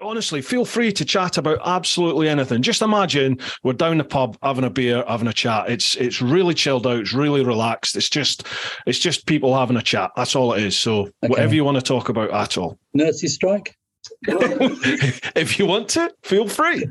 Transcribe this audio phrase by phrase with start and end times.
[0.00, 2.62] honestly, feel free to chat about absolutely anything.
[2.62, 5.70] Just imagine we're down the pub having a beer, having a chat.
[5.70, 7.00] It's it's really chilled out.
[7.00, 7.96] It's really relaxed.
[7.96, 8.46] It's just
[8.86, 10.10] it's just people having a chat.
[10.16, 10.78] That's all it is.
[10.78, 11.12] So okay.
[11.28, 12.78] whatever you want to talk about at all.
[12.94, 13.76] Nurses strike.
[14.22, 16.84] if you want to, feel free.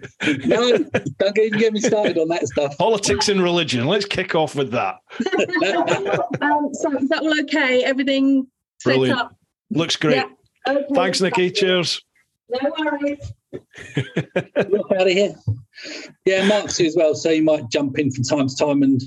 [0.46, 0.78] no,
[1.18, 2.78] don't even get me started on that stuff.
[2.78, 3.88] Politics and religion.
[3.88, 4.96] Let's kick off with that.
[6.42, 7.84] um, so is that all okay?
[7.84, 8.48] Everything
[8.80, 9.20] set Brilliant.
[9.20, 9.36] up?
[9.72, 10.18] Looks great.
[10.18, 10.26] Yeah.
[10.68, 10.86] Okay.
[10.94, 11.52] Thanks, Nicky.
[11.52, 12.02] Cheers.
[12.50, 13.34] No worries.
[13.54, 15.36] Look out of here.
[16.26, 19.02] Yeah, Mark's as well, so you might jump in from time to time and.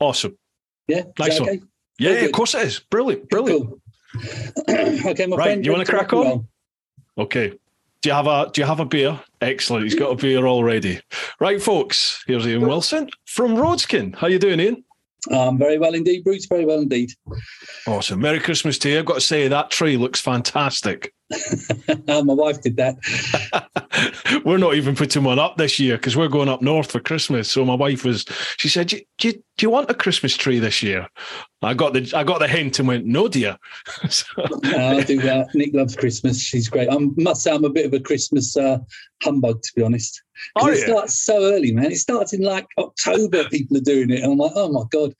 [0.00, 0.36] Awesome.
[0.88, 1.02] Yeah.
[1.18, 1.60] Nice okay?
[1.98, 2.80] Yeah, yeah, of course it is.
[2.80, 3.28] Brilliant.
[3.28, 3.68] Brilliant.
[3.68, 3.80] Cool.
[4.68, 5.64] okay, my right, friend.
[5.64, 6.24] You want to crack on?
[6.24, 6.48] Well.
[7.18, 7.50] Okay.
[8.02, 9.20] Do you have a Do you have a beer?
[9.40, 9.84] Excellent.
[9.84, 11.00] He's got a beer already.
[11.38, 12.24] Right, folks.
[12.26, 14.14] Here's Ian Wilson from Roadskin.
[14.16, 14.84] How you doing, Ian?
[15.30, 16.46] Um, very well indeed, Bruce.
[16.46, 17.12] Very well indeed.
[17.86, 18.20] Awesome.
[18.20, 18.98] Merry Christmas to you.
[19.00, 21.12] I've got to say that tree looks fantastic.
[22.06, 22.98] My wife did that.
[24.44, 27.50] we're not even putting one up this year because we're going up north for Christmas.
[27.50, 28.24] So my wife was,
[28.56, 31.06] she said, do, do, do you want a Christmas tree this year?
[31.62, 33.58] I got the I got the hint and went, no, dear.
[34.08, 34.24] so.
[34.62, 35.20] no, I do.
[35.20, 36.40] Uh, Nick loves Christmas.
[36.40, 36.88] She's great.
[36.90, 38.78] I must say, I'm a bit of a Christmas uh,
[39.22, 40.22] humbug, to be honest.
[40.56, 40.86] Oh, it yeah.
[40.86, 41.92] starts so early, man.
[41.92, 43.44] It starts in like October.
[43.50, 45.14] People are doing it, and I'm like, oh my god.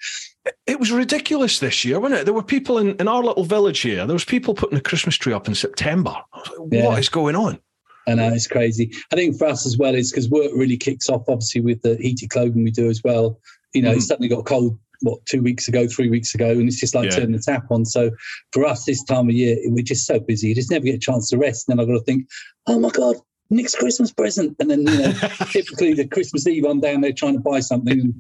[0.66, 2.24] It was ridiculous this year, wasn't it?
[2.24, 4.06] There were people in, in our little village here.
[4.06, 6.16] There was people putting a Christmas tree up in September.
[6.34, 6.86] Like, yeah.
[6.86, 7.60] What is going on?
[8.08, 8.92] I know it's crazy.
[9.12, 11.97] I think for us as well is because work really kicks off, obviously with the
[11.97, 13.38] heated clothing we do as well.
[13.74, 13.97] You know, mm.
[13.97, 17.10] it's suddenly got cold what two weeks ago, three weeks ago, and it's just like
[17.10, 17.16] yeah.
[17.16, 17.84] turning the tap on.
[17.84, 18.10] So
[18.52, 20.48] for us this time of year, we're just so busy.
[20.48, 21.69] You just never get a chance to rest.
[21.69, 22.27] And then I've got to think,
[22.66, 23.16] oh my god,
[23.51, 24.56] Nick's Christmas present.
[24.61, 25.12] And then, you know,
[25.51, 28.15] typically the Christmas Eve, I'm down there trying to buy something and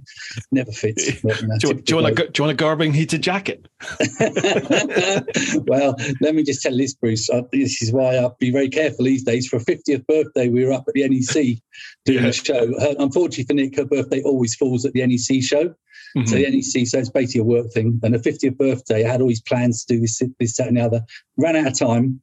[0.50, 1.20] never fits.
[1.22, 3.22] But, you know, do, you, do, you want a, do you want a Gerbing heated
[3.22, 3.66] jacket?
[5.66, 7.30] well, let me just tell this, Bruce.
[7.30, 9.46] Uh, this is why I'll be very careful these days.
[9.46, 11.58] For a 50th birthday, we were up at the NEC
[12.04, 12.28] doing yeah.
[12.28, 12.66] a show.
[12.80, 15.74] Her, unfortunately for Nick, her birthday always falls at the NEC show.
[16.16, 16.26] Mm-hmm.
[16.26, 18.00] So the NEC, so it's basically a work thing.
[18.02, 20.76] And her 50th birthday, I had all these plans to do this, this, that, and
[20.76, 21.04] the other.
[21.36, 22.20] Ran out of time.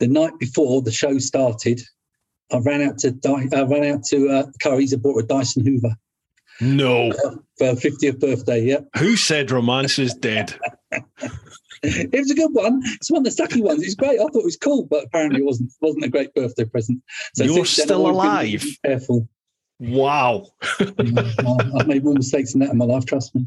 [0.00, 1.80] The night before the show started,
[2.54, 3.16] I ran out to
[3.52, 5.96] I ran out to uh, Curry's and bought a Dyson Hoover.
[6.60, 7.10] No.
[7.10, 8.80] Uh, for 50th birthday, yeah.
[8.98, 10.54] Who said romance is dead?
[11.82, 12.80] it was a good one.
[12.84, 13.82] It's one of the sucky ones.
[13.82, 14.20] It's great.
[14.20, 17.02] I thought it was cool, but apparently it wasn't wasn't a great birthday present.
[17.34, 18.64] So You're still alive.
[18.84, 19.28] Careful.
[19.80, 20.46] Wow.
[20.78, 23.46] I've made more mistakes than that in my life, trust me.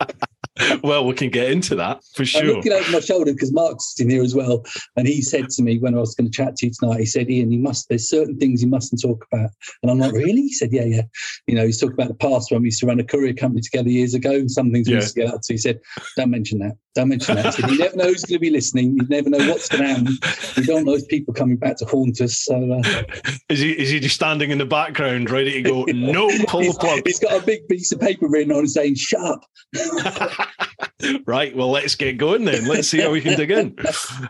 [0.82, 2.42] well, we can get into that for sure.
[2.42, 4.64] I'm looking over my shoulder because Mark's in here as well,
[4.96, 7.06] and he said to me when I was going to chat to you tonight, he
[7.06, 7.88] said, "Ian, you must.
[7.88, 9.50] There's certain things you mustn't talk about."
[9.82, 11.02] And I'm like, "Really?" He said, "Yeah, yeah."
[11.46, 13.62] You know, he's talking about the past when we used to run a courier company
[13.62, 15.52] together years ago, and some things we used to get up to.
[15.52, 15.80] He said,
[16.16, 16.76] "Don't mention that.
[16.98, 18.96] Don't that." He "You never know who's going to be listening.
[18.96, 20.18] You never know what's going to happen.
[20.56, 23.02] We don't know if people coming back to haunt us." So, uh,
[23.48, 25.84] is he is he just standing in the background, ready to go?
[25.84, 27.02] no, pull the plug.
[27.04, 29.44] He's got a big piece of paper written on, saying, "Shut up."
[31.26, 31.54] right.
[31.54, 32.66] Well, let's get going then.
[32.66, 33.76] Let's see how we can dig in.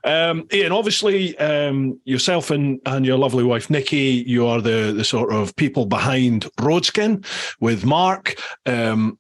[0.04, 5.04] Um, Ian, obviously, um, yourself and, and your lovely wife, Nicky, you are the, the
[5.04, 7.24] sort of people behind Roadskin
[7.60, 8.34] with Mark.
[8.66, 9.18] Um,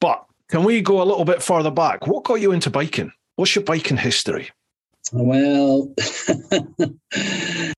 [0.00, 2.06] but can we go a little bit further back?
[2.06, 3.12] What got you into biking?
[3.36, 4.50] What's your biking history?
[5.12, 5.92] Well,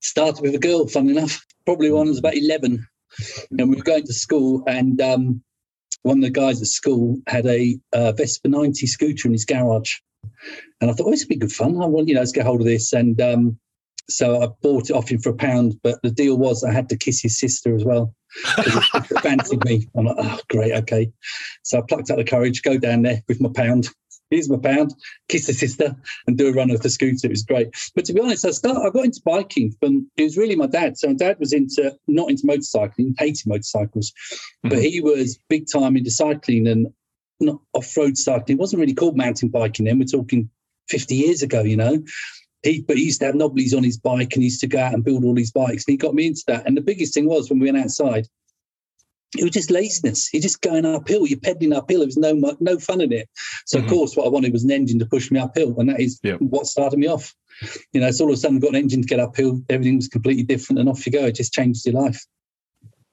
[0.01, 1.45] started with a girl, fun enough.
[1.65, 2.87] Probably when I was about 11.
[3.51, 5.43] And we were going to school, and um,
[6.03, 9.95] one of the guys at school had a uh, Vespa 90 scooter in his garage.
[10.81, 11.83] And I thought, oh, this would be good fun.
[11.83, 12.93] I want, you know, let's get hold of this.
[12.93, 13.59] And um,
[14.09, 15.79] so I bought it off him for a pound.
[15.83, 18.15] But the deal was I had to kiss his sister as well.
[19.23, 19.89] fancied me.
[19.97, 21.11] I'm like, oh, great, okay.
[21.63, 23.89] So I plucked out the courage, go down there with my pound,
[24.31, 24.95] here's my pound,
[25.29, 25.95] kiss the sister,
[26.27, 27.27] and do a run of the scooter.
[27.27, 27.69] It was great.
[27.95, 30.67] But to be honest, I start I got into biking from it was really my
[30.67, 30.99] dad.
[30.99, 34.71] So my dad was into not into motorcycling, hated motorcycles, mm-hmm.
[34.71, 36.89] but he was big time into cycling and
[37.41, 38.57] not off-road cycling.
[38.57, 39.99] It wasn't really called mountain biking then.
[39.99, 40.51] We're talking
[40.89, 42.03] 50 years ago, you know.
[42.67, 44.79] He, but he used to have knobblies on his bike and he used to go
[44.79, 45.85] out and build all these bikes.
[45.87, 46.67] And he got me into that.
[46.67, 48.27] And the biggest thing was when we went outside,
[49.37, 50.33] it was just laziness.
[50.33, 51.27] You're just going uphill.
[51.27, 52.01] You're pedaling uphill.
[52.01, 53.29] There was no no fun in it.
[53.67, 53.87] So mm-hmm.
[53.87, 56.21] of course, what I wanted was an engine to push me uphill, and that is
[56.23, 56.35] yeah.
[56.35, 57.35] what started me off.
[57.93, 59.61] You know, so all of a sudden, got an engine to get uphill.
[59.69, 61.27] Everything was completely different, and off you go.
[61.27, 62.25] It just changed your life.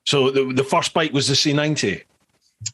[0.06, 2.04] So the, the first bike was the C90.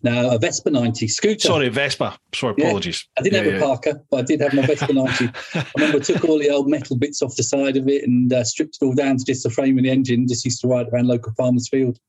[0.04, 1.48] No, a Vespa 90 scooter.
[1.48, 2.18] Sorry, Vespa.
[2.34, 3.08] Sorry, apologies.
[3.16, 3.20] Yeah.
[3.20, 5.30] I didn't yeah, have a Parker, but I did have my Vespa 90.
[5.56, 8.32] I remember I took all the old metal bits off the side of it and
[8.32, 10.28] uh, stripped it all down to just the frame and the engine.
[10.28, 12.00] Just used to ride around local farmers' field.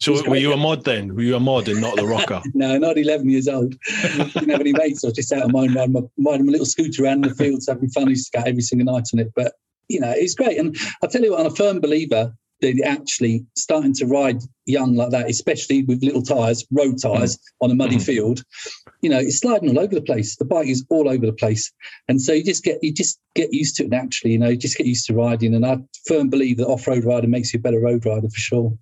[0.00, 1.14] So were you a mod then?
[1.14, 2.42] Were you a mod and not the rocker?
[2.54, 3.74] no, not 11 years old.
[4.12, 5.04] didn't have any mates.
[5.04, 7.68] I was just out of mine, riding my, riding my little scooter around the fields,
[7.68, 8.08] having fun.
[8.08, 9.32] I used to go every single night on it.
[9.34, 9.54] But,
[9.88, 10.58] you know, it's great.
[10.58, 14.94] And I tell you what, I'm a firm believer they're actually starting to ride young
[14.94, 18.06] like that, especially with little tyres, road tyres on a muddy Mhm.
[18.06, 18.44] field.
[19.02, 20.36] You know, it's sliding all over the place.
[20.36, 21.70] The bike is all over the place,
[22.08, 24.32] and so you just get you just get used to it naturally.
[24.32, 25.54] You know, you just get used to riding.
[25.54, 28.36] And I firm believe that off road riding makes you a better road rider for
[28.36, 28.78] sure.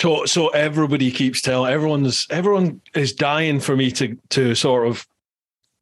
[0.00, 5.06] So, so everybody keeps telling everyone's everyone is dying for me to to sort of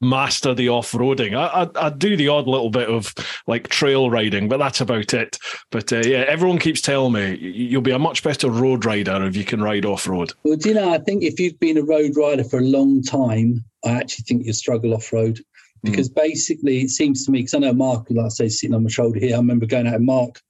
[0.00, 1.36] master the off roading.
[1.36, 3.14] I, I I do the odd little bit of
[3.46, 5.38] like trail riding, but that's about it.
[5.70, 9.36] But uh, yeah, everyone keeps telling me you'll be a much better road rider if
[9.36, 10.32] you can ride off road.
[10.44, 10.92] Well, do you know?
[10.92, 14.46] I think if you've been a road rider for a long time, I actually think
[14.46, 15.40] you struggle off road
[15.82, 18.82] because basically it seems to me because I know Mark, like I say, sitting on
[18.82, 19.34] my shoulder here.
[19.34, 20.40] I remember going out with Mark.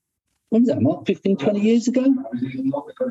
[0.48, 1.06] When was that, Mark?
[1.06, 2.12] 15, 20 years ago?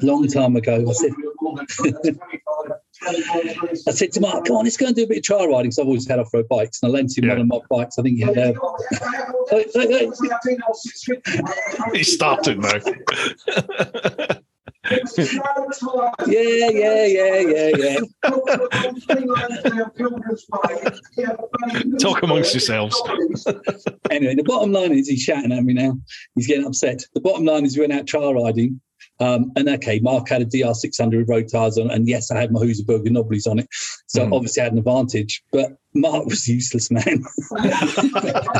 [0.01, 0.85] Long time ago.
[0.89, 1.11] I said,
[3.07, 5.71] I said to Mark, come on, let's go and do a bit of trail riding.
[5.71, 7.31] So I've always had off road bikes and I lent him Yeah.
[7.37, 7.97] one of my bikes.
[7.97, 8.53] I think he had uh, a.
[9.49, 10.09] Hey, hey, hey.
[11.93, 12.69] He started now.
[16.27, 17.99] Yeah, yeah, yeah, yeah, yeah.
[21.99, 23.01] Talk amongst yourselves.
[24.09, 25.97] Anyway, the bottom line is he's shouting at me now.
[26.35, 27.03] He's getting upset.
[27.13, 28.79] The bottom line is we went out trail riding.
[29.21, 32.51] Um, and okay, Mark had a DR600 with road tyres on, and yes, I had
[32.53, 33.67] my Husaberger Nobblies on it.
[34.07, 34.33] So Mm.
[34.33, 35.43] obviously I had an advantage.
[35.51, 37.23] But Mark was useless, man.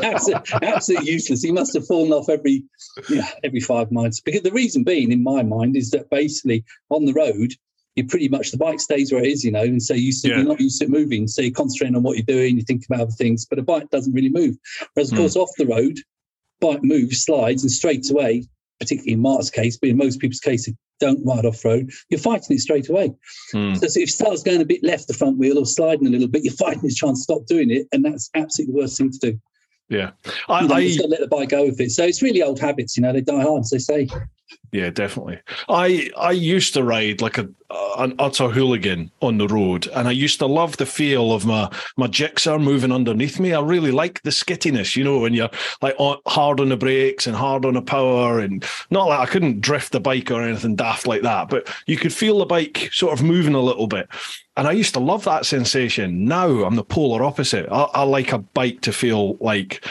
[0.03, 1.41] absolutely, absolutely useless.
[1.43, 2.63] He must have fallen off every
[3.09, 4.19] yeah, every five miles.
[4.19, 7.53] Because the reason being, in my mind, is that basically on the road,
[7.95, 10.37] you pretty much the bike stays where it is, you know, and so you Yeah.
[10.37, 11.27] you're not used to moving.
[11.27, 13.89] So you're concentrating on what you're doing, you think about other things, but a bike
[13.91, 14.55] doesn't really move.
[14.93, 15.21] Whereas, of Mm.
[15.21, 15.97] course, off the road,
[16.61, 18.43] bike moves, slides, and straight away,
[18.79, 22.55] particularly in Mark's case, but in most people's case, don't ride off road, you're fighting
[22.55, 23.13] it straight away.
[23.51, 23.75] Hmm.
[23.75, 26.09] So, so if it starts going a bit left the front wheel or sliding a
[26.09, 28.97] little bit, you're fighting it, trying to stop doing it, and that's absolutely the worst
[28.97, 29.39] thing to do.
[29.89, 31.91] Yeah, You know, I, just I got to let the bike go with it.
[31.91, 34.07] So it's really old habits, you know, they die hard, as they say.
[34.71, 35.39] Yeah, definitely.
[35.67, 40.07] I I used to ride like a uh, an utter hooligan on the road, and
[40.07, 43.53] I used to love the feel of my my Gixxer moving underneath me.
[43.53, 45.49] I really like the skittiness, you know, when you're
[45.81, 49.31] like on, hard on the brakes and hard on the power, and not like I
[49.31, 52.89] couldn't drift the bike or anything daft like that, but you could feel the bike
[52.91, 54.07] sort of moving a little bit.
[54.59, 56.25] And I used to love that sensation.
[56.25, 57.65] Now I'm the polar opposite.
[57.71, 59.85] I, I like a bike to feel like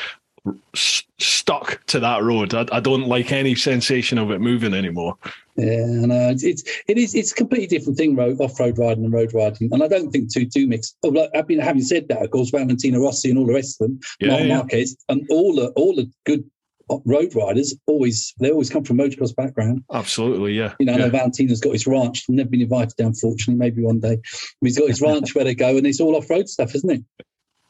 [0.77, 2.53] s- stuck to that road.
[2.53, 5.17] I, I don't like any sensation of it moving anymore.
[5.57, 9.05] Yeah, uh, it's, it's it is it's a completely different thing, road off road riding
[9.05, 10.95] and road riding, and I don't think two do mix.
[11.03, 13.81] Oh, like, I mean, having said that, of course, Valentino Rossi and all the rest
[13.81, 14.57] of them, Yeah, Marc yeah.
[14.59, 16.45] Marquez, and all the all the good
[17.05, 19.83] road riders always they always come from motocross background.
[19.93, 20.75] Absolutely, yeah.
[20.79, 21.05] You know, I yeah.
[21.05, 22.25] know Valentino's got his ranch.
[22.29, 23.57] Never been invited down, fortunately.
[23.57, 24.19] Maybe one day.
[24.61, 27.05] He's got his ranch where they go, and it's all off road stuff, isn't it?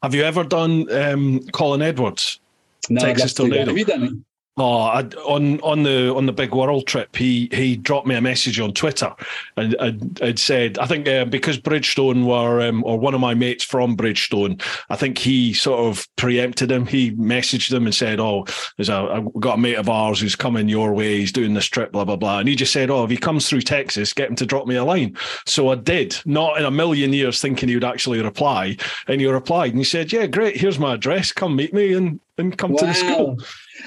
[0.02, 2.40] Have you ever done um, Colin Edwards?
[2.88, 3.64] No, Texas love to do that.
[3.66, 3.70] Tornado.
[3.70, 4.12] Have you done it?
[4.60, 8.20] Oh, I, on on the on the big world trip, he he dropped me a
[8.20, 9.14] message on Twitter,
[9.56, 13.34] and and had said, I think uh, because Bridgestone were um, or one of my
[13.34, 14.60] mates from Bridgestone,
[14.90, 16.86] I think he sort of preempted him.
[16.86, 18.46] He messaged them and said, "Oh,
[18.76, 21.18] there's a I've got a mate of ours who's coming your way.
[21.18, 23.48] He's doing this trip, blah blah blah." And he just said, "Oh, if he comes
[23.48, 25.16] through Texas, get him to drop me a line."
[25.46, 28.76] So I did, not in a million years thinking he would actually reply,
[29.06, 30.56] and he replied and he said, "Yeah, great.
[30.56, 31.30] Here's my address.
[31.30, 33.38] Come meet me and and come to the school."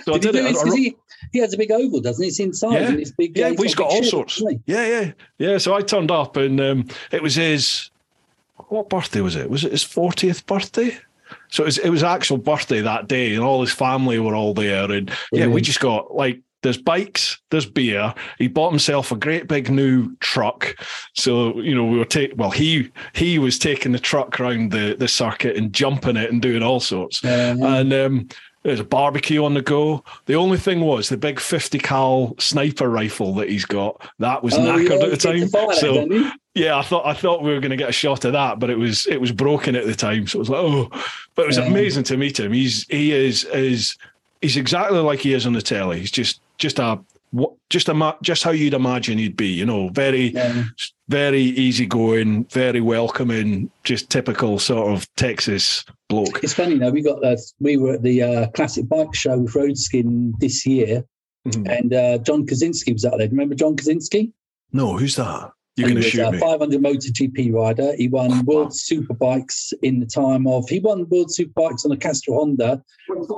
[0.06, 0.56] So Did he did it.
[0.56, 0.96] I- I he,
[1.32, 2.30] he has a big oval, doesn't he?
[2.30, 2.74] It's inside.
[2.74, 2.88] Yeah.
[2.90, 3.38] And it's big.
[3.38, 4.42] Yeah, well, he's got big all shed, sorts.
[4.66, 5.58] Yeah, yeah, yeah.
[5.58, 7.89] So I turned up, and um, it was his.
[8.70, 9.50] What birthday was it?
[9.50, 10.98] Was it his fortieth birthday?
[11.50, 14.54] So it was, it was actual birthday that day, and all his family were all
[14.54, 16.42] there, and yeah, we just got like.
[16.63, 18.13] There's bikes, there's beer.
[18.38, 20.75] He bought himself a great big new truck.
[21.15, 24.96] So, you know, we were taking well, he he was taking the truck around the,
[25.00, 27.24] the circuit and jumping it and doing all sorts.
[27.24, 27.77] Yeah, yeah.
[27.77, 28.30] And um,
[28.63, 30.03] there's a barbecue on the go.
[30.25, 34.08] The only thing was the big 50 cal sniper rifle that he's got.
[34.20, 35.50] That was Oh, knackered yeah, at the you get to time.
[35.50, 38.34] fire So yeah, I thought I thought we were going to get a shot of
[38.34, 40.27] that, but it was it was broken at the time.
[40.27, 40.89] So it was like, oh,
[41.36, 42.51] but it was amazing to meet him.
[42.51, 43.98] He's he is is
[44.41, 46.00] he's exactly like he is on the telly.
[46.00, 47.00] He's just just a
[47.32, 49.48] what just a just how you'd imagine he'd be.
[49.48, 50.64] You know, very Yeah.
[51.10, 56.40] very easygoing, very welcoming, just typical sort of Texas bloke.
[56.44, 59.38] It's funny, you know, we got uh, we were at the uh, classic bike show
[59.40, 61.04] with Roadskin this year,
[61.48, 61.80] Mhm.
[61.80, 63.28] and uh, John Kocinski was out there.
[63.30, 64.32] Remember John Kocinski?
[64.74, 65.52] No, who's that?
[65.78, 66.38] You're going to shoot a me.
[66.38, 67.96] 500 MotoGP rider.
[67.96, 68.72] He won Oh, World wow.
[68.72, 70.68] Superbikes in the time of.
[70.70, 72.84] He won World Superbikes on a Castrol Honda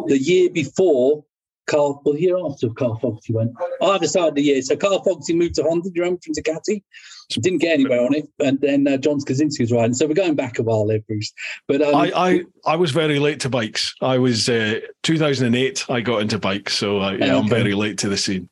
[0.07, 1.23] the year before.
[1.65, 3.51] Carl, well, year after Carl Fogarty went.
[3.81, 4.61] Either side of the year.
[4.61, 5.89] So Carl Fogarty moved to Honda.
[5.89, 6.83] Do you remember from Ducati?
[7.29, 9.93] Didn't get anywhere on it, and then uh, John Kocinski was riding.
[9.93, 11.33] So we're going back a while there, Bruce.
[11.67, 13.95] But um, I, I I was very late to bikes.
[14.01, 15.85] I was uh, 2008.
[15.89, 18.49] I got into bikes, so I, yeah, I'm very late to the scene.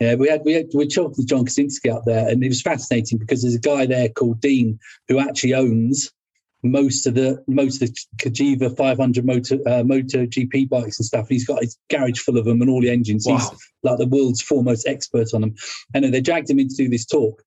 [0.00, 2.62] Yeah, we had we had we talked with John Kocinski up there, and it was
[2.62, 6.12] fascinating because there's a guy there called Dean who actually owns
[6.62, 11.28] most of the most of the Cagiva 500 motor uh, motor GP bikes and stuff.
[11.28, 13.26] He's got his garage full of them and all the engines.
[13.26, 13.38] Wow.
[13.38, 13.50] He's
[13.82, 15.54] like the world's foremost expert on them.
[15.94, 17.42] And then they dragged him in to do this talk,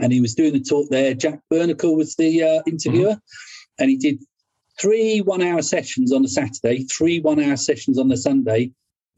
[0.00, 1.14] and he was doing the talk there.
[1.14, 3.16] Jack Burnicle was the uh, interviewer,
[3.78, 4.18] and he did
[4.80, 8.72] three one-hour sessions on the Saturday, three one-hour sessions on the Sunday.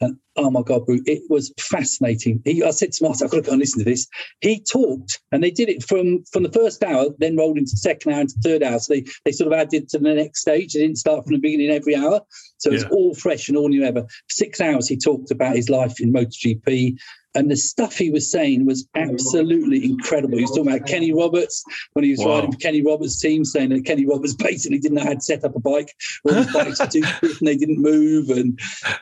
[0.04, 2.40] And oh my God, Brute, it was fascinating.
[2.44, 4.06] He, I said to Martin, I've got to go and listen to this.
[4.40, 7.76] He talked and they did it from, from the first hour, then rolled into the
[7.78, 8.78] second hour, into the third hour.
[8.78, 10.75] So they, they sort of added to the next stage.
[10.75, 12.20] They didn't start from the beginning every hour.
[12.58, 14.06] So it's all fresh and all new ever.
[14.30, 16.96] Six hours he talked about his life in MotoGP.
[17.37, 20.37] And the stuff he was saying was absolutely incredible.
[20.38, 21.64] He was talking about Kenny Roberts
[21.95, 22.37] when he was Wow.
[22.37, 25.45] riding for Kenny Roberts' team, saying that Kenny Roberts basically didn't know how to set
[25.45, 25.93] up a bike.
[26.25, 28.31] All the bikes were too stiff and they didn't move.
[28.31, 28.59] And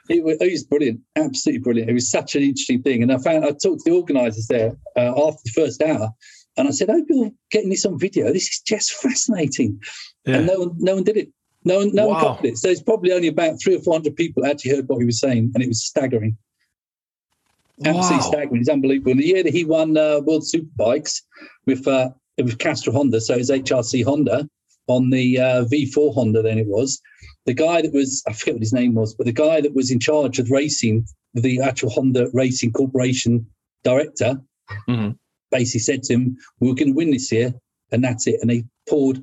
[0.09, 1.91] it was, it was brilliant, absolutely brilliant.
[1.91, 3.03] It was such an interesting thing.
[3.03, 6.11] And I found I talked to the organisers there uh, after the first hour,
[6.57, 8.33] and I said, "I hope you're getting this on video.
[8.33, 9.79] This is just fascinating."
[10.25, 10.37] Yeah.
[10.37, 11.29] And no one, no one did it.
[11.65, 12.59] No one, no one copied it.
[12.59, 15.21] So it's probably only about three or four hundred people actually heard what he was
[15.21, 16.37] saying, and it was staggering.
[17.85, 18.31] Absolutely Wow.
[18.31, 18.61] staggering.
[18.61, 19.13] It's unbelievable.
[19.13, 21.23] And the year that he won uh, World Superbikes
[21.67, 24.49] with uh, it was Castrol Honda, so it was HRC Honda
[24.89, 26.43] on the uh, V4 Honda.
[26.43, 27.01] Then it was
[27.47, 29.91] the guy that was I forget what his name was, but the guy that was
[29.91, 33.47] in charge of racing, the actual Honda Racing Corporation
[33.85, 34.41] director,
[34.89, 35.17] Mhm.
[35.51, 37.55] basically said to him, "We're going to win this year,
[37.91, 39.23] and that's it." And they poured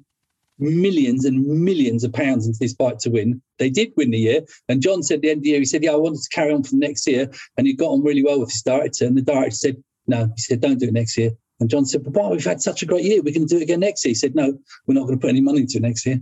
[0.60, 3.42] millions and millions of pounds into this bike to win.
[3.58, 4.42] They did win the year.
[4.68, 6.54] And John said the end of the year, he said, Yeah, I wanted to carry
[6.54, 7.30] on for the next year.
[7.58, 9.06] And he got on really well with his director.
[9.06, 11.32] And the director said, No, he said, Don't do it next year.
[11.60, 12.30] And John said, But why?
[12.30, 13.22] We've had such a great year.
[13.22, 14.12] We're going to do it again next year.
[14.12, 16.20] He said, No, we're not going to put any money into it next year.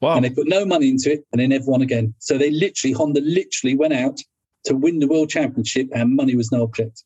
[0.00, 0.16] Wow.
[0.16, 2.14] And they put no money into it and they never won again.
[2.18, 4.20] So they literally, Honda literally went out
[4.64, 7.02] to win the world championship and money was no object.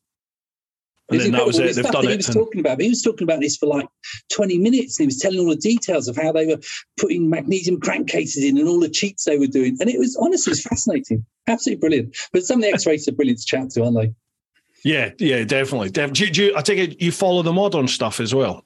[1.11, 1.61] And then that was it.
[1.61, 2.81] the They've stuff done that He was and- talking about.
[2.81, 3.87] He was talking about this for like
[4.33, 4.97] 20 minutes.
[4.99, 6.59] And he was telling all the details of how they were
[6.97, 9.77] putting magnesium crankcases in and all the cheats they were doing.
[9.79, 11.25] And it was honestly, it was fascinating.
[11.47, 12.17] Absolutely brilliant.
[12.33, 14.13] But some of the X-rays are brilliant to chat to, aren't they?
[14.83, 15.89] Yeah, yeah, definitely.
[15.91, 18.65] Def- do, you- do you, I take it you follow the modern stuff as well.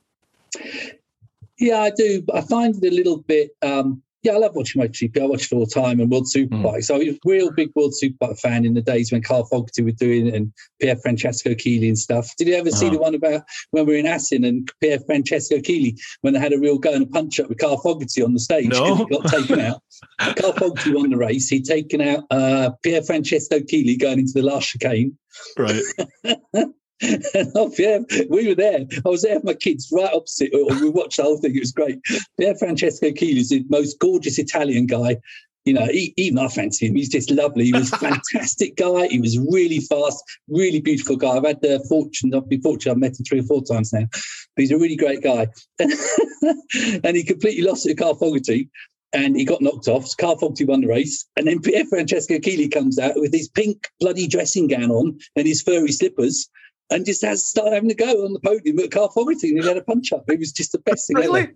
[1.58, 2.22] Yeah, I do.
[2.22, 3.52] But I find it a little bit.
[3.62, 5.22] Um, yeah, I love watching MotoGP.
[5.22, 6.84] I watch it all the time and World Superbike.
[6.84, 9.84] So I was a real big World Superbike fan in the days when Carl Fogarty
[9.84, 10.52] was doing it and
[10.82, 12.30] Pierfrancesco Chili and stuff.
[12.38, 12.96] Did you ever see Uh-huh.
[12.96, 16.60] the one about when we were in Assen and Pierfrancesco Chili when they had a
[16.60, 18.70] real go and a punch up with Carl Fogarty on the stage?
[18.70, 18.96] No.
[18.96, 19.82] He got taken out.
[20.38, 21.48] Carl Fogarty won the race.
[21.48, 25.18] He'd taken out uh, Pierfrancesco Chili going into the last chicane.
[25.58, 25.82] Right.
[27.56, 28.00] oh, yeah,
[28.30, 28.86] we were there.
[29.06, 30.54] I was there with my kids right opposite.
[30.54, 31.56] Uh, we watched the whole thing.
[31.56, 32.00] It was great.
[32.40, 35.18] Pierfrancesco Chili is the most gorgeous Italian guy.
[35.66, 36.96] You know, he, even I fancy him.
[36.96, 37.66] He's just lovely.
[37.66, 39.08] He was a fantastic guy.
[39.08, 41.32] He was really fast, really beautiful guy.
[41.32, 44.06] I've had the fortune, I've been fortunate, I've met him three or four times now.
[44.12, 45.48] But he's a really great guy.
[45.80, 48.70] and he completely lost it to Carl Fogarty
[49.12, 50.08] and he got knocked off.
[50.08, 51.26] So Carl Fogarty won the race.
[51.36, 55.62] And then Pierfrancesco Chili comes out with his pink bloody dressing gown on and his
[55.62, 56.48] furry slippers
[56.92, 59.68] and just has started having a go on the podium at Carl Fogarty and he
[59.68, 60.24] had a punch up.
[60.30, 61.42] It was just the best thing Really?
[61.42, 61.54] ever.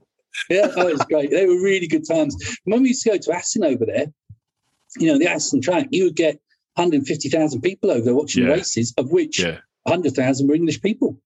[0.50, 1.32] Yeah, oh, it was great.
[1.32, 2.36] They were really good times.
[2.66, 4.08] When we used to go to Assen over there,
[4.98, 6.40] you know, the Assen track, you would get
[6.76, 8.50] 150,000 people over there watching Yeah.
[8.50, 9.58] the races, of which Yeah.
[9.84, 11.20] 100,000 were English people.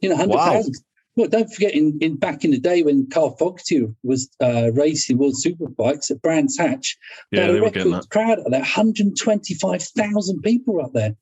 [0.00, 0.74] You know, 100,000.
[1.16, 5.18] Well, don't forget, in, in back in the day when Carl Fogarty was uh, racing
[5.18, 6.96] World Superbikes at Brands Hatch,
[7.32, 11.16] Yeah, had a record crowd up there, 125,000 people were up there.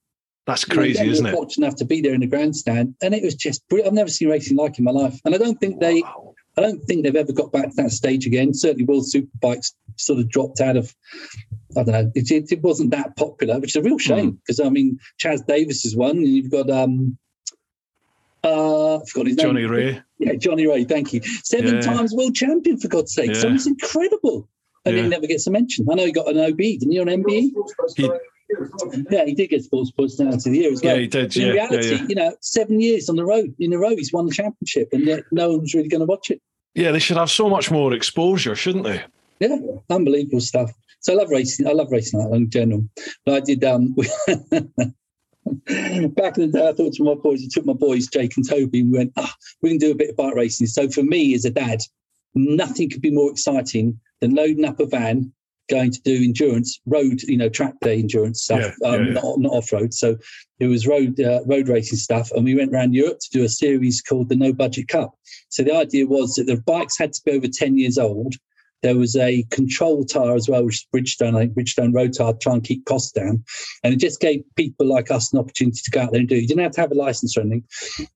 [0.46, 1.32] That's crazy, they were isn't it?
[1.32, 3.88] Fortunate enough to be there in the grandstand, and it was just brilliant.
[3.88, 6.34] I've never seen racing like in my life, and I don't think they, Wow.
[6.56, 8.54] I don't think they've ever got back to that stage again.
[8.54, 10.94] Certainly, World Superbikes sort of dropped out of.
[11.76, 12.12] I don't know.
[12.14, 14.36] It, it, it wasn't that popular, which is a real shame Hmm.
[14.36, 17.18] because I mean, Chaz Davies has won, and you've got um,
[18.44, 19.46] uh, I forgot his name.
[19.48, 20.00] Johnny Rea.
[20.18, 20.84] Yeah, Johnny Rea.
[20.84, 21.20] Thank you.
[21.42, 21.80] Seven Yeah.
[21.80, 23.34] times world champion for God's sake.
[23.34, 24.48] So it's incredible,
[24.84, 25.02] and Yeah.
[25.02, 25.86] he never gets a mention.
[25.90, 27.52] I know he got an OB, didn't he, on MBE?
[27.96, 28.10] He-
[29.10, 30.94] Yeah, he did get sports personality of the year as well.
[30.94, 31.36] Yeah, he did.
[31.36, 32.06] In Yeah, yeah, reality, yeah.
[32.08, 35.04] you know, seven years on the road in a row, he's won the championship, and
[35.04, 36.40] yet no one's really going to watch it.
[36.74, 39.02] Yeah, they should have so much more exposure, shouldn't they?
[39.40, 39.56] Yeah,
[39.90, 40.70] unbelievable stuff.
[41.00, 41.66] So I love racing.
[41.66, 42.84] I love racing that in general.
[43.24, 43.94] But I did um
[45.66, 46.68] back in the day.
[46.68, 49.12] I thought to my boys, I took my boys Jake and Toby, and we went,
[49.16, 50.66] ah, we can do a bit of bike racing.
[50.66, 51.80] So for me as a dad,
[52.34, 55.32] nothing could be more exciting than loading up a van,
[55.68, 59.12] going to do endurance road, you know, track day endurance stuff, Yeah, um, yeah, yeah.
[59.14, 59.94] not not off road.
[59.94, 60.16] So
[60.60, 63.48] it was road uh, road racing stuff, and we went around Europe to do a
[63.48, 65.14] series called the No Budget Cup.
[65.48, 68.34] So the idea was that the bikes had to be over ten years old
[68.82, 72.32] there was a control tire as well, which is Bridgestone, I think Bridgestone road tire,
[72.32, 73.42] to try and keep costs down.
[73.82, 76.36] And it just gave people like us an opportunity to go out there and do.
[76.36, 77.64] You didn't have to have a license or anything.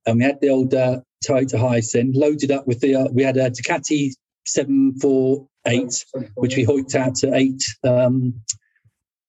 [0.06, 3.36] And we had the old uh, Toyota then loaded up with the, uh, we had
[3.36, 4.12] a Ducati
[5.66, 8.40] 748, which we hoiked out to eight, um,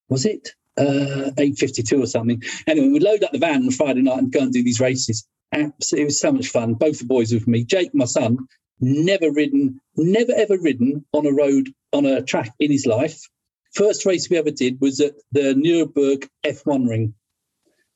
[0.10, 0.50] was it?
[0.78, 2.42] Uh, 852 or something.
[2.66, 5.28] Anyway, we'd load up the van on Friday night and go and do these races.
[5.54, 6.76] Absolutely, it was so much fun.
[6.76, 7.66] Both the boys with me.
[7.66, 8.38] Jake, my son,
[8.80, 13.22] never ridden, never ever ridden on a road on a track in his life.
[13.74, 17.14] First race we ever did was at the Nuremberg F1 ring.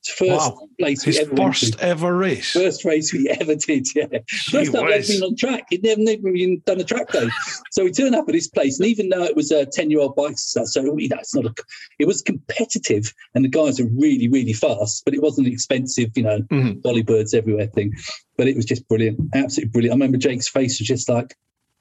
[0.08, 0.68] First Wow.
[0.78, 2.52] place His we ever first ever race.
[2.52, 4.06] First race we ever did, yeah.
[4.50, 5.66] First time I've been on track.
[5.70, 7.28] He'd never, never even done a track day.
[7.72, 10.00] so we turned up at this place, and even though it was a 10 year
[10.00, 11.54] old bike, so so, you know, it's not a,
[11.98, 16.10] it was competitive, and the guys are really, really fast, but it wasn't an expensive,
[16.16, 16.82] you know, Mhm.
[16.82, 17.92] dolly birds everywhere thing.
[18.36, 19.92] But it was just brilliant, absolutely brilliant.
[19.92, 21.34] I remember Jake's face was just like,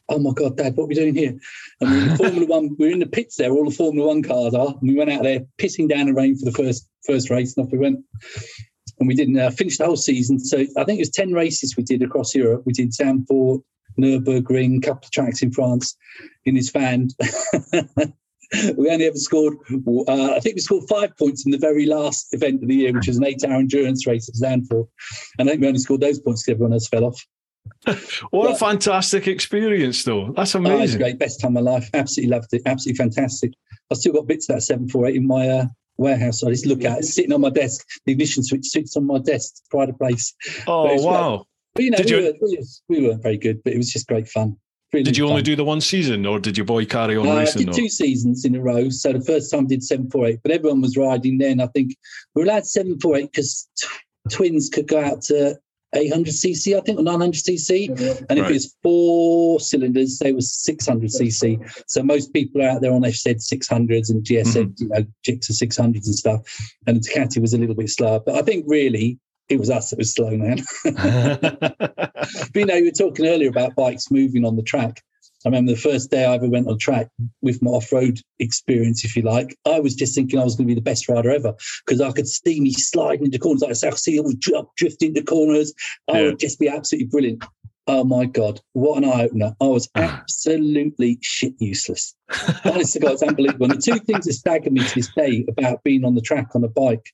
[0.09, 1.37] oh my God, Dad, what are we doing here?
[1.81, 4.23] And we're in the Formula One, we're in the pits there, all the Formula One
[4.23, 7.29] cars are, and we went out there pissing down the rain for the first first
[7.29, 8.03] race, and off we went
[8.99, 10.39] and we didn't uh, finish the whole season.
[10.39, 12.63] So I think it was 10 races we did across Europe.
[12.65, 13.61] We did Zandvoort,
[13.99, 15.95] Nürburgring, a couple of tracks in France
[16.45, 17.09] in his van.
[18.77, 19.57] we only ever scored,
[20.07, 22.93] uh, I think we scored five points in the very last event of the year,
[22.93, 24.87] which was an eight hour endurance race at Zandvoort.
[25.39, 27.21] And I think we only scored those points because everyone else fell off.
[28.31, 30.33] What a fantastic experience, though.
[30.35, 30.99] That's Oh, amazing.
[30.99, 31.19] great.
[31.19, 31.89] Best time of my life.
[31.93, 32.61] Absolutely loved it.
[32.65, 33.53] Absolutely fantastic.
[33.91, 35.65] I've still got bits of that 748 in my uh,
[35.97, 36.43] warehouse.
[36.43, 37.85] I just look at it, sitting on my desk.
[38.05, 40.33] The ignition switch sits on my desk, pride of place.
[40.67, 41.45] oh, it's wow.
[41.75, 42.11] But you know, Did we,
[42.51, 44.55] you- were, we, weren't very good, but it was just great fun.
[44.93, 47.31] Really Did you only do the one season, or did your boy carry on Uh,
[47.31, 47.65] I racing?
[47.65, 47.77] did though?
[47.77, 48.89] two seasons in a row.
[48.89, 51.59] So the first time I did 748, but everyone was riding then.
[51.59, 51.95] I think
[52.33, 53.87] we were allowed 748 because t-
[54.29, 55.57] twins could go out to
[55.95, 57.89] 800cc, I think, or 900cc.
[58.29, 58.51] And if Right.
[58.51, 61.83] it was four cylinders, they were 600cc.
[61.87, 64.83] So most people are out there on FZ 600s and GSM, Mm-hmm.
[64.83, 66.41] you know, Gixxer 600s and stuff.
[66.87, 68.19] And the Ducati was a little bit slower.
[68.19, 70.63] But I think really it was us that was slow, man.
[70.85, 75.03] But you know, you were talking earlier about bikes moving on the track.
[75.45, 77.07] I remember the first day I ever went on track
[77.43, 79.55] with my off-road experience, if you like.
[79.65, 81.53] I was just thinking I was going to be the best rider ever
[81.85, 83.61] because I could see me sliding into corners.
[83.61, 85.71] Like I said, I could see all dri- drifting into corners.
[86.11, 86.25] I Yeah.
[86.27, 87.43] would just be absolutely brilliant.
[87.87, 89.55] Oh my god, what an eye opener!
[89.61, 92.15] I was absolutely shit useless.
[92.65, 93.67] Honest to God, it's unbelievable.
[93.71, 96.55] And the two things that stagger me to this day about being on the track
[96.55, 97.11] on a bike,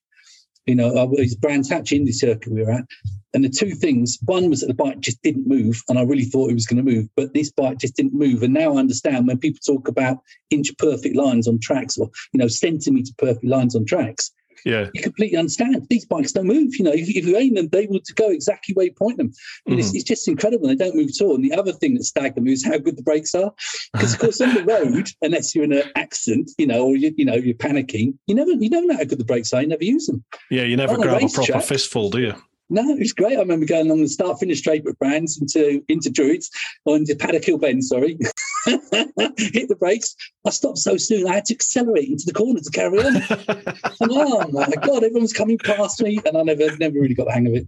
[0.65, 2.86] you know, uh, I was Brands Hatch Indy circuit we were at,
[3.34, 6.26] and the two things, one was that the bike just didn't move, and I really
[6.26, 8.43] thought it was going to move, but this bike just didn't move.
[8.43, 10.19] And now I understand when people talk about
[10.50, 14.32] inch perfect lines on tracks, or you know, centimeter perfect lines on tracks,
[14.65, 14.89] yeah.
[14.93, 15.88] you completely understand.
[15.89, 16.76] These bikes don't move.
[16.76, 19.32] You know, if, if you aim them, they will go exactly where you point them.
[19.65, 19.95] But it's, mm.
[19.95, 20.67] it's just incredible.
[20.67, 21.36] They don't move at all.
[21.36, 23.54] And the other thing that staggered me is how good the brakes are.
[23.93, 27.13] Because of course, on the road, unless you're in an accident, you know, or you,
[27.17, 29.62] you know you're panicking, you never you never know how good the brakes are.
[29.62, 30.24] You never use them.
[30.50, 31.63] Yeah, you never On grab a race proper track.
[31.63, 32.34] fistful, do you?
[32.71, 33.36] No, it was great.
[33.36, 36.50] I remember going along the start finish straight with Brands into into Druids
[36.86, 38.17] or into Paddock Hill Bend, sorry.
[38.65, 40.15] Hit the brakes.
[40.45, 43.15] I stopped so soon I had to accelerate into the corner to carry on.
[43.15, 47.34] and oh my god, everyone's coming past me, and I never never really got the
[47.34, 47.67] hang of it.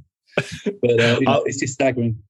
[0.81, 2.21] But uh, you know, Uh, it's just staggering.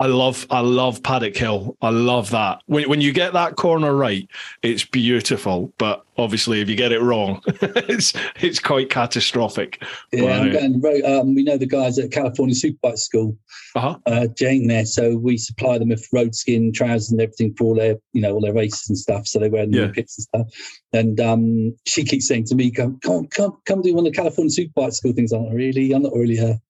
[0.00, 1.76] I love, I love Paddock Hill.
[1.82, 2.62] I love that.
[2.66, 4.28] When when you get that corner right,
[4.62, 5.72] it's beautiful.
[5.76, 9.82] But obviously, if you get it wrong, it's it's quite catastrophic.
[10.12, 10.52] Yeah, I'm Right.
[10.52, 11.04] going to road.
[11.04, 13.36] Um, we know the guys at California Superbike School,
[13.74, 13.98] Uh-huh.
[14.06, 14.86] uh, Jane there.
[14.86, 18.40] So we supply them with Roadskin trousers and everything for all their, you know, all
[18.40, 19.26] their races and stuff.
[19.26, 20.78] So they wear them in the pits and stuff.
[20.92, 24.16] And um, she keeps saying to me, "Come, come, come, come do one of the
[24.16, 26.60] California Superbike School things." I'm not really, I'm not really a,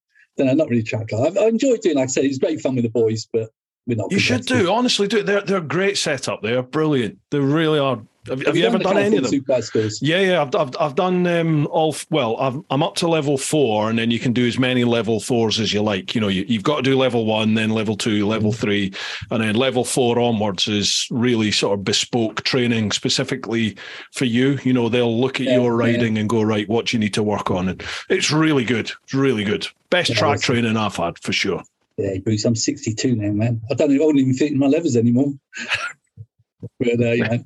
[0.47, 1.17] know, not really track guy.
[1.17, 3.49] I've, I enjoyed doing, like I said, it was great fun with the boys, but
[3.87, 4.11] we're not.
[4.11, 5.07] You should do honestly.
[5.07, 6.41] Do they're they're a great setup.
[6.41, 7.19] They're brilliant.
[7.31, 8.01] They really are.
[8.29, 9.61] Have, have you ever done any of them?
[9.61, 10.01] Schools?
[10.01, 11.95] Yeah, yeah, I've, I've, I've done um, all.
[12.09, 15.19] Well, I've, I'm up to level four, and then you can do as many level
[15.19, 16.15] fours as you like.
[16.15, 18.93] You know, you, you've got to do level one, then level two, level three,
[19.31, 23.75] and then level four onwards is really sort of bespoke training specifically
[24.13, 24.59] for you.
[24.63, 25.87] You know, they'll look at Yeah, your yeah.
[25.91, 28.91] riding and go right, what you need to work on, and it's really good.
[29.03, 29.67] It's really good.
[29.89, 30.55] Best Yeah, track awesome.
[30.55, 31.63] training I've had for sure.
[31.97, 33.61] Yeah, Bruce, I'm 62 now, man.
[33.69, 35.33] I don't, I don't even fit in my levers anymore.
[36.79, 37.43] but uh, you know,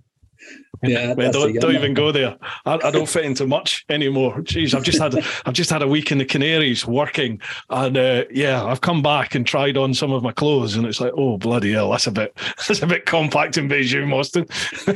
[0.84, 2.38] yeah, Man, don't don't even go there.
[2.66, 4.42] I, I don't fit into much anymore.
[4.42, 5.16] Jeez, I've just had
[5.46, 9.36] I've just had a week in the Canaries working, and uh, yeah, I've come back
[9.36, 12.12] and tried on some of my clothes, and it's like, oh bloody hell, that's a
[12.12, 12.36] bit
[12.68, 14.46] that's a bit compact in Beijing, Austin.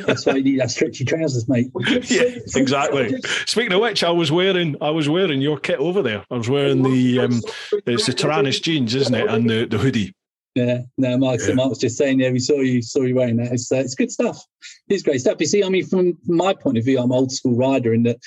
[0.06, 1.72] That's why you need that stretchy trousers, mate.
[2.10, 3.20] yeah, exactly.
[3.46, 6.26] Speaking of which, I was wearing I was wearing your kit over there.
[6.30, 7.42] I was wearing the um,
[7.86, 10.14] it's the Tyrannus jeans, isn't it, and the the hoodie.
[10.58, 11.54] Yeah, no, Mark, Yeah.
[11.54, 13.52] Mark was just saying, yeah, we saw you, saw you wearing that.
[13.54, 14.44] It's, uh, it's good stuff.
[14.90, 15.38] It's great stuff.
[15.40, 18.02] You see, I mean, from my point of view, I'm an old school rider in
[18.04, 18.18] that,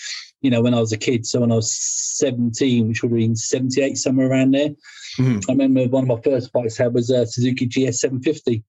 [0.40, 3.18] you know, when I was a kid, so when I was 17, which would have
[3.18, 4.70] been 78, somewhere around there,
[5.18, 5.44] Mhm.
[5.48, 8.62] I remember one of my first bikes I had was a Suzuki GS 750,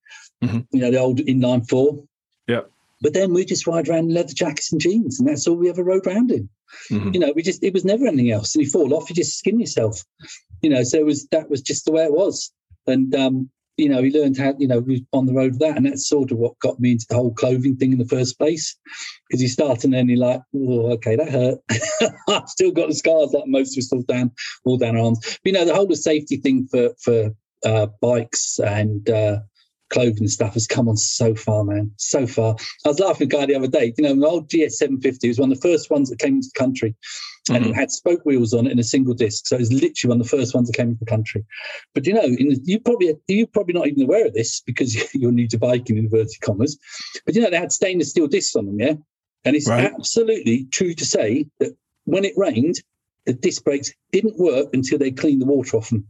[0.43, 0.65] Mhm.
[0.71, 2.04] you know, the old inline four.
[2.47, 2.62] Yeah.
[3.02, 5.69] But then we just ride around in leather jackets and jeans, and that's all we
[5.69, 6.50] ever rode around in.
[6.89, 7.13] Mhm.
[7.13, 8.56] You know, we just, it was never anything else.
[8.56, 10.04] And you fall off, you just skin yourself.
[10.63, 12.52] You know, so it was, that was just the way it was.
[12.88, 15.78] And, um, you know, he learned how, you know, we on the road with that.
[15.78, 18.38] And that's sort of what got me into the whole clothing thing in the first
[18.38, 18.78] place.
[19.28, 21.60] Because you start and then you're like, oh, okay, that hurt.
[22.30, 24.32] I've still got the scars like most of us all down,
[24.65, 25.20] all down arms.
[25.22, 27.32] But, you know, the whole safety thing for, for
[27.65, 29.39] uh, bikes and uh,
[29.91, 31.91] clothing and stuff has come on so far, man.
[31.98, 32.56] So far.
[32.86, 33.94] I was laughing at a guy the other day.
[33.98, 36.50] You know, the old GS 750 was one of the first ones that came into
[36.54, 36.96] the country
[37.49, 37.80] and it mm-hmm.
[37.80, 39.47] had spoke wheels on it and a single disc.
[39.47, 41.43] So it was literally one of the first ones that came into the country.
[41.93, 45.32] But you know, in you probably you're probably not even aware of this because you're
[45.32, 46.77] new to biking in inverted commas.
[47.25, 48.93] But you know, they had stainless steel discs on them, yeah.
[49.43, 49.86] And it's Right.
[49.86, 51.75] absolutely true to say that
[52.06, 52.75] when it rained,
[53.25, 56.08] the disc brakes didn't work until they cleaned the water off them.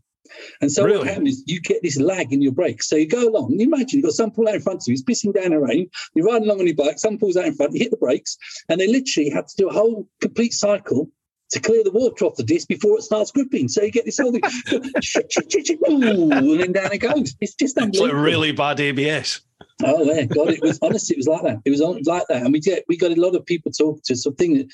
[0.62, 1.00] And so Really?
[1.00, 2.88] what happened is you get this lag in your brakes.
[2.88, 4.94] So you go along, you imagine you've got someone pull out in front of you,
[4.94, 7.54] it's pissing down the rain, you're riding along on your bike, someone pulls out in
[7.54, 8.38] front, you hit the brakes,
[8.70, 11.10] and they literally have to do a whole complete cycle
[11.52, 13.68] to clear the water off the disc before it starts gripping.
[13.68, 17.36] So you get this whole thing, and then down it goes.
[17.42, 19.42] It's just It's like really bad ABS.
[19.84, 21.62] Oh yeah, God, it was honestly, it was like that.
[21.66, 24.14] It was like that, and we get we got a lot of people talking to
[24.14, 24.24] us.
[24.24, 24.68] Something that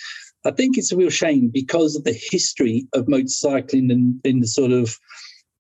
[0.46, 4.48] I think it's a real shame because of the history of motorcycling and in the
[4.48, 4.98] sort of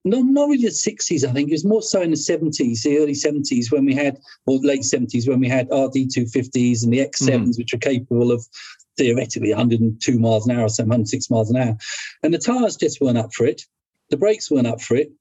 [0.05, 1.25] not not really the sixties.
[1.25, 4.17] I think it was more so in the seventies, the early seventies when we had,
[4.45, 7.59] or late seventies when we had RD two fifties and the X sevens, mm.
[7.59, 8.45] which are capable of
[8.97, 11.77] theoretically 102 miles an hour or something, 106 miles an hour,
[12.23, 13.61] and the tires just weren't up for it.
[14.09, 15.11] The brakes weren't up for it.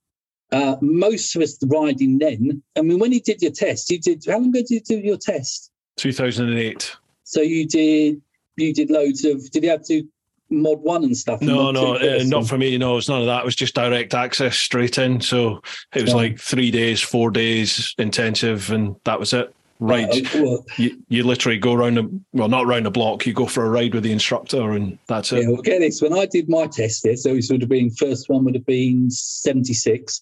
[0.51, 2.63] Uh, most of us riding then.
[2.77, 4.23] I mean, when you did your test, you did.
[4.25, 5.71] How long ago did you do your test?
[5.97, 6.95] 2008.
[7.23, 8.21] So you did.
[8.55, 9.49] You did loads of.
[9.51, 10.03] Did you have to
[10.49, 11.41] mod one and stuff?
[11.41, 12.77] No, mod no, uh, not for me.
[12.77, 13.41] No, it's none of that.
[13.41, 15.19] It was just direct access straight in.
[15.19, 15.61] So
[15.93, 16.15] it was Yeah.
[16.15, 19.53] like three days, four days intensive, and that was it.
[19.79, 20.35] Right.
[20.35, 23.45] Uh, well, You, you literally go around the, well, not around the block, you go
[23.45, 25.43] for a ride with the instructor, and that's it.
[25.43, 26.01] Yeah, well, get this.
[26.01, 28.65] When I did my test there, so it would have been first one would have
[28.65, 30.21] been seventy six.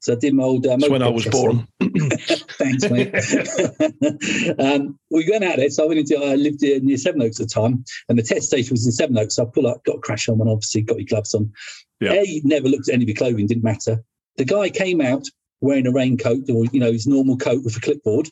[0.00, 0.64] So I did my old.
[0.64, 1.68] That's when I was born.
[1.80, 3.14] Thanks, mate.
[4.58, 5.70] um, we went out there.
[5.70, 8.72] So I went into, I lived near Sevenoaks at the time, and the test station
[8.72, 9.36] was in Sevenoaks.
[9.36, 11.52] So I pull up, got a crash on, and obviously got your gloves on.
[12.00, 12.12] Yeah.
[12.12, 14.02] A, never looked at any of your clothing, didn't matter.
[14.36, 15.26] The guy came out
[15.60, 18.28] wearing a raincoat or, you know, his normal coat with a clipboard.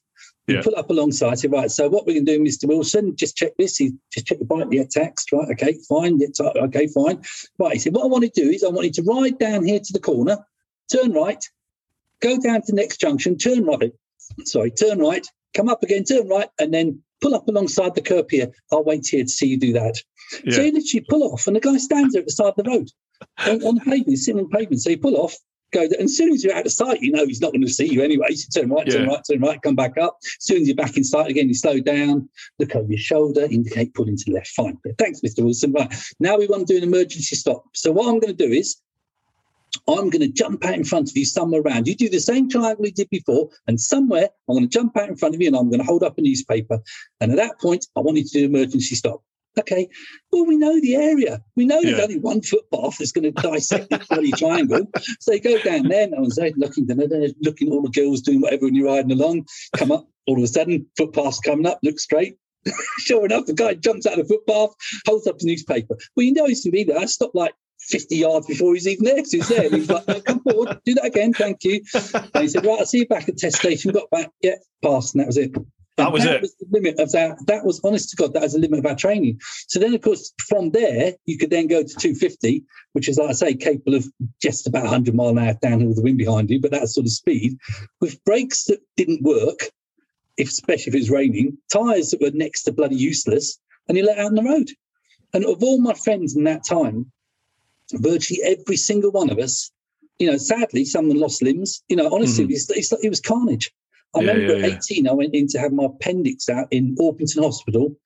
[0.46, 0.62] We Yeah.
[0.62, 2.68] pull up alongside, said, right, so what we're going to do, Mr.
[2.68, 3.78] Wilson, just check this.
[3.78, 5.48] He just check the bike, yeah, taxed, right?
[5.52, 6.18] Okay, fine.
[6.18, 7.22] Yeah, ti- okay, fine.
[7.58, 7.74] Right.
[7.74, 9.80] He said, what I want to do is I want you to ride down here
[9.80, 10.38] to the corner,
[10.92, 11.42] turn right,
[12.20, 13.90] go down to the next junction, turn right,
[14.44, 18.30] sorry, turn right, come up again, turn right, and then pull up alongside the curb
[18.30, 18.48] here.
[18.70, 19.96] I'll wait here to see you do that.
[19.96, 20.60] So Yeah.
[20.62, 22.90] you literally pull off, and the guy stands there at the side of the road
[23.46, 24.82] on, on the pavement, he's sitting on the pavement.
[24.82, 25.34] So you pull off,
[25.74, 27.68] go and as soon as you're out of sight, you know he's not going to
[27.68, 28.34] see you anyway.
[28.34, 30.18] So turn right, turn right, turn right, come back up.
[30.24, 33.46] As soon as you're back in sight again, you slow down, look over your shoulder,
[33.50, 34.48] indicate pull into the left.
[34.48, 34.78] Fine.
[34.98, 35.44] Thanks, Mr.
[35.44, 35.72] Wilson.
[35.72, 35.92] Right.
[36.20, 37.64] Now we want to do an emergency stop.
[37.74, 38.76] So what I'm going to do is
[39.88, 41.86] I'm going to jump out in front of you somewhere around.
[41.86, 45.08] You do the same triangle you did before, and somewhere I'm going to jump out
[45.08, 46.78] in front of you and I'm going to hold up a newspaper.
[47.20, 49.22] And at that point, I want you to do an emergency stop.
[49.58, 49.88] Okay.
[50.32, 51.40] Well, we know the area.
[51.56, 54.86] We know there's only one footpath that's going to dissect this bloody triangle.
[55.20, 56.94] So you go down there, no one's there, looking, da,
[57.40, 59.46] looking at all the girls doing whatever and you're riding along.
[59.76, 62.36] Come up, all of a sudden, footpath's coming up, look straight.
[63.00, 64.70] sure enough, the guy jumps out of the footpath,
[65.06, 65.96] holds up the newspaper.
[66.16, 66.98] Well, you know he's going to be there.
[66.98, 69.66] I stopped like 50 yards before he's even there 'cause he's there.
[69.66, 71.82] And he's like, "No, come forward, do that again, thank you.
[71.94, 73.92] And he said, right, I'll see you back at test station.
[73.92, 75.52] Got back, yeah, passed, and that was it.
[75.96, 76.40] That was that it.
[76.42, 77.36] was the limit of that.
[77.46, 79.40] That was, honest to God, that was the limit of our training.
[79.68, 83.30] So then, of course, from there, you could then go to 250, which is, like
[83.30, 84.04] I say, capable of
[84.42, 87.06] just about 100 mile an hour downhill with the wind behind you, but that sort
[87.06, 87.56] of speed
[88.00, 89.70] with brakes that didn't work,
[90.36, 94.04] if, especially if it was raining, tyres that were next to bloody useless, and you
[94.04, 94.70] let out on the road.
[95.32, 97.12] And of all my friends in that time,
[97.92, 99.70] virtually every single one of us,
[100.18, 101.82] you know, sadly, some of them lost limbs.
[101.88, 102.50] You know, honestly, Mhm.
[102.52, 103.72] it's, it's, it was carnage.
[104.14, 106.96] I Yeah, remember yeah, at 18, I went in to have my appendix out in
[107.00, 107.96] Orpington Hospital.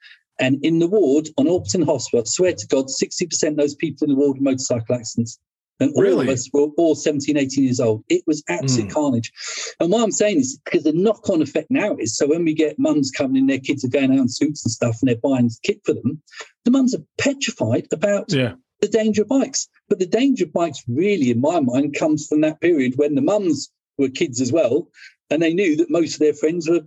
[0.41, 4.05] And in the ward on Orpington Hospital, I swear to God, 60% of those people
[4.05, 5.39] in the ward were motorcycle accidents.
[5.81, 6.27] And all Really?
[6.27, 8.03] of us were all 17, 18 years old.
[8.09, 8.93] It was absolute Mm.
[8.95, 9.33] carnage.
[9.81, 12.53] And what I'm saying is because the knock on effect now is so when we
[12.55, 15.17] get mums coming in, their kids are going out in suits and stuff and they're
[15.23, 16.21] buying kit for them,
[16.65, 18.55] the mums are petrified about Yeah.
[18.81, 19.69] the danger of bikes.
[19.89, 23.23] But the danger of bikes, really, in my mind, comes from that period when the
[23.23, 24.89] mums were kids as well,
[25.31, 26.81] and they knew that most of their friends were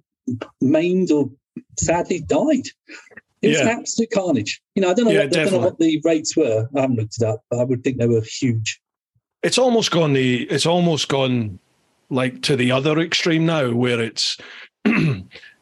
[0.61, 1.29] maimed or
[1.79, 2.67] sadly died.
[3.41, 3.63] It was Yeah.
[3.63, 4.61] an absolute carnage.
[4.75, 6.69] You know, I don't know, Yeah, what, I don't know what the rates were.
[6.75, 8.79] I haven't looked it up, but I would think they were huge.
[9.43, 11.57] it's almost gone the it's almost gone
[12.11, 14.37] like to the other extreme now where it's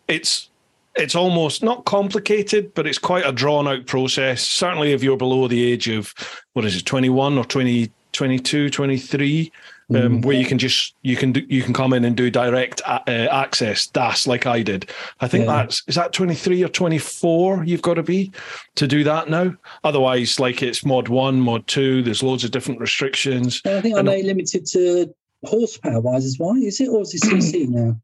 [0.07, 0.49] it's
[0.95, 5.47] it's almost not complicated but it's quite a drawn out process certainly if you're below
[5.47, 6.13] the age of
[6.53, 9.51] what is it 21 or 20 22 23
[9.95, 12.81] um, where you can just you can do, you can come in and do direct
[12.81, 14.89] a- uh, access das like I did.
[15.19, 15.57] I think Yeah.
[15.57, 18.31] that's is that 23 or 24 you've got to be
[18.75, 19.53] to do that now?
[19.83, 23.61] Otherwise like it's mod 1 mod 2 there's loads of different restrictions.
[23.65, 26.55] I think are they limited to horsepower wise as well?
[26.55, 27.99] Is it or is it CC now?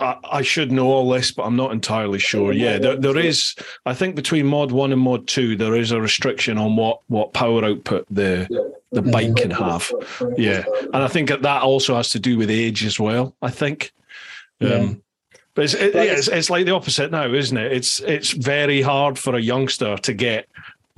[0.00, 2.52] I, I should know all this, but I'm not entirely sure.
[2.52, 3.54] Yeah, there, there is.
[3.86, 7.32] I think between mod one and mod two, there is a restriction on what what
[7.32, 8.48] power output the
[8.90, 9.92] the bike can have.
[10.36, 13.36] Yeah, and I think that that also has to do with age as well.
[13.42, 13.92] I think.
[14.58, 14.74] Yeah.
[14.74, 15.02] Um,
[15.54, 17.72] but it's, it, yeah, it's it's like the opposite now, isn't it?
[17.72, 20.48] It's it's very hard for a youngster to get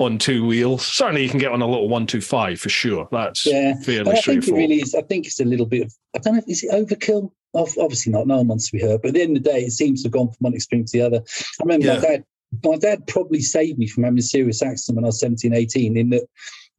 [0.03, 0.87] on two wheels.
[0.87, 3.09] Certainly, you can get on a little one two five for sure.
[3.13, 3.75] That's Yeah.
[3.81, 4.95] fairly I think it really is.
[4.95, 5.95] I think it's a little bit of.
[6.15, 6.39] I don't know.
[6.41, 7.31] if Is it overkill?
[7.55, 8.27] Obviously not.
[8.27, 9.03] No one wants to be hurt.
[9.03, 10.85] But at the end of the day, it seems to have gone from one extreme
[10.85, 11.19] to the other.
[11.19, 11.95] I remember Yeah.
[11.97, 12.25] my dad.
[12.65, 15.97] My dad probably saved me from having a serious accident when I was 17, 18.
[15.97, 16.25] In that,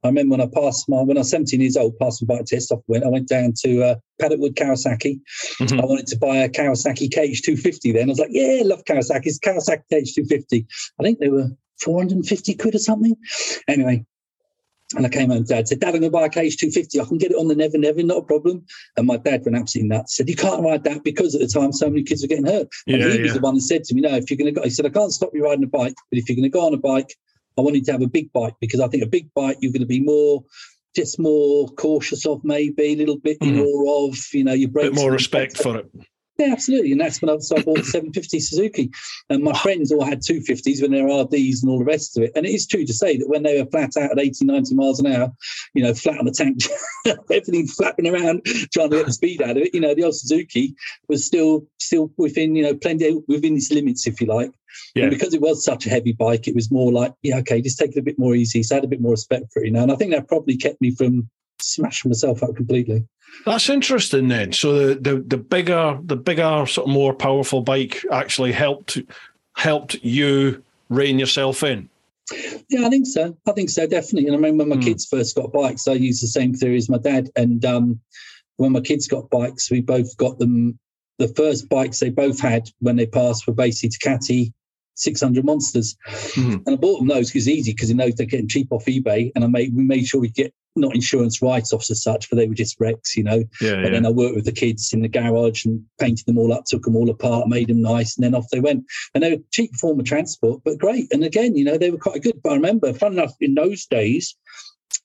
[0.04, 2.46] I remember when I passed my when I was 17 years old, passed my bike
[2.46, 2.70] test.
[2.72, 3.04] I went.
[3.04, 5.20] I went down to uh, Paddockwood Kawasaki.
[5.60, 5.80] Mhm.
[5.82, 7.92] I wanted to buy a Kawasaki KH250.
[7.92, 9.26] Then I was like, yeah, love Kawasaki.
[9.26, 10.66] It's Kawasaki KH250.
[11.00, 11.48] I think they were
[11.80, 13.16] 450 quid or something.
[13.68, 14.04] Anyway,
[14.96, 17.00] and I came home, Dad said, Dad, I'm going to buy a KH250.
[17.00, 18.64] I can get it on the Never Never, not a problem.
[18.96, 20.16] And my dad went absolutely nuts.
[20.16, 22.68] Said, You can't ride that because at the time so many kids were getting hurt.
[22.86, 24.60] And Yeah, he was the one that said to me, No, if you're going to
[24.60, 26.48] go, he said, I can't stop you riding a bike, but if you're going to
[26.50, 27.12] go on a bike,
[27.58, 29.72] I want you to have a big bike because I think a big bike, you're
[29.72, 30.44] going to be more.
[30.94, 33.56] Just more cautious of maybe a little bit Mhm.
[33.56, 35.90] more of you know your bit brakes more and- respect for it.
[36.38, 36.92] Yeah, absolutely.
[36.92, 38.90] And that's when I, so I bought the 750 Suzuki.
[39.30, 42.24] And my friends all had 250s when there were RDs and all the rest of
[42.24, 42.32] it.
[42.34, 44.74] And it is true to say that when they were flat out at 80, 90
[44.74, 45.32] miles an hour,
[45.74, 46.58] you know, flat on the tank,
[47.30, 50.16] everything flapping around, trying to get the speed out of it, you know, the old
[50.16, 50.74] Suzuki
[51.08, 54.52] was still still within, you know, plenty within its limits, if you like.
[54.96, 55.04] Yeah.
[55.04, 57.78] And because it was such a heavy bike, it was more like, yeah, okay, just
[57.78, 58.64] take it a bit more easy.
[58.64, 59.82] So I had a bit more respect for it, you know.
[59.82, 61.28] And I think that probably kept me from
[61.60, 63.06] smashing myself up completely.
[63.44, 64.52] That's interesting then.
[64.52, 68.98] So the, the the bigger the bigger sort of more powerful bike actually helped
[69.54, 71.88] helped you rein yourself in.
[72.70, 73.36] Yeah, I think so.
[73.46, 74.28] I think so, definitely.
[74.28, 74.82] And I mean, when my Hmm.
[74.82, 77.28] kids first got bikes, I used the same theory as my dad.
[77.36, 78.00] And um,
[78.56, 80.78] when my kids got bikes, we both got them.
[81.18, 84.52] The first bikes they both had when they passed were basically Ducati
[84.94, 85.96] 600 Monsters.
[86.34, 86.62] Mhm.
[86.66, 88.86] And I bought them those because it's easy because you know they're getting cheap off
[88.86, 89.32] eBay.
[89.34, 92.36] And I made we made sure we get not insurance write offs as such, but
[92.36, 93.44] they were just wrecks, you know.
[93.60, 96.52] Yeah, And then I worked with the kids in the garage and painted them all
[96.52, 98.84] up, took them all apart, made them nice, and then off they went.
[99.14, 101.12] And they were cheap form of transport, but great.
[101.12, 102.40] And again, you know, they were quite good.
[102.42, 104.34] But I remember, fun enough, in those days,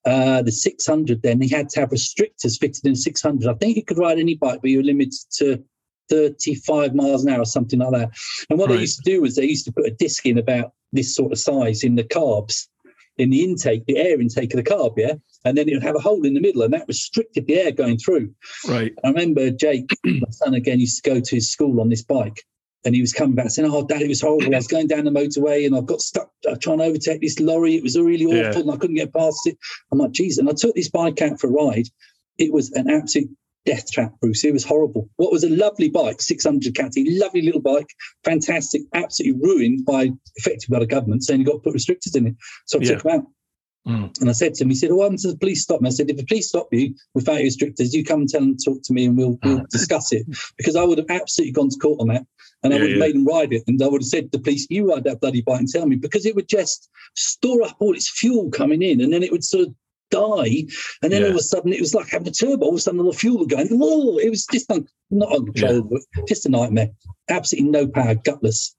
[0.06, 3.50] uh, the 600, then he had to have restrictors fitted in 600.
[3.50, 5.64] I think he could ride any bike, but you were limited to
[6.10, 8.12] 35 miles an hour or something like that.
[8.50, 8.76] And what Right.
[8.76, 11.32] they used to do was they used to put a disc in about this sort
[11.32, 12.68] of size in the carbs,
[13.18, 15.14] in the intake, the air intake of the carb, yeah?
[15.46, 17.72] And then it would have a hole in the middle, and that restricted the air
[17.72, 18.34] going through.
[18.68, 18.94] right.
[19.04, 22.44] I remember Jake, my son again, used to go to his school on this bike.
[22.86, 24.54] And he was coming back saying, Oh, dad, it was horrible.
[24.56, 27.38] I was going down the motorway and I got stuck uh, trying to overtake this
[27.42, 27.76] lorry.
[27.76, 28.60] It was really awful Yeah.
[28.60, 29.58] and I couldn't get past it.
[29.92, 30.38] I'm like, geez.
[30.38, 31.88] And I took this bike out for a ride.
[32.38, 33.30] It was an absolute
[33.66, 34.44] death trap, Bruce.
[34.44, 35.10] It was horrible.
[35.18, 37.88] What was a lovely bike, 600 Catty, lovely little bike,
[38.24, 42.28] fantastic, absolutely ruined by effectively by the government saying you got to put restrictors in
[42.28, 42.36] it.
[42.66, 42.90] So I Yeah.
[42.96, 43.28] took him out.
[43.88, 44.20] Mm.
[44.20, 46.10] And I said to him, he said, "Well, does the police stop me?" I said,
[46.10, 48.84] "If the police stop you without your restrictors, you come and tell them to talk
[48.84, 50.26] to me, and we'll we'll discuss it."
[50.58, 52.26] Because I would have absolutely gone to court on that,
[52.62, 53.06] and I Yeah, would have yeah.
[53.06, 55.22] made them ride it, and I would have said to the police, "You ride that
[55.22, 58.82] bloody bike and tell me," because it would just store up all its fuel coming
[58.82, 59.74] in, and then it would sort of
[60.12, 60.66] die,
[61.02, 61.28] and then Yeah.
[61.28, 62.66] all of a sudden it was like having a turbo.
[62.66, 63.60] All of a sudden, all the fuel would go.
[63.60, 63.68] in.
[63.70, 64.18] Whoa!
[64.18, 66.90] It was just un- not uncontrollable, just a nightmare.
[67.30, 68.76] Absolutely no power, gutless.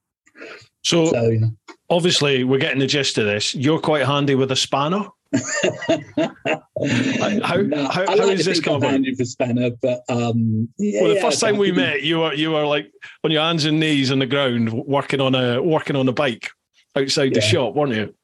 [0.82, 1.50] So So you know.
[1.90, 3.54] obviously we're getting the gist of this.
[3.54, 5.06] You're quite handy with a spanner.
[5.36, 6.00] how-
[7.62, 8.92] No, how- how like is this come about?
[8.92, 12.34] handy for spanner, but um, yeah, well, the first I time we met, you were
[12.34, 12.90] you were like
[13.24, 16.50] on your hands and knees on the ground working on a working on a bike
[16.96, 18.14] outside the shop, weren't you?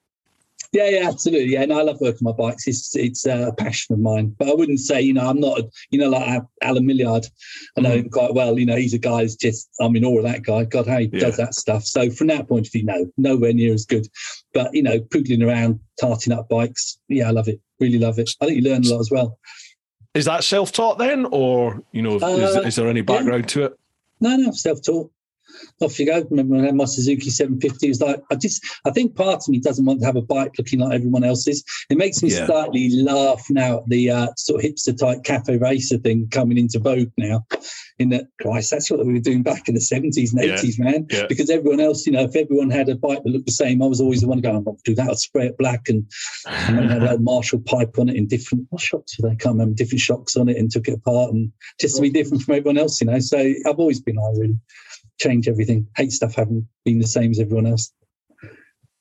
[0.76, 1.54] Yeah, yeah, absolutely.
[1.54, 2.68] Yeah, no, I love working my bikes.
[2.68, 4.36] It's it's a passion of mine.
[4.38, 5.58] But I wouldn't say, you know, I'm not,
[5.90, 7.26] you know, like Allen Millyard.
[7.78, 7.98] I know Mm.
[8.04, 8.58] him quite well.
[8.58, 10.64] You know, he's a guy who's just, I'm in awe of that guy.
[10.64, 11.20] God, how he Yeah.
[11.20, 11.84] does that stuff.
[11.86, 14.06] So from that point of view, no, nowhere near as good.
[14.52, 16.98] But, you know, poodling around, tarting up bikes.
[17.08, 17.58] Yeah, I love it.
[17.80, 18.30] Really love it.
[18.42, 19.38] I think you learn a lot as well.
[20.14, 23.72] Is that self-taught then, or you know, is, Uh, is there any background to it?
[24.20, 25.10] No, no, self-taught.
[25.80, 26.24] Off you go.
[26.30, 27.86] Remember when I had my Suzuki 750?
[27.86, 30.22] It was like I just, I think part of me doesn't want to have a
[30.22, 31.62] bike looking like everyone else's.
[31.90, 32.46] It makes me Yeah.
[32.46, 36.78] slightly laugh now at the uh, sort of hipster type cafe racer thing coming into
[36.78, 37.44] vogue now.
[37.98, 40.56] In that, Christ, that's what we were doing back in the 70s and Yeah.
[40.56, 41.06] 80s, man.
[41.10, 41.26] Yeah.
[41.28, 43.86] Because everyone else, you know, if everyone had a bike that looked the same, I
[43.86, 46.04] was always the one going, I'll do that, I'll spray it black and
[46.46, 49.34] and then had a Marshall pipe on it in different what shocks were they?
[49.34, 52.10] I can't remember different shocks on it and took it apart and just to be
[52.10, 53.18] different from everyone else, you know.
[53.18, 54.58] So I've always been I really
[55.18, 55.86] change everything.
[55.96, 57.92] Hate stuff having been the same as everyone else.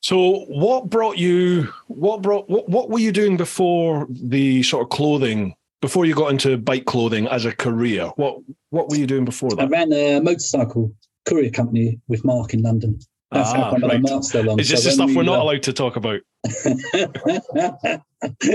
[0.01, 1.73] So, what brought you?
[1.87, 2.47] What brought?
[2.49, 5.55] What, what were you doing before the sort of clothing?
[5.81, 8.37] Before you got into bike clothing as a career, what
[8.69, 9.61] what were you doing before that?
[9.61, 10.91] I ran a motorcycle
[11.25, 12.99] courier company with Mark in London.
[13.31, 14.01] That's Ah, how come I know right.
[14.01, 14.59] Mark so long.
[14.59, 16.21] Is this So the stuff we're not uh, allowed to talk about?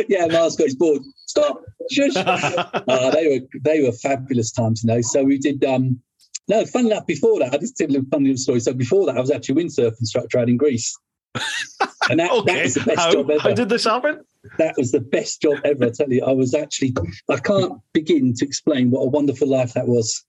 [0.08, 1.02] yeah, Mark's got his board.
[1.26, 1.62] Stop.
[1.90, 2.16] Shush.
[2.16, 5.00] uh, they were they were fabulous times, you know.
[5.00, 6.00] So we did um
[6.50, 8.58] no, fun enough before that, I just did a funny little story.
[8.60, 10.94] So before that I was actually windsurf instructor out in Greece.
[12.10, 12.62] And that, that okay.
[12.64, 13.40] was the best How, job ever.
[13.40, 14.20] how did this happen?
[14.58, 15.84] that was the best job ever.
[15.86, 16.92] I tell you, I was actually,
[17.30, 20.24] I can't begin to explain what a wonderful life that was.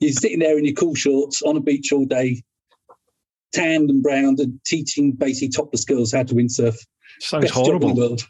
[0.00, 2.42] You're sitting there in your cool shorts on a beach all day,
[3.52, 6.76] tanned and browned, and teaching basically topless girls how to windsurf.
[7.20, 7.88] Sounds Best job in horrible.
[7.94, 8.22] the world.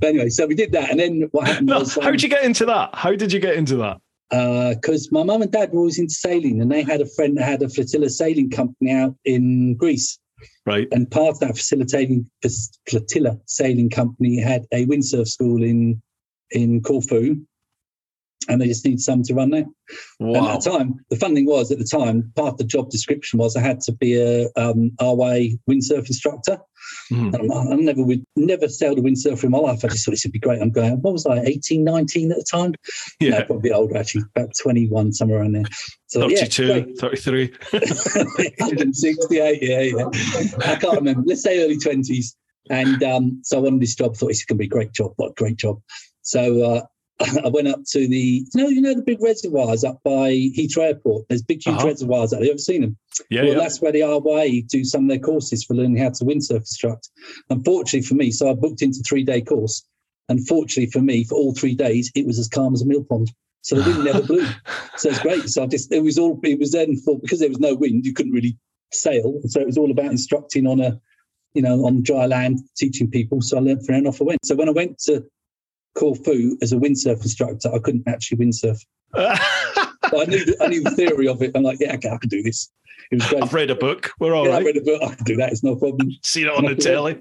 [0.00, 0.90] But anyway, so we did that.
[0.90, 1.96] And then what happened No, was.
[1.98, 2.94] um, how did you get into that?
[2.94, 3.98] How did you get into that?
[4.30, 7.36] Uh, because my mum and dad were always into sailing, and they had a friend
[7.36, 10.18] that had a flotilla sailing company out in Greece.
[10.66, 10.88] Right.
[10.90, 12.28] And part of that facilitating
[12.88, 16.02] flotilla sailing company had a windsurf school in
[16.50, 17.36] in Corfu,
[18.48, 19.64] and they just need someone to run that.
[20.20, 22.90] And at the time, the fun thing was at the time, part of the job
[22.90, 26.58] description was I had to be a um, RYA windsurf instructor.
[27.10, 29.84] And I, I never would never sailed a windsurfer in my life.
[29.84, 30.60] I just thought it would be great.
[30.60, 32.74] I'm going, what was I, 18, 19 at the time?
[33.20, 33.44] No, Yeah.
[33.44, 35.64] probably older actually, about 21, somewhere around there.
[36.06, 36.98] So 32, great.
[36.98, 37.52] 33.
[38.58, 40.04] 168, yeah, yeah.
[40.64, 41.22] I can't remember.
[41.26, 42.34] Let's say early 20s.
[42.70, 45.12] And um, so I wanted this job, thought it's going to be a great job.
[45.16, 45.80] What a great job.
[46.22, 46.82] So uh,
[47.44, 50.84] I went up to the, you know, you know the big reservoirs up by Heathrow
[50.84, 51.26] Airport.
[51.28, 51.86] There's big, huge Uh-huh.
[51.86, 52.46] reservoirs out there.
[52.46, 52.96] You ever seen them?
[53.30, 53.58] Yeah, well, yeah.
[53.58, 57.08] that's where the RYA do some of their courses for learning how to windsurf instruct.
[57.50, 59.84] Unfortunately for me, so I booked into three day course.
[60.28, 63.30] Unfortunately for me, for all three days, it was as calm as a mill pond.
[63.62, 64.46] So the wind never blew.
[64.98, 65.46] So it's great.
[65.50, 68.06] So I just it was all it was then for because there was no wind,
[68.06, 68.56] you couldn't really
[68.92, 69.40] sail.
[69.46, 70.98] So it was all about instructing on a
[71.52, 73.42] you know on dry land, teaching people.
[73.42, 74.44] So I learned from there and off I went.
[74.46, 75.22] So when I went to
[75.96, 78.78] Corfu as a windsurf instructor, I couldn't actually windsurf.
[79.14, 81.52] I knew the, I knew the theory of it.
[81.54, 82.70] I'm like, yeah, okay, I can do this.
[83.10, 83.42] It was great.
[83.42, 84.10] I've read a book.
[84.20, 84.66] We're all yeah, I right.
[84.66, 85.02] read a book.
[85.02, 85.52] I can do that.
[85.52, 86.10] It's no problem.
[86.22, 87.18] Seen it on the telly.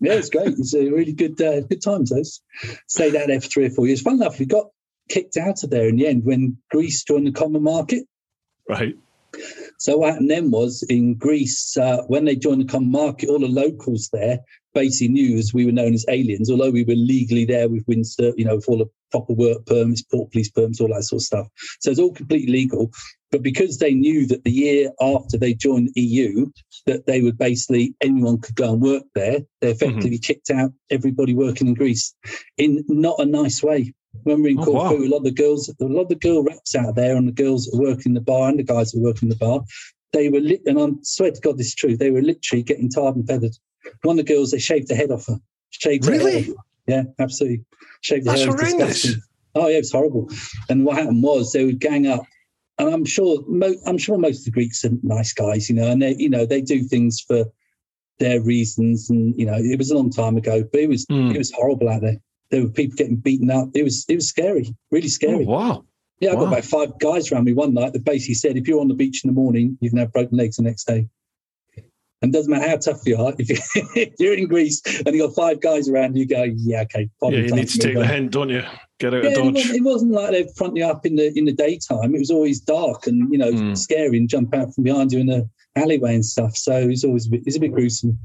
[0.00, 0.48] Yeah, it's great.
[0.48, 2.10] It's a really good, uh, good times.
[2.10, 2.40] Those
[2.88, 4.02] stayed out there for three or four years.
[4.02, 4.66] Fun enough, we got
[5.08, 8.04] kicked out of there in the end when Greece joined the common market.
[8.68, 8.96] Right.
[9.78, 13.38] So what happened then was in Greece, uh, when they joined the common market, all
[13.38, 14.40] the locals there
[14.74, 18.32] basically knew as we were known as aliens, although we were legally there with Windsor,
[18.36, 21.26] you know, with all the proper work permits, port police permits, all that sort of
[21.26, 21.46] stuff.
[21.80, 22.90] So it's all completely legal.
[23.30, 26.50] But because they knew that the year after they joined the EU,
[26.86, 31.34] that they would basically anyone could go and work there, they effectively kicked out everybody
[31.34, 32.14] working in Greece
[32.56, 33.94] in not a nice way.
[34.22, 34.88] When we were in Oh, wow.
[34.90, 37.28] Corfu, a lot of the girls, a lot of the girl reps out there, and
[37.28, 39.62] the girls that work in the bar, and the guys that work in the bar,
[40.12, 41.96] they were lit, and I swear to God, this is true.
[41.96, 43.56] They were literally getting tarred and feathered.
[44.02, 45.38] One of the girls, they shaved the head off her.
[45.70, 46.40] Shaved her head Really?
[46.40, 46.54] off her.
[46.86, 47.64] Yeah, absolutely.
[48.02, 48.50] Shaved the That's hair.
[48.54, 49.02] It horrendous.
[49.02, 49.22] disgusting.
[49.56, 50.30] Oh yeah, it was horrible.
[50.68, 52.24] And what happened was they would gang up,
[52.78, 55.88] and I'm sure, mo- I'm sure most of the Greeks are nice guys, you know,
[55.90, 57.44] and they, you know, they do things for
[58.18, 61.30] their reasons, and you know, it was a long time ago, but it was Hmm.
[61.32, 62.16] it was horrible out there.
[62.54, 63.70] There were people getting beaten up.
[63.74, 65.44] It was it was scary, really Oh, scary.
[65.44, 65.84] wow.
[66.20, 68.80] yeah, I got about five guys around me one night that basically said, if you're
[68.80, 71.08] on the beach in the morning, you can have broken legs the next day.
[72.22, 73.56] And doesn't matter how tough you are, if you-
[73.96, 77.10] if you're in Greece and you got five guys around, you go, yeah, okay.
[77.22, 78.62] Yeah, you need to take the hint, don't you?
[79.00, 79.66] Get out Yeah, of Dodge.
[79.70, 82.14] it wasn't like they'd front you up in the in the daytime.
[82.14, 83.76] It was always dark and you know Mm.
[83.76, 86.56] scary and jump out from behind you in the alleyway and stuff.
[86.56, 88.16] So it was always a bit, it was a bit gruesome.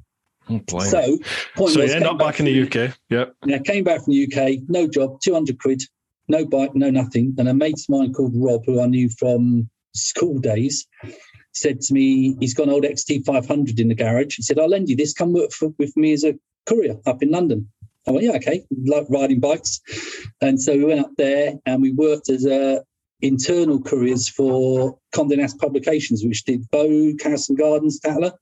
[0.50, 0.80] Oh.
[0.80, 1.18] So
[1.56, 2.96] point So was, you end up back in the UK.
[3.10, 3.36] Yep.
[3.46, 5.84] yeah, came back from the UK, no job, 200 quid,
[6.28, 7.36] no bike, no nothing.
[7.38, 10.88] And a mate of mine called Rob, who I knew from school days,
[11.54, 14.36] said to me, he's got an old XT500 in the garage.
[14.36, 16.36] He said, I'll lend you this, come work for, with me as a
[16.68, 17.70] courier up in London.
[18.08, 19.82] I went, yeah, okay, like riding bikes.
[20.42, 22.80] And so we went up there and we worked as uh,
[23.22, 28.34] internal couriers for Condé Nast Publications, which did Vogue, House and Gardens, Tatler.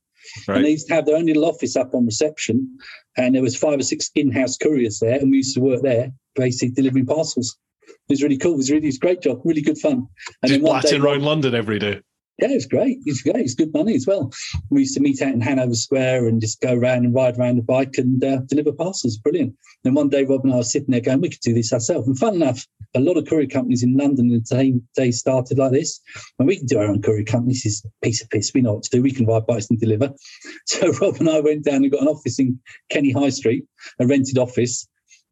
[0.46, 2.78] And they used to have their own little office up on reception,
[3.16, 6.12] and there was five or six in-house couriers there, and we used to work there,
[6.34, 7.56] basically delivering parcels.
[7.86, 8.54] It was really cool.
[8.54, 10.06] It was really, it was a great job, really good fun.
[10.42, 12.00] And Just blatting around London every day.
[12.38, 12.98] Yeah, it was great.
[12.98, 13.44] It was great.
[13.44, 14.32] It's good money as well.
[14.70, 17.56] We used to meet out in Hanover Square and just go around and ride around
[17.56, 19.18] the bike and uh, deliver parcels.
[19.18, 19.56] Brilliant.
[19.84, 22.06] And one day, Rob and I were sitting there going, we could do this ourselves.
[22.06, 22.64] And fun enough,
[22.94, 26.00] a lot of courier companies in London in the same day started like this.
[26.38, 27.64] And we can do our own courier companies.
[27.64, 28.52] This is a piece of piss.
[28.54, 29.02] We know what to do.
[29.02, 30.12] We can ride bikes and deliver.
[30.66, 32.60] So Rob and I went down and got an office in
[32.90, 33.64] Kenny High Street,
[33.98, 34.86] a rented office,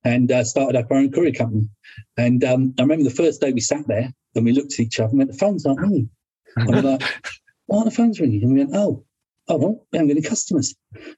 [0.04, 1.68] and uh, started up our own courier company.
[2.16, 4.98] And um, I remember the first day we sat there and we looked at each
[4.98, 6.10] other and went, the phone's aren't ringing.
[6.56, 7.02] And we're like,
[7.66, 8.42] why aren't the phones ringing?
[8.42, 9.04] And we went, oh,
[9.48, 10.74] oh, well, we haven't got any customers.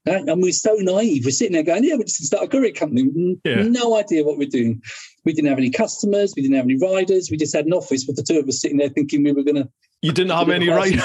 [0.06, 1.24] And we're so naive.
[1.24, 3.38] We're sitting there going, yeah, we're just going to start a courier company.
[3.44, 3.62] Yeah.
[3.62, 4.82] No idea what we're doing.
[5.24, 6.34] We didn't have any customers.
[6.36, 7.30] We didn't have any riders.
[7.30, 9.42] We just had an office with the two of us sitting there thinking we were
[9.42, 9.68] going to.
[10.02, 11.02] You didn't have any riders?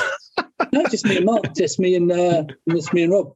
[0.72, 3.34] no, just me and Mark, just me and uh, just me and Rob.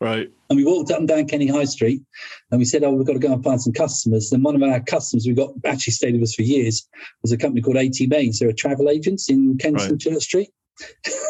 [0.00, 0.30] Right.
[0.48, 2.02] And we walked up and down Kenny High Street
[2.50, 4.32] and we said, Oh, we've got to go and find some customers.
[4.32, 6.88] And one of our customers we got actually stayed with us for years
[7.22, 8.38] was a company called AT Mays.
[8.38, 10.00] They're a travel agents in Kensington right.
[10.00, 10.50] Church Street.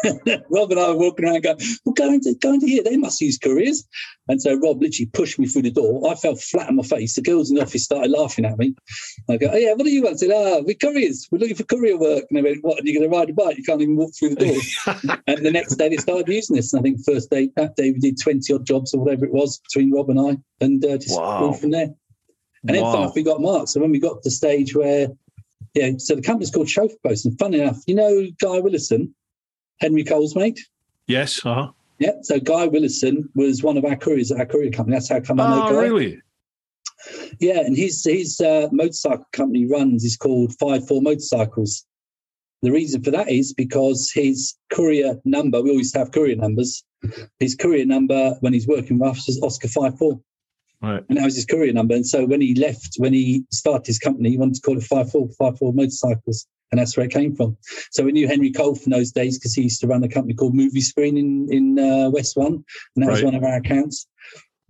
[0.49, 2.83] Rob and I were walking around going, well, go into, go into here.
[2.83, 3.87] They must use couriers.
[4.27, 6.09] And so Rob literally pushed me through the door.
[6.09, 7.15] I fell flat on my face.
[7.15, 8.75] The girls in the office started laughing at me.
[9.29, 10.15] I go, oh, yeah, what do you want?
[10.15, 11.27] I said, ah, oh, we're couriers.
[11.31, 12.25] We're looking for courier work.
[12.29, 12.79] And they went, what?
[12.79, 13.57] Are you going to ride a bike?
[13.57, 15.17] You can't even walk through the door.
[15.27, 16.73] and the next day they started using this.
[16.73, 19.33] And I think first day, that day we did 20 odd jobs or whatever it
[19.33, 21.51] was between Rob and I and uh, just wow.
[21.53, 21.89] from there.
[22.67, 23.11] And then wow.
[23.15, 23.67] we got Mark.
[23.67, 25.07] So when we got to the stage where,
[25.73, 27.25] yeah, so the company's called Chauffeur Post.
[27.25, 29.13] And funny enough, you know Guy Willison,
[29.81, 30.59] Henry Cole's mate.
[31.07, 31.43] Yes.
[31.45, 31.71] Uh huh.
[31.99, 32.13] Yeah.
[32.21, 34.95] So Guy Willison was one of our couriers at our courier company.
[34.95, 35.81] That's how come I know oh, Guy.
[35.81, 36.21] really?
[37.39, 41.85] Yeah, and his his uh, motorcycle company runs is called Five Four Motorcycles.
[42.61, 46.83] The reason for that is because his courier number, we always have courier numbers.
[47.39, 50.21] His courier number when he's working with us is Oscar Five Four.
[50.79, 51.03] Right.
[51.09, 51.95] And that was his courier number.
[51.95, 54.83] And so when he left, when he started his company, he wanted to call it
[54.83, 57.57] Five Four Five Four Motorcycles and that's where it came from.
[57.91, 60.33] So we knew Henry Cole from those days because he used to run a company
[60.33, 62.63] called Movie Screen in in uh, West One,
[62.95, 63.13] and that right.
[63.13, 64.07] was one of our accounts.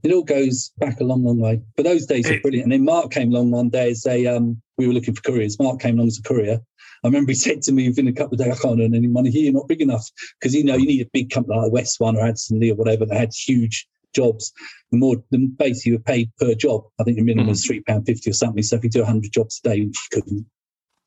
[0.03, 1.61] It all goes back a long, long way.
[1.77, 2.63] But those days were brilliant.
[2.63, 5.59] And then Mark came along one day as a um, we were looking for couriers.
[5.59, 6.59] Mark came along as a courier.
[7.03, 9.07] I remember he said to me within a couple of days, I can't earn any
[9.07, 10.07] money here, you're not big enough.
[10.39, 12.75] Because you know, you need a big company like West One or Addison Lee or
[12.75, 14.51] whatever that had huge jobs.
[14.91, 16.83] The more the basically you were paid per job.
[16.99, 17.51] I think the minimum mm-hmm.
[17.51, 18.63] was three pound fifty or something.
[18.63, 20.45] So if you do hundred jobs a day, you couldn't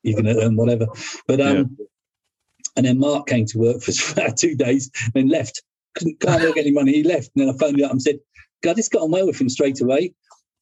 [0.04, 0.86] you're going to earn whatever.
[1.26, 1.86] But um, yeah.
[2.76, 5.62] and then Mark came to work for about two days, then left.
[5.96, 6.92] Couldn't can't work any money.
[6.92, 8.18] He left, and then I phoned him up and said,
[8.68, 10.12] "I just got on well with him straight away."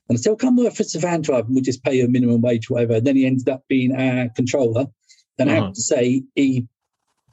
[0.08, 2.04] And I said, well, "Come work for a van driver, and we'll just pay you
[2.04, 4.86] a minimum wage, whatever." And then he ended up being our controller,
[5.38, 5.50] and uh-huh.
[5.50, 5.72] I have uh-huh.
[5.74, 6.66] to say he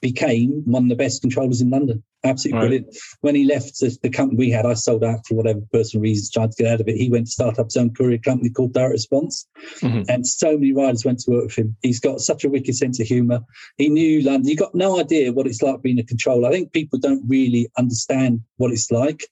[0.01, 2.03] became one of the best controllers in London.
[2.23, 2.67] Absolutely right.
[2.67, 2.97] brilliant.
[3.21, 6.29] When he left the, the, company we had, I sold out for whatever personal reasons,
[6.29, 6.97] trying to get out of it.
[6.97, 9.47] He went to start up his own courier company called Direct Response.
[9.81, 10.09] Mm-hmm.
[10.09, 11.77] And so many riders went to work with him.
[11.81, 13.39] He's got such a wicked sense of humour.
[13.77, 14.49] He knew London.
[14.49, 16.49] You got no idea what it's like being a controller.
[16.49, 19.25] I think people don't really understand what it's like.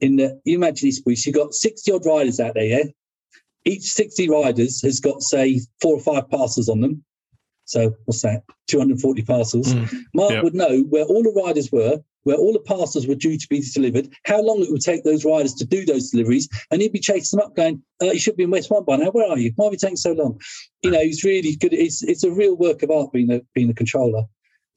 [0.00, 2.84] In the, you imagine this, Bruce, you've got 60 odd riders out there, yeah?
[3.64, 7.04] Each 60 riders has got, say, four or five parcels on them.
[7.68, 8.44] So what's that?
[8.68, 9.74] 240 parcels.
[9.74, 10.42] Mm, Mark yep.
[10.42, 13.62] would know where all the riders were, where all the parcels were due to be
[13.74, 16.98] delivered, how long it would take those riders to do those deliveries, and he'd be
[16.98, 19.10] chasing them up, going, uh, "You should be in West One by now.
[19.10, 19.52] Where are you?
[19.56, 20.40] Why are we taking so long?"
[20.82, 21.74] You know, he's really good.
[21.74, 24.24] It's it's a real work of art being a being a controller.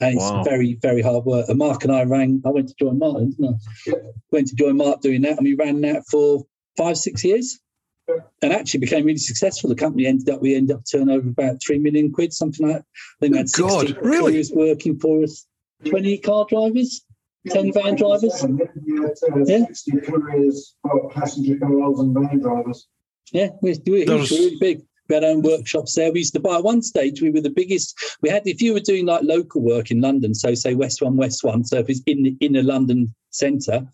[0.01, 0.43] And it's wow.
[0.43, 1.47] very, very hard work.
[1.47, 3.93] And Mark and I rang, I went to join Martin, didn't I?
[4.31, 6.43] Went to join Mark doing that, and we ran that for
[6.75, 7.59] five, six years
[8.07, 9.69] and actually became really successful.
[9.69, 12.85] The company ended up, we ended up turnover about three million quid, something like that.
[12.85, 14.43] I think we had 60 God, really?
[14.53, 15.45] working for us,
[15.85, 17.05] 20 car drivers,
[17.47, 18.45] 10 van drivers.
[18.85, 20.75] Yeah, 60 couriers,
[21.11, 22.87] passenger cars and van drivers.
[23.31, 24.81] Yeah, we're, we're really big.
[25.07, 26.11] We had our own workshops there.
[26.11, 27.99] We used to buy at one stage, we were the biggest.
[28.21, 31.17] We had, if you were doing like local work in London, so say West One,
[31.17, 33.85] West One, so if it's in the inner London centre,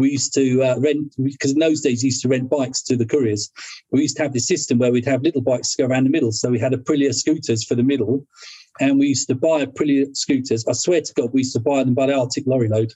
[0.00, 2.96] we used to uh, rent, because in those days, we used to rent bikes to
[2.96, 3.50] the couriers.
[3.92, 6.32] We used to have this system where we'd have little bikes go around the middle.
[6.32, 8.26] So we had Aprilia scooters for the middle,
[8.80, 10.66] and we used to buy Aprilia scooters.
[10.66, 12.92] I swear to God, we used to buy them by the Arctic lorry load.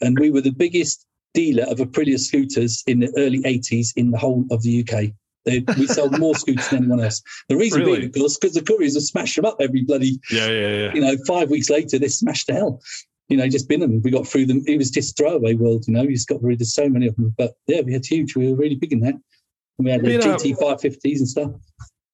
[0.00, 4.18] And we were the biggest dealer of Aprilia scooters in the early 80s in the
[4.18, 5.12] whole of the UK.
[5.44, 7.22] They, we sold more scooters than anyone else.
[7.48, 8.00] The reason really?
[8.00, 10.20] being, of course, because the couriers would smash them up every bloody.
[10.30, 10.94] Yeah, yeah, yeah.
[10.94, 12.80] You know, five weeks later, they smashed to hell
[13.28, 14.00] you know, just bin them.
[14.02, 14.62] We got through them.
[14.66, 16.02] It was just throwaway world, you know.
[16.02, 17.34] We just got rid of so many of them.
[17.36, 18.34] But yeah, we had huge.
[18.34, 19.14] We were really big in that.
[19.14, 21.52] And we had the uh, GT five fifties and stuff.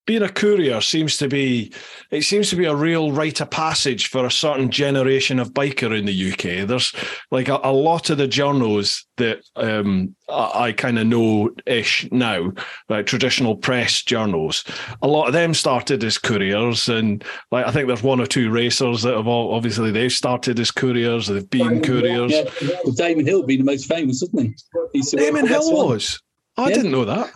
[0.06, 1.72] Being a courier seems to be
[2.10, 5.96] it seems to be a real rite of passage for a certain generation of biker
[5.98, 6.66] in the UK.
[6.68, 6.92] There's
[7.30, 12.06] like a, a lot of the journals that um, I, I kind of know ish
[12.12, 12.52] now,
[12.88, 14.64] like traditional press journals.
[15.02, 18.50] A lot of them started as couriers, and like I think there's one or two
[18.50, 21.28] racers that have all obviously they've started as couriers.
[21.28, 22.32] They've been couriers.
[22.32, 22.44] Yeah.
[22.84, 24.56] Well, Damon Hill being the most famous, wasn't he?
[24.92, 25.88] he used to work Damon Hill One.
[25.88, 26.20] was.
[26.56, 26.74] I Yeah.
[26.76, 27.32] didn't know that.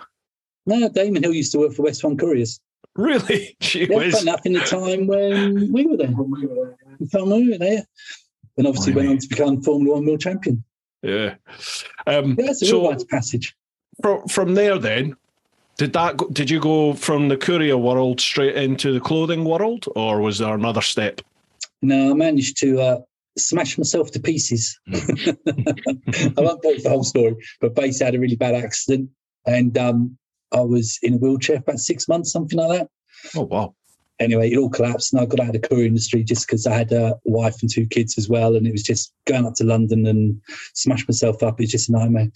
[0.69, 2.61] No, Damon Hill used to work for West One Couriers.
[2.95, 3.57] Really?
[3.61, 6.09] Gee Yeah, enough in the time when we were there.
[6.09, 6.97] When we were there.
[7.01, 7.85] The time when we were there.
[8.59, 10.63] And obviously went on to become Formula One world champion.
[11.03, 11.37] Yeah.
[12.07, 13.57] Um, Yeah, it's a so real passage.
[14.03, 15.17] from, from there, then,
[15.79, 19.87] did that go, did you go from the courier world straight into the clothing world,
[19.97, 21.23] or was there another step?
[21.81, 22.99] No, I managed to uh,
[23.39, 24.79] smash myself to pieces.
[24.93, 25.37] I
[26.37, 29.09] won't go into the whole story, but basically I had a really bad accident
[29.47, 30.19] and um,
[30.53, 32.89] I was in a wheelchair for about six months, something like that.
[33.37, 33.75] Oh wow!
[34.21, 36.75] Anyway, it all collapsed and I got out of the courier industry just because I
[36.75, 38.57] had a wife and two kids as well.
[38.57, 40.41] And it was just going up to London and
[40.75, 41.61] smash myself up.
[41.61, 42.29] It's just a nightmare.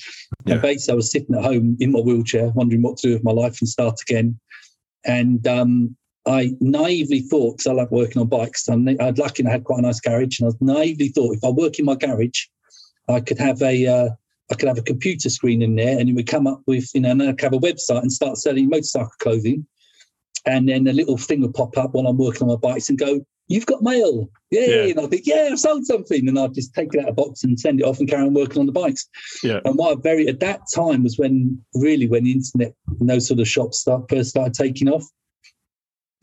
[0.44, 0.54] Yeah.
[0.54, 3.24] And basically I was sitting at home in my wheelchair, wondering what to do with
[3.24, 4.38] my life and start again.
[5.04, 9.50] And um, I naively thought, because I love working on bikes, I'm, I'd lucky I
[9.50, 12.46] had quite a nice garage, and I naively thought if I work in my garage,
[13.08, 14.08] I could have a uh,
[14.50, 17.00] I could have a computer screen in there, and it would come up with you
[17.00, 19.66] know, and I could have a website and start selling motorcycle clothing,
[20.46, 22.98] and then a little thing would pop up while I'm working on my bikes and
[22.98, 24.90] go, "You've got mail, yay!" Yeah.
[24.90, 27.22] And I'd think, "Yeah, I've sold something," and I'd just take it out of the
[27.22, 29.08] box and send it off and carry on working on the bikes.
[29.42, 29.60] Yeah.
[29.64, 33.40] And I very at that time was when really when the internet and those sort
[33.40, 35.06] of shops start first started taking off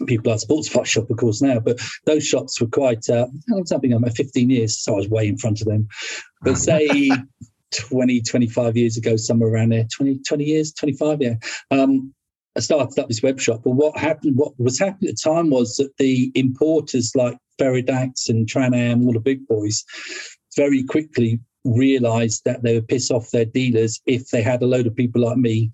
[0.08, 3.80] people like Sports Bike Shop, of course, now, but those shops were quite, uh, that
[3.82, 4.04] been?
[4.04, 5.88] At 15 years, so I was way in front of them.
[6.42, 7.10] But say
[7.78, 11.36] 20, 25 years ago, somewhere around there, 20, 20 years, 25, yeah.
[11.72, 12.14] Um,
[12.58, 13.62] I started up this web shop.
[13.64, 18.28] But what happened, what was happening at the time was that the importers like Feridax
[18.28, 19.84] and Tran-Am, all the big boys,
[20.56, 24.88] very quickly realized that they would piss off their dealers if they had a load
[24.88, 25.70] of people like me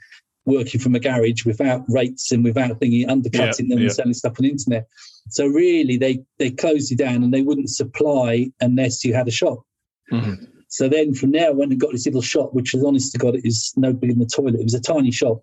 [0.45, 3.85] working from a garage without rates and without thinking undercutting Yeah, them yeah.
[3.85, 4.87] and selling stuff on the internet.
[5.29, 9.31] So really they they closed you down and they wouldn't supply unless you had a
[9.31, 9.63] shop.
[10.11, 10.47] Mhm.
[10.75, 13.17] So then from there I went and got this little shop, which was honest to
[13.17, 14.59] God, it is no bigger than the toilet.
[14.59, 15.41] It was a tiny shop.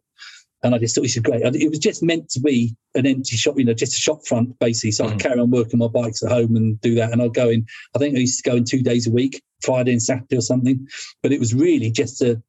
[0.63, 1.41] And I just thought this is great.
[1.43, 4.59] It was just meant to be an empty shop, you know, just a shop front
[4.59, 4.91] basically.
[4.91, 7.13] So I could carry on working my bikes at home and do that.
[7.13, 7.65] And I'd go in,
[7.97, 10.43] I think I used to go in two days a week, Friday and Saturday or
[10.43, 10.87] something.
[11.23, 12.41] But it was really just a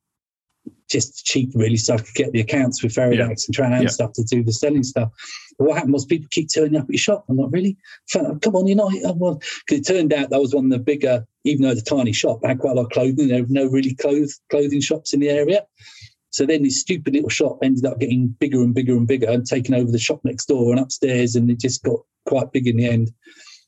[0.94, 3.26] just cheap, really, so I could get the accounts with Feridax Yeah.
[3.28, 3.88] and Tran Yeah.
[3.90, 5.10] stuff to do the selling stuff.
[5.58, 7.26] But what happened was people keep turning up at your shop.
[7.28, 7.78] I'm like, really?
[8.14, 11.64] Come on, you know, because it turned out that was one of the bigger, even
[11.64, 13.28] though it was a tiny shop, I had quite a lot of clothing.
[13.28, 15.66] There were no really clothes, clothing shops in the area.
[16.30, 19.46] So then this stupid little shop ended up getting bigger and bigger and bigger and
[19.46, 22.78] taking over the shop next door and upstairs, and it just got quite big in
[22.78, 23.12] the end.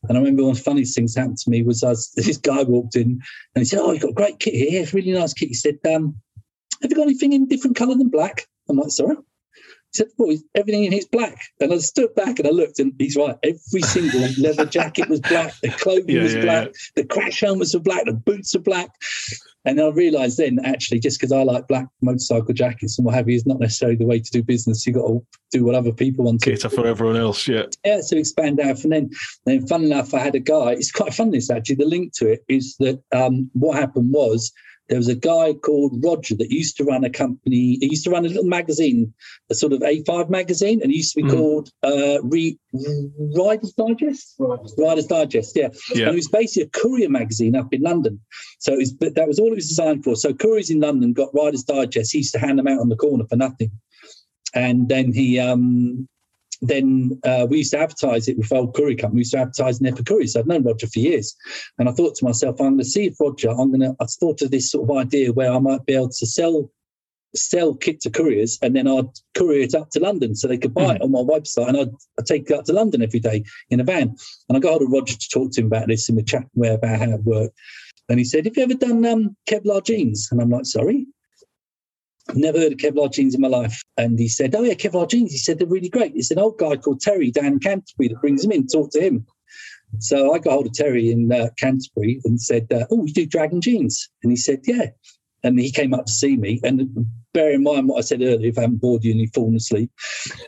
[0.10, 2.64] And I remember one of the funniest things happened to me was as this guy
[2.64, 3.20] walked in
[3.56, 4.82] and he said, "Oh, you've got a great kit here.
[4.82, 6.16] It's a really nice kit." He said, um,
[6.82, 10.38] "Have you got anything in different colour than black?" I'm like, "Sorry." He said, "Boy,
[10.56, 13.36] everything in here's black." And I stood back and I looked, and he's right.
[13.44, 15.54] Every single leather jacket was black.
[15.62, 16.74] The clothing Yeah, was yeah, black.
[16.96, 18.06] The crash helmets were black.
[18.06, 18.90] The boots were black.
[19.68, 23.28] And I realised then, actually, just because I like black motorcycle jackets and what have
[23.28, 24.86] you, is not necessarily the way to do business.
[24.86, 26.52] You've got to do what other people want to.
[26.52, 27.48] Cater for everyone else.
[27.48, 27.64] Yeah.
[27.84, 29.10] Yeah, so expand out from then.
[29.46, 30.74] Then, fun enough, I had a guy.
[30.74, 31.32] It's quite fun.
[31.32, 34.52] This actually, the link to it is that um, what happened was
[34.88, 37.78] there was a guy called Roger that used to run a company.
[37.82, 39.14] He used to run a little magazine,
[39.50, 41.32] a sort of A5 magazine, and it used to be Mhm.
[41.36, 42.60] called uh, Re-
[43.36, 44.36] Riders Digest.
[44.38, 44.60] Right.
[44.78, 45.70] Riders Digest, yeah.
[45.94, 46.04] Yeah.
[46.08, 48.20] And it was basically a courier magazine up in London.
[48.60, 50.16] So it was, but that was all it was designed for.
[50.16, 52.12] So couriers in London got Riders Digest.
[52.12, 53.72] He used to hand them out on the corner for nothing.
[54.54, 56.08] And then he, um,
[56.68, 59.18] then uh, we used to advertise it with old Curry company.
[59.18, 60.34] We used to advertise in there for couriers.
[60.34, 61.36] So I've known Roger for years.
[61.78, 64.06] And I thought to myself, I'm going to see if Roger, I'm going to, I
[64.06, 66.72] thought of this sort of idea where I might be able to sell
[67.36, 70.74] sell kit to couriers and then I'd courier it up to London so they could
[70.74, 73.44] buy it on my website and I'd, I'd take it up to London every day
[73.70, 74.16] in a van.
[74.48, 76.50] And I got hold of Roger to talk to him about this and we're chatting
[76.56, 77.58] about how it worked.
[78.08, 80.30] And he said, Have you ever done um, Kevlar jeans?
[80.32, 81.08] And I'm like, Sorry.
[82.34, 83.82] Never heard of Kevlar jeans in my life.
[83.98, 85.32] And he said, Oh, yeah, Kevlar jeans.
[85.32, 86.14] He said, They're really great.
[86.16, 89.02] It's an old guy called Terry down in Canterbury that brings them in, talk to
[89.02, 89.26] him.
[90.00, 93.28] So I got hold of Terry in uh, Canterbury and said, uh, Oh, you do
[93.28, 94.10] Draggin jeans?
[94.24, 94.88] And he said, Yeah.
[95.44, 96.60] And he came up to see me.
[96.64, 96.90] And
[97.34, 99.56] bear in mind what I said earlier, if I haven't bored you and you've fallen
[99.56, 99.92] asleep.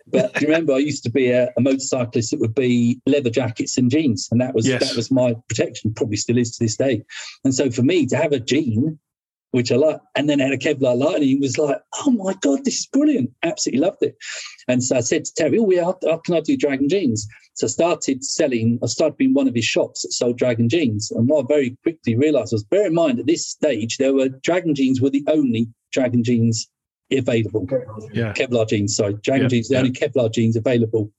[0.08, 2.34] But do you remember I used to be a, a motorcyclist?
[2.34, 4.28] It would be leather jackets and jeans.
[4.32, 4.88] And that was Yes.
[4.90, 7.04] that was my protection, probably still is to this day.
[7.44, 8.98] And so for me to have a jean
[9.52, 10.00] which I like.
[10.16, 12.80] And then I had a Kevlar light, and he was like, "Oh my god, this
[12.80, 13.32] is brilliant!
[13.44, 14.18] Absolutely loved it."
[14.68, 17.28] And so I said to Terry, "Oh, yeah, how, how can I do Draggin jeans?"
[17.56, 18.80] So I started selling.
[18.84, 21.12] I started being one of his shops that sold Draggin jeans.
[21.12, 24.30] And what I very quickly realised was, bear in mind at this stage, there were
[24.30, 26.68] Draggin jeans were the only Draggin jeans
[27.12, 27.66] available.
[28.12, 28.34] Yeah.
[28.34, 29.80] Kevlar jeans, sorry, Draggin Yeah, jeans, the yeah.
[29.80, 31.12] only Kevlar jeans available.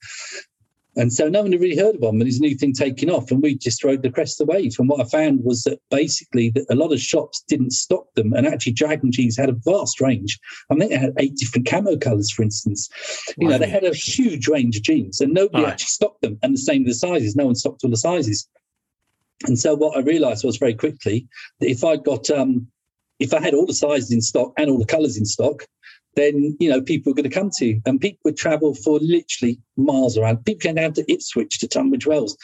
[0.98, 3.30] And so no one had really heard of them, and his new thing taking off,
[3.30, 4.74] and we just rode the crest of the wave.
[4.80, 8.32] And what I found was that basically that a lot of shops didn't stock them,
[8.32, 10.40] and actually Draggin jeans had a vast range.
[10.70, 12.90] I think they had eight different camo colours, for instance.
[13.38, 15.70] You know, they had a huge range of jeans, and nobody Aye.
[15.70, 16.36] actually stocked them.
[16.42, 18.48] And the same with the sizes; no one stocked all the sizes.
[19.46, 21.28] And so what I realised was very quickly
[21.60, 22.66] that if I got um,
[23.20, 25.64] if I had all the sizes in stock and all the colours in stock,
[26.18, 28.98] then you know people were going to come to you, and people would travel for
[29.00, 30.44] literally miles around.
[30.44, 32.36] People came down to Ipswich to Tunbridge Wells,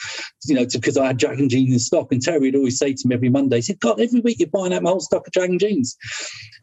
[0.45, 2.11] you know, because I had Draggin jeans in stock.
[2.11, 4.49] And Terry would always say to me every Monday, he said, "God, every week you're
[4.49, 5.95] buying out my whole stock of Draggin jeans."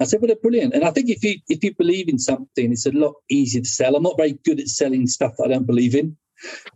[0.00, 2.72] I said, "Well, they're brilliant." And I think if you if you believe in something,
[2.72, 3.94] it's a lot easier to sell.
[3.96, 6.16] I'm not very good at selling stuff that I don't believe in.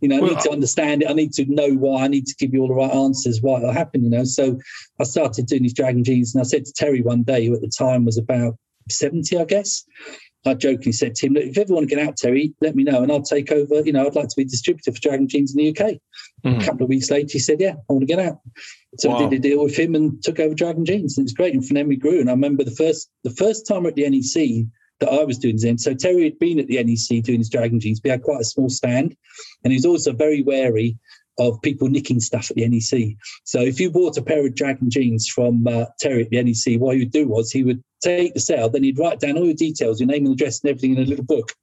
[0.01, 1.09] You know, I Well, need to understand it.
[1.09, 2.03] I need to know why.
[2.05, 4.03] I need to give you all the right answers why it'll happen.
[4.03, 4.57] You know, so
[4.99, 7.61] I started doing these Draggin jeans, and I said to Terry one day, who at
[7.61, 8.55] the time was about
[8.89, 9.83] seventy, I guess.
[10.47, 12.75] I jokingly said to him, Look, if you ever want to get out, Terry, let
[12.75, 13.81] me know and I'll take over.
[13.81, 15.99] You know, I'd like to be distributor for Draggin Jeans in the UK.
[16.45, 16.61] Mhm.
[16.61, 18.39] A couple of weeks later, he said, Yeah, I want to get out.
[18.99, 21.17] So I did a deal with him and took over Draggin Jeans.
[21.17, 21.53] And it's great.
[21.53, 22.19] And from then we grew.
[22.19, 24.65] And I remember the first the first time at the NEC
[24.99, 25.77] that I was doing Zen.
[25.77, 28.01] So Terry had been at the NEC doing his Draggin Jeans.
[28.03, 29.15] We had quite a small stand.
[29.63, 30.97] And he was also very wary
[31.39, 33.15] of people nicking stuff at the NEC.
[33.43, 36.79] So if you bought a pair of Draggin jeans from uh, Terry at the NEC,
[36.79, 39.45] what he would do was he would take the sale, then he'd write down all
[39.45, 41.53] your details, your name and address and everything in a little book.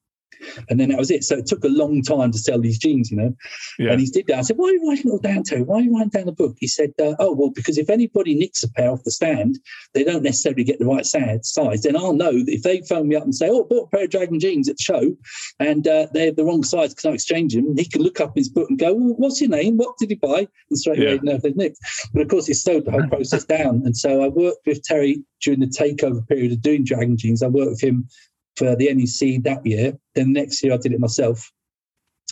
[0.68, 1.24] And then that was it.
[1.24, 3.34] So it took a long time to sell these jeans, you know.
[3.78, 3.92] Yeah.
[3.92, 4.38] And he did that.
[4.38, 5.62] I said, Why are you writing it all down, Terry?
[5.62, 6.56] Why are you writing down the book?
[6.58, 9.58] He said, uh, Oh, well, because if anybody nicks a pair off the stand,
[9.92, 11.82] they don't necessarily get the right size.
[11.82, 13.96] Then I'll know that if they phone me up and say, Oh, I bought a
[13.96, 15.16] pair of Draggin jeans at the show
[15.60, 18.48] and uh, they're the wrong size because I exchange them, he can look up his
[18.48, 19.76] book and go, well, What's your name?
[19.76, 20.46] What did he buy?
[20.70, 21.18] And straight away Yeah.
[21.22, 21.78] know if they've nicked.
[22.12, 23.82] But of course, he slowed the whole process down.
[23.84, 27.42] And so I worked with Terry during the takeover period of doing Draggin jeans.
[27.42, 28.08] I worked with him
[28.56, 29.98] for the NEC that year.
[30.14, 31.50] Then next year I did it myself.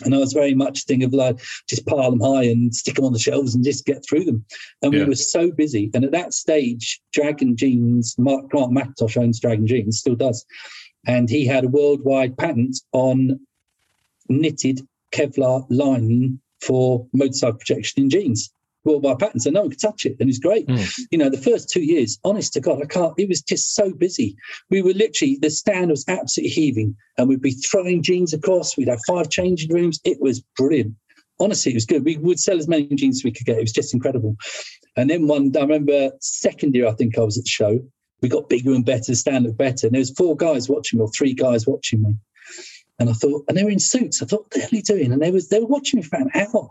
[0.03, 3.05] And I was very much thinking of like just pile them high and stick them
[3.05, 4.43] on the shelves and just get through them.
[4.81, 5.01] And Yeah.
[5.01, 5.91] we were so busy.
[5.93, 10.45] And at that stage, Draggin Jeans, Mark Grant McIntosh owns Draggin Jeans, still does.
[11.05, 13.39] And he had a worldwide patent on
[14.29, 18.51] knitted Kevlar lining for motorcycle protection in jeans.
[18.85, 20.67] Worldwide patent, so no one could touch it, and it's great.
[20.67, 20.99] Mm.
[21.11, 23.13] You know, the first two years, honest to God, I can't.
[23.17, 24.35] It was just so busy.
[24.69, 28.75] We were literally the stand was absolutely heaving, and we'd be throwing jeans across.
[28.75, 29.99] We'd have five changing rooms.
[30.03, 30.95] It was brilliant.
[31.39, 32.03] Honestly, it was good.
[32.03, 33.57] We would sell as many jeans as we could get.
[33.57, 34.35] It was just incredible.
[34.95, 37.79] And then one, I remember second year, I think I was at the show.
[38.21, 39.87] We got bigger and better, stand up better.
[39.87, 42.15] And there was four guys watching me, or three guys watching me.
[42.99, 44.21] And I thought, and they were in suits.
[44.21, 45.11] I thought, what the hell are you doing?
[45.11, 46.69] And they was they were watching me for an hour.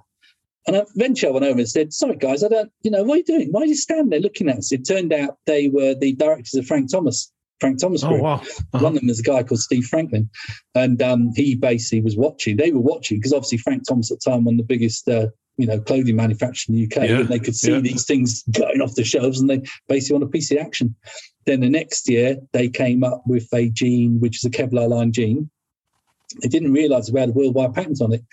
[0.67, 3.19] And eventually I went over and said, sorry guys, I don't, you know, what are
[3.19, 3.49] you doing?
[3.51, 4.73] Why are you standing there looking at us?
[4.73, 7.33] It turned out they were the directors of Frank Thomas,
[7.63, 8.35] Frank Thomas Oh wow.
[8.35, 8.79] Uh-huh.
[8.79, 10.29] One of them is a guy called Steve Franklin,
[10.75, 12.57] and um, he basically was watching.
[12.57, 15.29] They were watching because obviously Frank Thomas at the time one of the biggest, uh,
[15.57, 17.81] you know, clothing manufacturers in the UK, Yeah, and they could see yeah.
[17.81, 20.95] these things going off the shelves, and they basically want a piece of action.
[21.47, 25.13] Then the next year they came up with a jean, which is a Kevlar line
[25.13, 25.49] jean.
[26.41, 28.25] They didn't realise we had a worldwide patent on it.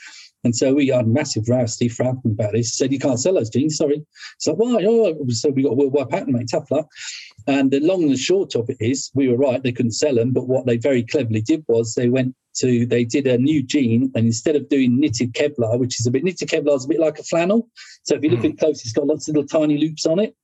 [0.43, 2.75] And so we had a massive row Steve Franklin about this.
[2.77, 4.05] Said, You can't sell those jeans, sorry.
[4.37, 4.83] So why?
[4.87, 6.87] Oh, so we got a worldwide patent, mate, tough luck.
[7.47, 10.31] And the long and short of it is, we were right, they couldn't sell them.
[10.31, 14.11] But what they very cleverly did was they went to, they did a new jean.
[14.15, 16.99] And instead of doing knitted Kevlar, which is a bit, knitted Kevlar is a bit
[16.99, 17.69] like a flannel.
[18.03, 18.53] So if you look Mm.
[18.53, 20.35] at close, it's got lots of little tiny loops on it.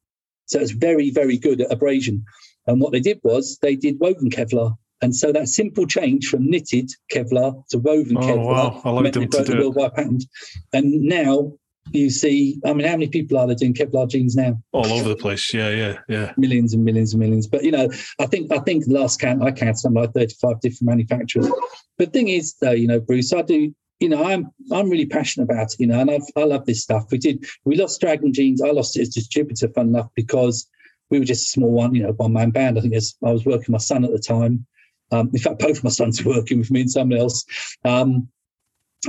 [0.48, 2.24] So it's very, very good at abrasion.
[2.68, 4.76] And what they did was they did woven Kevlar.
[5.06, 8.82] And so that simple change from knitted Kevlar to woven Oh, Kevlar wow.
[8.84, 10.26] Allowed meant them they to broke the do patent.
[10.74, 11.54] And now
[11.92, 14.60] you see, I mean, how many people are there doing Kevlar jeans now?
[14.72, 15.54] All over the place.
[15.54, 16.34] Yeah, yeah, yeah.
[16.38, 17.46] Millions and millions and millions.
[17.46, 17.88] But you know,
[18.20, 21.52] I think I think last count I counted something like 35 different manufacturers.
[22.00, 25.06] But the thing is though, you know, Bruce, I do you know, I'm I'm really
[25.06, 27.06] passionate about it, you know, and I've, I love this stuff.
[27.12, 28.62] We did we lost Draggin Jeans.
[28.62, 30.68] I lost it as distributor, fun enough, because
[31.12, 32.78] we were just a small one, you know, one man band.
[32.78, 34.66] I think as I was working with my son at the time.
[35.12, 37.46] Um, in fact, both my sons were working with me and someone else.
[37.84, 38.28] Um,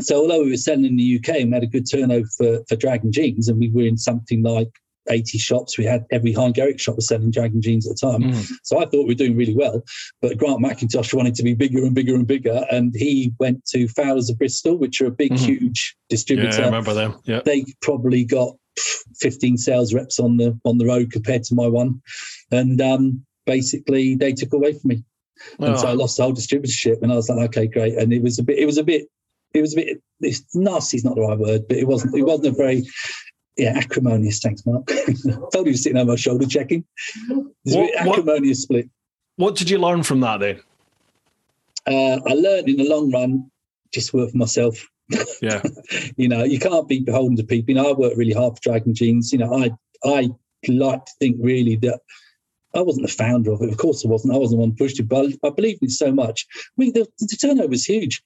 [0.00, 2.58] so although we were selling in the UK and we had a good turnover for,
[2.68, 4.68] for Draggin Jeans, and we were in something like
[5.08, 8.22] 80 shops, we had every Hein Gericke shop was selling Draggin Jeans at the time.
[8.24, 8.50] Mm.
[8.62, 9.82] So I thought we were doing really well.
[10.20, 12.66] But Grant McIntosh wanted to be bigger and bigger and bigger.
[12.70, 15.38] And he went to Fowlers of Bristol, which are a big, Mhm.
[15.38, 16.62] huge Yeah, distributor.
[16.62, 17.14] I remember them.
[17.24, 17.40] Yeah.
[17.44, 18.56] They probably got
[19.20, 22.02] 15 sales reps on the on the road compared to my one.
[22.50, 25.04] And um, basically they took away from me,
[25.58, 27.02] and so I Oh, lost the whole distributorship.
[27.02, 27.94] And I was like, okay, great.
[27.98, 29.08] And it was a bit, it was a bit,
[29.54, 30.02] it was a bit.
[30.20, 32.14] It's nasty is not the right word, but it wasn't.
[32.14, 32.84] It wasn't a very
[33.56, 34.40] yeah, acrimonious.
[34.40, 34.86] Thanks, Mark.
[35.52, 36.84] Told you to sit on my shoulder checking.
[37.64, 38.88] It's a bit What- what- acrimonious split.
[39.36, 40.60] what did you learn from that then?
[41.86, 43.50] Uh, I learned in the long run,
[43.92, 44.86] just work for myself.
[45.40, 45.62] Yeah.
[46.16, 47.70] you know, you can't be beholden to people.
[47.74, 49.32] You know, I worked really hard for Draggin Jeans.
[49.32, 49.70] You know, I
[50.04, 50.30] I
[50.68, 52.00] like to think really that
[52.76, 53.70] I wasn't the founder of it.
[53.70, 54.34] Of course, I wasn't.
[54.34, 56.46] I wasn't the one who pushed it, but I, I believed in it so much.
[56.56, 58.22] I mean, the, the turnover was huge.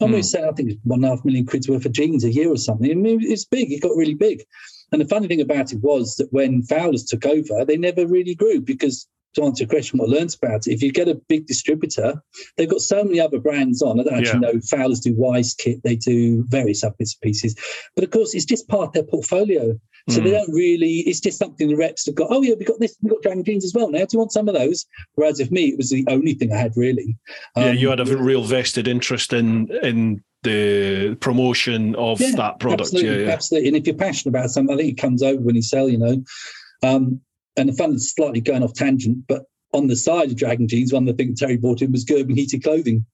[0.00, 0.14] I'm Hmm.
[0.14, 2.30] always saying I think it's one and a half million quid's worth of jeans a
[2.30, 2.90] year or something.
[2.90, 3.72] I mean, it's big.
[3.72, 4.44] It got really big.
[4.92, 8.34] And the funny thing about it was that when Fowlers took over, they never really
[8.34, 11.20] grew because to answer your question, what I learned about it, if you get a
[11.28, 12.22] big distributor,
[12.56, 14.00] they've got so many other brands on.
[14.00, 14.60] I don't actually know.
[14.60, 17.54] Fowlers do Weise Kit, they do various other bits and pieces.
[17.94, 19.78] But of course, it's just part of their portfolio.
[20.08, 20.34] So they Mm.
[20.34, 22.28] don't really, it's just something the reps have got.
[22.30, 23.98] Oh, yeah, we've got this, we've got Draggin Jeans as well now.
[24.00, 24.86] Do you want some of those?
[25.16, 27.16] Whereas if me, it was the only thing I had really.
[27.56, 32.60] yeah, Um, you had a real vested interest in in the promotion of Yeah, that
[32.60, 32.82] product.
[32.82, 33.32] Absolutely, Yeah, yeah.
[33.32, 33.68] absolutely.
[33.68, 35.98] And if you're passionate about something, I think it comes over when you sell, you
[35.98, 36.22] know.
[36.84, 37.20] Um,
[37.56, 40.92] and the fun is slightly going off tangent, but on the side of Draggin Jeans,
[40.92, 43.04] one of the things Terry bought in was Gerbing heated clothing.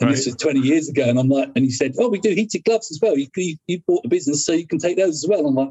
[0.00, 0.32] And this Right.
[0.34, 1.04] was 20 years ago.
[1.04, 3.16] And I'm like, and he said, Oh, we do heated gloves as well.
[3.16, 5.46] You, you, you bought the business, so you can take those as well.
[5.46, 5.68] I'm like,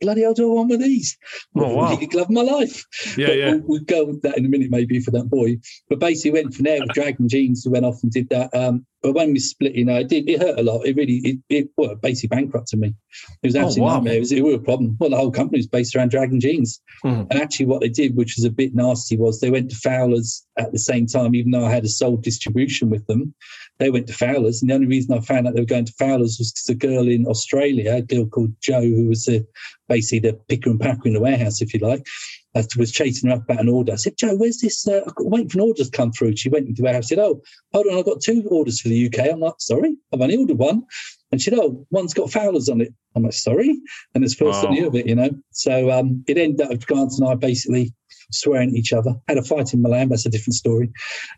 [0.00, 1.16] bloody hell do I want with these?
[1.56, 1.90] Oh, wow.
[1.90, 2.84] Heated glove of my life.
[3.16, 3.50] Yeah, But yeah.
[3.52, 5.58] We'll, we'll go with that in a minute, maybe for that boy.
[5.88, 7.64] But basically, went from there with Draggin Jeans.
[7.66, 8.54] We went off and did that.
[8.54, 10.26] Um, but when we split, you know, it did.
[10.30, 10.86] It hurt a lot.
[10.86, 12.94] It really, it, it well, basically bankrupted me.
[13.42, 13.94] It was Oh, absolutely wow.
[13.96, 14.14] nightmare.
[14.14, 14.96] It was a real problem.
[14.98, 16.80] Well, the whole company was based around Draggin Jeans.
[17.04, 17.26] Mhm.
[17.30, 20.42] And actually, what they did, which was a bit nasty, was they went to Fowlers
[20.58, 21.34] at the same time.
[21.34, 23.34] Even though I had a sole distribution with them,
[23.78, 24.62] they went to Fowlers.
[24.62, 26.74] And the only reason I found out they were going to Fowlers was because a
[26.74, 29.46] girl in Australia, a girl called Joe, who was the,
[29.86, 32.06] basically the picker and packer in the warehouse, if you like,
[32.54, 33.92] uh, was chasing her up about an order.
[33.92, 34.86] I said, Joe, where's this?
[34.86, 36.36] Uh, I'm waiting for an order to come through.
[36.36, 37.08] She went into the warehouse.
[37.08, 37.42] said, Oh,
[37.72, 39.30] hold on, I've got two orders for the UK.
[39.32, 40.84] I'm like, sorry, I've only ordered one.
[41.32, 42.94] And she said, Oh, one's got Fowlers on it.
[43.16, 43.80] I'm like, sorry.
[44.14, 44.72] And it's first I Wow.
[44.72, 45.30] knew of it, you know.
[45.50, 47.92] So um, it ended up Grant and I basically
[48.30, 49.14] swearing at each other.
[49.28, 50.08] Had a fight in Milan.
[50.08, 50.90] That's a different story.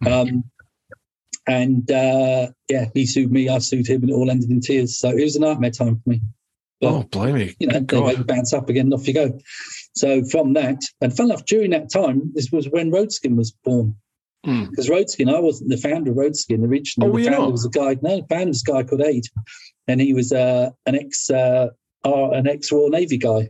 [0.07, 0.45] Um,
[1.47, 3.49] and uh, yeah, he sued me.
[3.49, 4.99] I sued him, and it all ended in tears.
[4.99, 6.21] So it was a nightmare time for me.
[6.81, 7.55] But, Oh, blimey.
[7.59, 9.39] you know, they bounce up again, and off you go.
[9.97, 13.97] So from that, and fun enough, during that time, this was when Roadskin was born.
[14.47, 14.71] Mm.
[14.71, 17.11] Because Roadskin, I wasn't the founder of Roadskin originally.
[17.11, 17.53] Oh, the founder not?
[17.53, 17.97] was a guy.
[18.03, 19.25] No, the founder was a guy called Aid,
[19.89, 21.69] and he was uh, an ex uh,
[22.05, 23.49] an ex Royal Navy guy.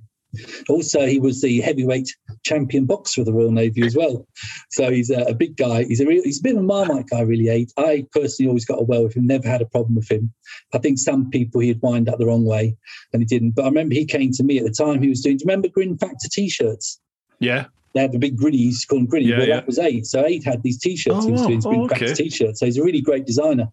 [0.69, 2.09] Also, he was the heavyweight
[2.45, 4.27] champion boxer of the Royal Navy as well.
[4.71, 5.85] So he's a, a big guy.
[5.85, 7.49] He's a real, he's a bit of a marmite guy, really.
[7.49, 7.71] Aid.
[7.77, 9.27] I personally always got on well with him.
[9.27, 10.33] Never had a problem with him.
[10.75, 12.77] I think some people he'd wind up the wrong way,
[13.13, 13.53] and he didn't.
[13.53, 15.03] But I remember he came to me at the time.
[15.03, 15.37] He was doing.
[15.37, 17.01] Do you remember Grin Factor T-shirts?
[17.39, 17.67] Yeah.
[17.97, 19.55] They had the big grinny, he used to call them grinny, Yeah, but yeah.
[19.55, 20.07] that was Aid.
[20.07, 21.17] So Aid had these t-shirts.
[21.19, 22.07] Oh, he was oh, doing Oh, Grin okay.
[22.09, 22.61] Factor t-shirts.
[22.61, 23.69] So he's a really great designer.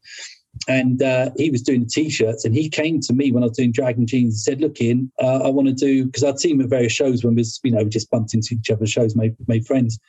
[0.67, 3.57] And uh, he was doing the t-shirts, and he came to me when I was
[3.57, 6.55] doing Draggin Jeans and said, "Look, Ian, uh, I want to do because I'd seen
[6.55, 9.15] him at various shows when we was, you know, just bumped into each other's shows,
[9.15, 9.99] made made friends."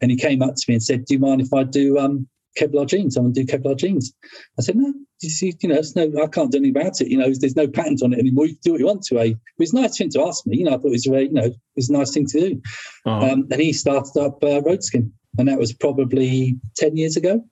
[0.00, 2.28] And he came up to me and said, "Do you mind if I do um,
[2.58, 3.16] Kevlar jeans?
[3.16, 4.12] I want to do Kevlar jeans."
[4.58, 4.92] I said, "No,
[5.22, 7.08] you, see, you know, it's no, I can't do anything about it.
[7.08, 8.46] You know, there's no patent on it anymore.
[8.46, 9.24] You can do what you want to." Eh?
[9.24, 10.58] It was a nice thing to ask me.
[10.58, 12.40] You know, I thought it was, a, you know, it was a nice thing to
[12.40, 12.62] do.
[13.06, 13.32] Uh-huh.
[13.32, 17.44] Um, and he started up uh, Roadskin, and that was probably ten years ago.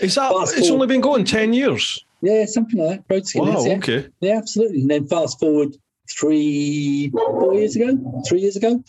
[0.00, 0.30] Is that?
[0.32, 2.04] fast It's forward- only been going ten years.
[2.22, 3.14] Yeah, something like that.
[3.14, 3.40] Roadskin.
[3.46, 3.58] Wow.
[3.58, 3.76] is, yeah.
[3.76, 4.06] Okay.
[4.20, 4.80] Yeah, absolutely.
[4.80, 5.76] And then fast forward
[6.10, 8.82] three, four years ago, three years ago,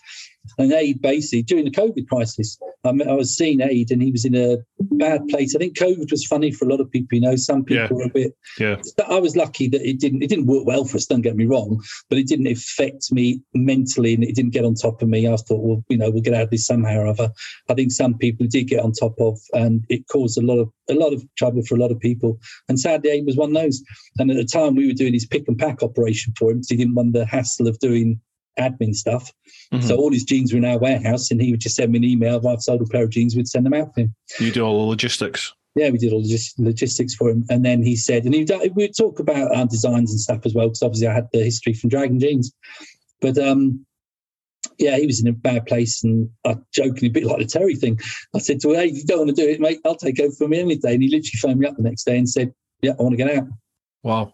[0.58, 4.26] and Aid basically during the COVID crisis, I, I was seeing Aid, and he was
[4.26, 5.56] in a bad place.
[5.56, 7.16] I think COVID was funny for a lot of people.
[7.16, 7.93] You know, some people Yeah.
[7.93, 8.34] were a bit.
[8.60, 8.82] Yeah.
[9.08, 10.24] I was lucky that it didn't.
[10.24, 11.06] It didn't work well for us.
[11.06, 14.76] Don't get me wrong, but it didn't affect me mentally, and it didn't get on
[14.76, 15.28] top of me.
[15.28, 17.32] I thought, well, you know, we'll get out of this somehow or other.
[17.70, 20.70] I think some people did get on top of, and it caused a lot of
[20.89, 22.39] a lot of trouble for a lot of people.
[22.70, 23.82] And sadly, Aid was one of those.
[24.20, 26.76] And at the time, we were doing his pick and pack operation for him, so
[26.76, 28.20] he didn't want the hassle of doing
[28.60, 29.32] admin stuff.
[29.74, 29.84] Mhm.
[29.84, 32.03] So all his jeans were in our warehouse, and he would just send me an
[32.03, 32.38] email.
[32.38, 34.16] If I've sold a pair of jeans, we'd send them out for him.
[34.39, 35.53] you do all the logistics.
[35.76, 37.43] Yeah, we did all the logistics for him.
[37.49, 40.70] And then he said, and he we'd talk about our designs and stuff as well,
[40.70, 42.53] because obviously I had the history from Draggin Jeans.
[43.20, 43.86] But um,
[44.78, 46.01] yeah, he was in a bad place.
[46.01, 47.99] And I joking a bit like the Terry thing.
[48.34, 50.20] I said to him, hey, if you don't want to do it, mate, I'll take
[50.22, 50.93] over for me any day.
[50.93, 53.18] And he literally phoned me up the next day and said, yeah, I want to
[53.18, 53.47] get out.
[54.03, 54.34] Wow.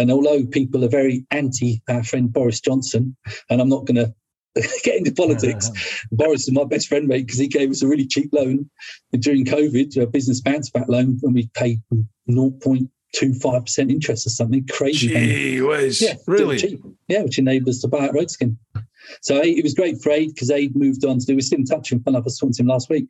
[0.00, 3.16] And although people are very anti our friend Boris Johnson,
[3.50, 4.14] and I'm not going to
[4.82, 5.70] get into politics,
[6.12, 8.70] Boris is my best friend, mate, because he gave us a really cheap loan
[9.18, 11.82] during COVID, a business bounce back loan, and we paid
[12.28, 15.08] 0.25% interest or something crazy.
[15.08, 16.00] Gee whiz.
[16.00, 16.58] Yeah, really?
[16.58, 16.80] cheap.
[17.08, 18.56] Yeah, which enabled us to buy out Roadskin.
[19.20, 21.34] So it was great for Aid because Aid moved on to do.
[21.34, 22.16] We're still in touch with him.
[22.16, 23.08] I saw him last week.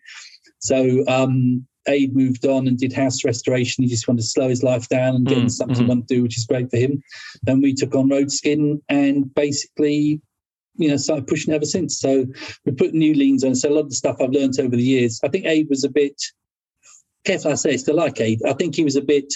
[0.59, 3.83] So um, Aid moved on and did house restoration.
[3.85, 5.81] He just wanted to slow his life down and get Mm, something mhm.
[5.81, 7.03] he wanted to do, which is great for him.
[7.47, 10.21] And we took on Roadskin and basically,
[10.77, 11.99] you know, started pushing ever since.
[11.99, 12.27] So
[12.65, 13.55] we put new leans on.
[13.55, 15.21] So a lot of the stuff I've learned over the years.
[15.25, 16.21] I think Aid was a bit
[17.25, 17.51] careful.
[17.53, 18.41] I say, still like Aid.
[18.47, 19.33] I think he was a bit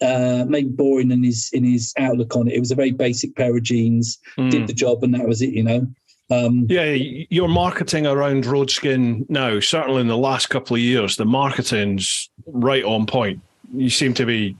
[0.00, 2.54] uh, maybe boring in his in his outlook on it.
[2.54, 4.50] It was a very basic pair of jeans, Mm.
[4.50, 5.52] did the job, and that was it.
[5.52, 5.86] You know.
[6.30, 6.92] Um, Yeah,
[7.30, 12.84] your marketing around Roadskin now, certainly in the last couple of years, the marketing's right
[12.84, 13.40] on point.
[13.74, 14.56] You seem to be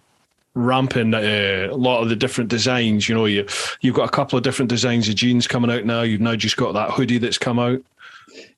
[0.55, 3.09] ramping uh, a lot of the different designs.
[3.09, 3.47] You know, you
[3.81, 6.03] you've got a couple of different designs of jeans coming out now.
[6.03, 7.81] You've now just got that hoodie that's come out.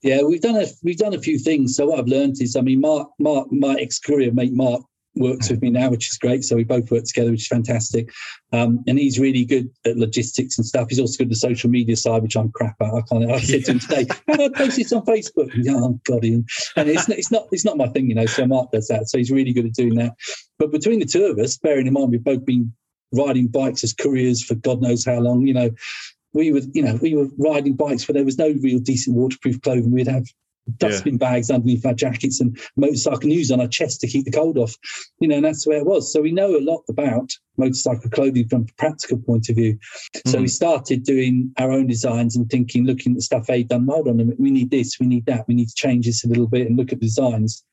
[0.03, 1.77] Yeah, we've done a we've done a few things.
[1.77, 4.83] So what I've learned is, I mean, Mark, Mark, my ex courier mate, Mark
[5.17, 6.45] works with me now, which is great.
[6.45, 8.11] So we both work together, which is fantastic.
[8.53, 10.89] Um, and he's really good at logistics and stuff.
[10.89, 12.95] He's also good at the social media side, which I'm crap at.
[12.95, 13.31] I can't.
[13.31, 16.25] I said to him today, "How do I post this on Facebook?" And, oh God,
[16.25, 16.47] Ian.
[16.77, 18.27] and it's it's not it's not my thing, you know.
[18.27, 19.09] So Mark does that.
[19.09, 20.15] So he's really good at doing that.
[20.59, 22.73] But between the two of us, bearing in mind we've both been
[23.13, 25.71] riding bikes as couriers for God knows how long, you know.
[26.33, 29.61] We were, you know, we were riding bikes where there was no real decent waterproof
[29.63, 29.91] clothing.
[29.91, 30.27] We'd have
[30.79, 34.59] dustbin bags underneath our jackets and motorcycle news on our chest to keep the cold
[34.59, 34.77] off.
[35.21, 36.13] You know, and that's where it was.
[36.13, 39.79] So we know a lot about motorcycle clothing from a practical point of view.
[40.27, 40.43] So Mhm.
[40.43, 43.87] we started doing our own designs and thinking, looking at the stuff they'd done.
[43.87, 46.47] Hold on we need this, we need that, we need to change this a little
[46.47, 47.65] bit and look at designs.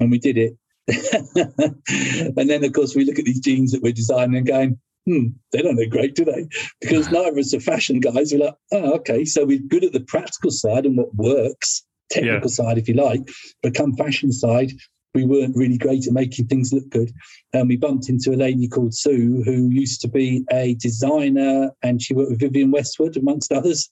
[0.00, 0.56] And we did it.
[2.36, 5.26] and then, of course, we look at these jeans that we're designing and going, hmm,
[5.52, 6.46] they don't look great, do they?
[6.80, 8.32] Because neither of us are fashion guys.
[8.32, 9.24] We're like, oh, okay.
[9.24, 13.22] So we're good at the practical side and what works, technical side, if you like.
[13.62, 14.72] But come fashion side,
[15.14, 17.10] we weren't really great at making things look good.
[17.52, 22.02] And we bumped into a lady called Sue, who used to be a designer and
[22.02, 23.90] she worked with Vivienne Westwood, amongst others.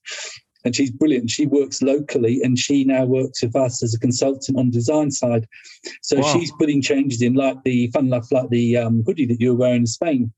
[0.67, 1.31] And she's brilliant.
[1.31, 5.47] She works locally and she now works with us as a consultant on design side.
[6.03, 6.33] So Wow.
[6.33, 9.61] she's putting changes in, like the fun enough, like the um, hoodie that you were
[9.61, 10.33] wearing in Spain.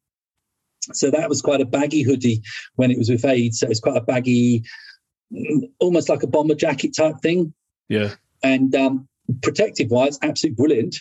[0.92, 2.42] So that was quite a baggy hoodie
[2.76, 3.54] when it was with Aid.
[3.54, 4.64] So it's quite a baggy,
[5.32, 7.52] mm, almost like a bomber jacket type thing.
[7.89, 9.09] Yeah, And um,
[9.43, 10.97] protective wise, absolutely brilliant.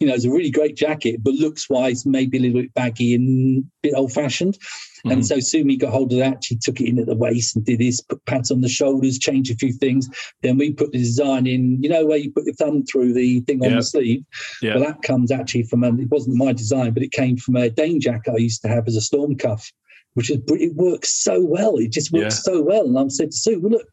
[0.00, 3.14] You know, it's a really great jacket, but looks wise, maybe a little bit baggy
[3.14, 4.56] and a bit old fashioned.
[5.04, 5.24] And Mhm.
[5.26, 6.42] so Sumi got hold of that.
[6.42, 9.18] She took it in at the waist and did this, put pants on the shoulders,
[9.18, 10.08] changed a few things.
[10.42, 13.40] Then we put the design in, you know, where you put your thumb through the
[13.40, 14.24] thing on the sleeve.
[14.62, 14.76] Yeah.
[14.76, 17.68] Well, that comes actually from, a, it wasn't my design, but it came from a
[17.68, 19.70] Dane jacket I used to have as a storm cuff,
[20.14, 21.76] which is, it works so well.
[21.76, 22.86] It just works so well.
[22.86, 23.88] And I'm said to Sue, well, look,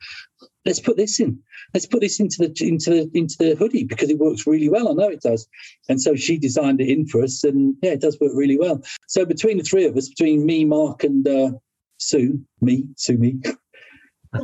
[0.68, 1.40] let's put this in.
[1.74, 4.90] Let's put this into the into the into the hoodie because it works really well.
[4.90, 5.48] I know it does.
[5.90, 8.84] And so she designed it in for us, and yeah, it does work really well.
[9.08, 11.52] So between the three of us, between me, Mark, and uh,
[11.98, 13.40] Sue, me, Sue, me.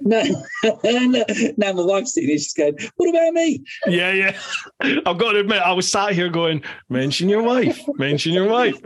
[0.00, 0.22] no,
[0.62, 1.24] no,
[1.56, 2.38] now my wife's sitting here.
[2.38, 4.38] She's going, "What about me?" yeah, yeah.
[5.06, 8.76] I've got to admit, I was sat here going, "Mention your wife, mention your wife."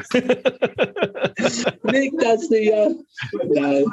[1.85, 2.95] Nick does the uh,
[3.45, 3.87] no.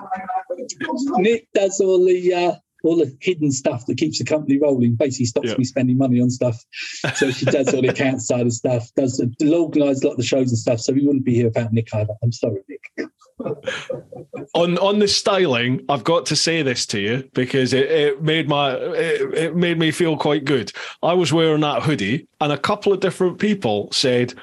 [1.17, 2.55] Nick does all the uh,
[2.85, 4.95] all the hidden stuff that keeps the company rolling.
[4.95, 5.57] Basically, stops Yeah.
[5.57, 6.63] me spending money on stuff.
[7.15, 8.89] So she does all the account side of stuff.
[8.95, 10.79] Does organise a lot of the shows and stuff.
[10.79, 12.13] So we wouldn't be here without Nick either.
[12.23, 13.09] I'm sorry, Nick.
[14.53, 18.47] on on the styling, I've got to say this to you because it, it made
[18.47, 20.71] my it, it made me feel quite good.
[21.03, 24.33] I was wearing that hoodie, and a couple of different people said.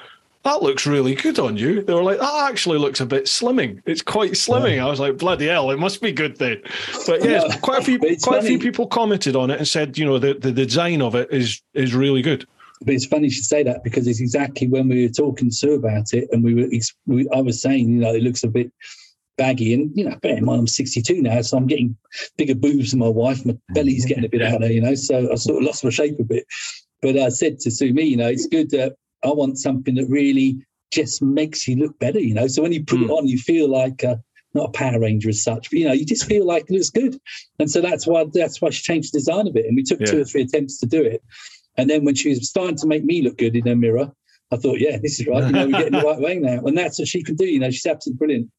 [0.43, 1.81] That looks really good on you.
[1.81, 3.81] They were like, that actually looks a bit slimming.
[3.85, 4.81] It's quite slimming.
[4.81, 6.61] I was like, bloody hell, it must be good then.
[7.07, 7.57] But yeah, Yeah.
[7.57, 10.33] quite a few quite a few people commented on it and said, you know, the,
[10.33, 12.45] the design of it is is really good.
[12.81, 15.55] But it's funny you should say that because it's exactly when we were talking to
[15.55, 16.67] Sue about it, and we were,
[17.05, 18.71] we, I was saying, you know, it looks a bit
[19.37, 21.95] baggy, and you know, bear in mind I'm 62 now, so I'm getting
[22.37, 23.45] bigger boobs than my wife.
[23.45, 24.09] My belly's mm-hmm.
[24.09, 26.23] getting a bit out there, you know, so I sort of lost my shape a
[26.23, 26.45] bit.
[27.01, 30.07] But I said to Sue, me, you know, it's good that I want something that
[30.07, 32.47] really just makes you look better, you know.
[32.47, 34.03] So when you put it on, you feel like.
[34.03, 34.17] Uh,
[34.55, 36.91] not a Power Ranger as such, but you know, you just feel like it looks
[36.91, 37.19] good,
[37.57, 39.99] and so that's why that's why she changed the design of it, and we took
[40.05, 41.23] two or three attempts to do it,
[41.77, 44.11] and then when she was starting to make me look good in her mirror,
[44.51, 45.43] I thought, yeah, this is right.
[45.43, 46.63] You know, we're getting the right way now.
[46.65, 47.45] And that's what she can do.
[47.45, 48.51] You know, she's absolutely brilliant.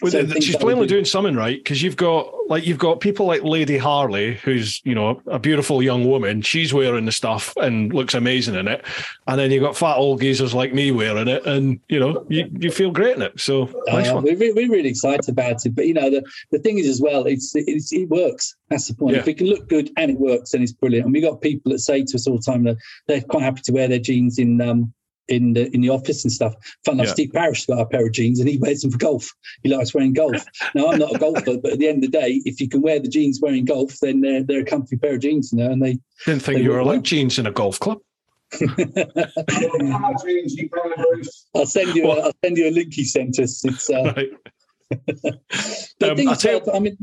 [0.00, 3.78] Well, she's plainly doing something right because you've got like you've got people like Lady
[3.78, 6.42] Harley, who's you know a beautiful young woman.
[6.42, 8.84] She's wearing the stuff and looks amazing in it,
[9.26, 12.50] and then you've got fat old geezers like me wearing it, and you know you,
[12.58, 13.38] you feel great in it.
[13.38, 14.24] So Uh, one.
[14.24, 15.74] we're, we're really excited about it.
[15.74, 18.54] But, you know, the, the thing is as well, it's, it's it works.
[18.68, 19.14] That's the point.
[19.14, 19.20] Yeah.
[19.20, 21.06] If it can look good and it works, then it's brilliant.
[21.06, 22.76] And we got people that say to us all the time that
[23.06, 24.92] they're quite happy to wear their jeans in um,
[25.28, 26.54] in the in the office and stuff.
[26.84, 27.12] Fun enough, Yeah.
[27.12, 29.30] Steve Parrish got a pair of jeans and he wears them for golf.
[29.62, 30.44] He likes wearing golf.
[30.74, 32.82] now I'm not a golfer, but at the end of the day, if you can
[32.82, 35.70] wear the jeans wearing golf, then they're they're a comfy pair of jeans, you know.
[35.70, 37.98] And they Didn't think They you were allowed jeans in a golf club.
[38.52, 38.76] Jeans,
[40.56, 41.46] you can, Bruce.
[41.54, 43.64] I'll send you a, Well- I'll send you a link he sent us.
[43.64, 44.30] It's uh, Right.
[44.90, 46.98] the Um, thing I'll is, tell I mean,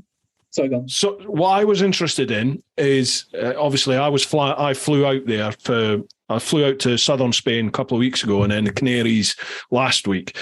[0.51, 0.69] sorry.
[0.87, 5.25] So what I was interested in is uh, obviously I was fly I flew out
[5.25, 8.65] there for I flew out to southern Spain a couple of weeks ago and then
[8.65, 9.35] the Canaries
[9.71, 10.37] last week.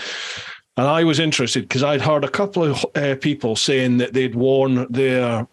[0.75, 4.35] And I was interested because I'd heard a couple of uh, people saying that they'd
[4.35, 5.47] worn their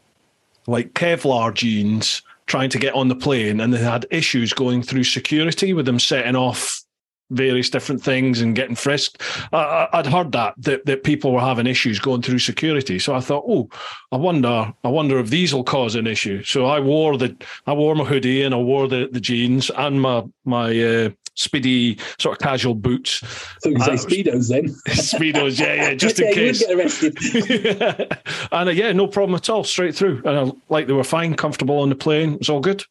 [0.67, 5.05] like Kevlar jeans trying to get on the plane and they had issues going through
[5.05, 6.84] security with them setting off
[7.31, 9.23] various different things and getting frisked.
[9.53, 12.99] I, I'd heard that, that that people were having issues going through security.
[12.99, 13.69] So I thought, oh,
[14.13, 16.43] I wonder, I wonder if these will cause an issue.
[16.43, 20.01] So I wore the, I wore my hoodie and I wore the, the jeans and
[20.01, 23.23] my my uh, speedy sort of casual boots,
[23.61, 24.69] So you Uh, say speedos then?
[24.89, 26.61] speedos, yeah, yeah, just in case.
[26.61, 27.19] You get arrested.
[28.53, 30.23] and uh, yeah, no problem at all, straight through.
[30.25, 32.35] And I, like they were fine, comfortable on the plane.
[32.35, 32.85] It was all good.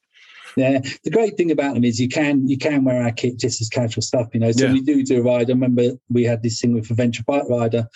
[0.57, 3.61] Yeah, the great thing about them is you can you can wear our kit just
[3.61, 4.51] as casual stuff, you know.
[4.51, 4.73] So Yeah.
[4.73, 7.47] you do do a ride, I remember we had this thing with a venture bike
[7.49, 7.87] rider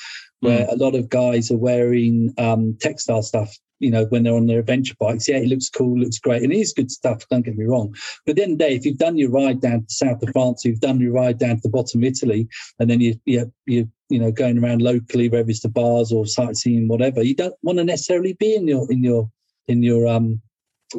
[0.42, 0.74] where Mm.
[0.74, 3.56] a lot of guys are wearing um, textile stuff.
[3.80, 6.52] You know, when they're on their adventure bikes, yeah, it looks cool, looks great, and
[6.52, 7.24] it is good stuff.
[7.30, 7.94] Don't get me wrong.
[8.26, 10.24] But then, the end of the day, if you've done your ride down to south
[10.24, 12.48] of France, you've done your ride down to the bottom of Italy,
[12.80, 16.26] and then you you you you know going around locally, whether it's the bars or
[16.26, 19.30] sightseeing, whatever, you don't want to necessarily be in your in your
[19.68, 20.42] in your um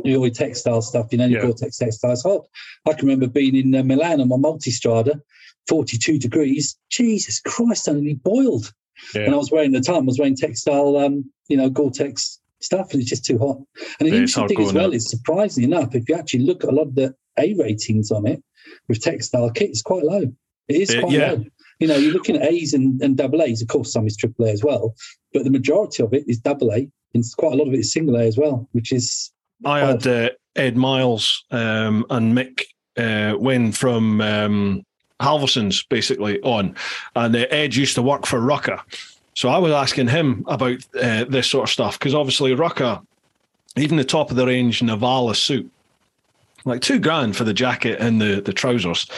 [0.05, 1.47] your textile stuff, you know, your Yeah.
[1.47, 2.47] Gore-Tex textiles hot.
[2.87, 5.21] I can remember being in uh, Milan on my Multistrada,
[5.69, 6.77] 42 degrees.
[6.91, 8.73] Jesus Christ, I nearly boiled.
[9.15, 9.23] Yeah.
[9.23, 12.93] And I was wearing the time, I was wearing textile, um, you know, Gore-Tex stuff,
[12.93, 13.59] and it's just too hot.
[14.01, 16.71] And the Yeah, interesting thing as well is, surprisingly enough, if you actually look at
[16.71, 18.43] a lot of the A ratings on it
[18.89, 20.23] with textile kit, it's quite low.
[20.69, 21.33] It is quite yeah.
[21.33, 21.45] low.
[21.79, 23.63] You know, you're looking at A's and, and double A's.
[23.63, 24.95] Of course, some is triple A as well,
[25.33, 27.93] but the majority of it is double A, and quite a lot of it is
[27.93, 29.31] single A as well, which is
[29.65, 32.63] I had uh, Ed Miles um, and Mick
[32.97, 34.85] uh, Wynn from um,
[35.21, 36.75] Halvarssons basically on,
[37.17, 38.81] and uh, Ed used to work for Rukka.
[39.35, 43.05] So I was asking him about uh, this sort of stuff because obviously Rukka,
[43.77, 45.71] even the top of the range Nivala suit,
[46.65, 49.09] like two grand for the jacket and the, the trousers.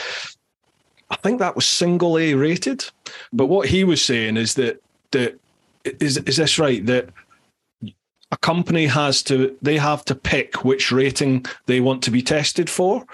[1.09, 2.85] I think that was single A rated.
[3.33, 4.81] But what he was saying is that
[5.11, 5.39] that
[5.83, 7.09] is is this right that
[8.31, 12.69] a company has to they have to pick which rating they want to be tested
[12.69, 13.05] for.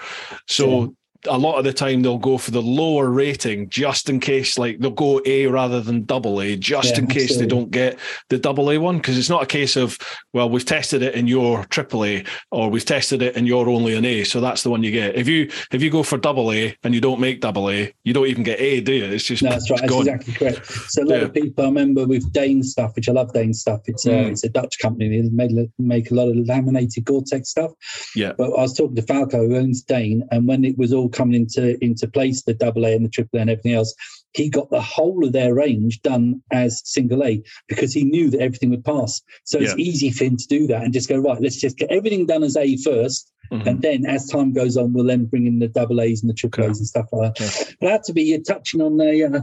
[0.46, 0.94] So
[1.26, 4.78] a lot of the time they'll go for the lower rating just in case like
[4.78, 7.98] they'll go A rather than double A just Yeah, in case they don't get
[8.28, 9.98] the double A one because it's not a case of
[10.32, 13.96] well we've tested it in your triple A or we've tested it and you're only
[13.96, 15.16] an A so that's the one you get.
[15.16, 18.12] If you if you go for double A and you don't make double A you
[18.12, 19.04] don't even get A do you?
[19.06, 19.80] It's just No, that's right.
[19.80, 20.08] That's gone.
[20.08, 20.66] exactly correct.
[20.66, 21.24] So a lot Yeah.
[21.24, 23.80] of people, I remember with Dane stuff, which I love Dane stuff.
[23.86, 24.30] It's a, Mm.
[24.30, 25.20] it's a Dutch company.
[25.20, 27.72] They made, make a lot of laminated Gore-Tex stuff.
[28.14, 28.32] Yeah.
[28.38, 31.34] But I was talking to Falco, who owns Dane, and when it was all coming
[31.42, 33.94] into into place, the double A and the triple A and everything else,
[34.32, 38.40] he got the whole of their range done as single A because he knew that
[38.40, 39.20] everything would pass.
[39.44, 41.40] So it's easy for him to do that and just go right.
[41.40, 43.66] Let's just get everything done as A first, Mhm.
[43.66, 46.34] and then as time goes on, we'll then bring in the double A's and the
[46.34, 46.70] triple Okay.
[46.70, 47.74] A's and stuff like that.
[47.80, 49.40] But I have to be you're touching on a uh,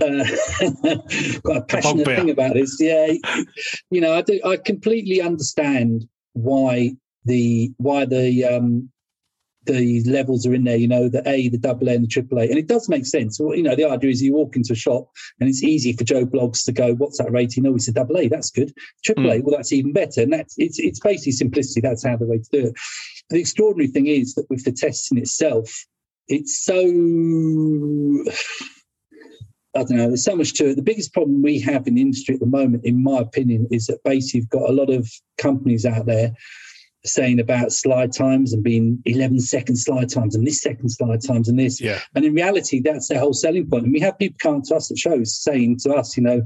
[0.00, 0.24] uh,
[1.44, 2.16] quite a passionate bugbear.
[2.16, 2.76] thing about this.
[2.80, 3.12] Yeah,
[3.90, 4.40] you know, I do.
[4.44, 6.92] I completely understand why
[7.24, 8.88] the why the um
[9.66, 10.76] the levels are in there.
[10.76, 13.06] You know, the A, the double A, and the triple A, and it does make
[13.06, 13.38] sense.
[13.38, 15.08] Well, you know, the idea is you walk into a shop
[15.38, 17.66] and it's easy for Joe Bloggs to go, "What's that rating?
[17.66, 18.28] Oh, it's a double A.
[18.28, 18.72] That's good.
[19.04, 19.38] Triple A.
[19.38, 19.44] Hmm.
[19.44, 21.80] Well, that's even better." And that's it's it's basically simplicity.
[21.80, 22.74] That's how the way to do it.
[23.30, 25.86] The extraordinary thing is that with the testing itself,
[26.28, 26.74] it's so
[29.76, 30.08] I don't know.
[30.08, 30.76] There's so much to it.
[30.76, 33.86] The biggest problem we have in the industry at the moment, in my opinion, is
[33.86, 35.08] that basically you've got a lot of
[35.38, 36.32] companies out there
[37.04, 41.48] saying about slide times and being 11 second slide times and this second slide times
[41.48, 41.80] and this.
[41.80, 42.00] Yeah.
[42.14, 43.84] And in reality, that's their whole selling point.
[43.84, 46.42] And we have people coming to us at shows saying to us, you know,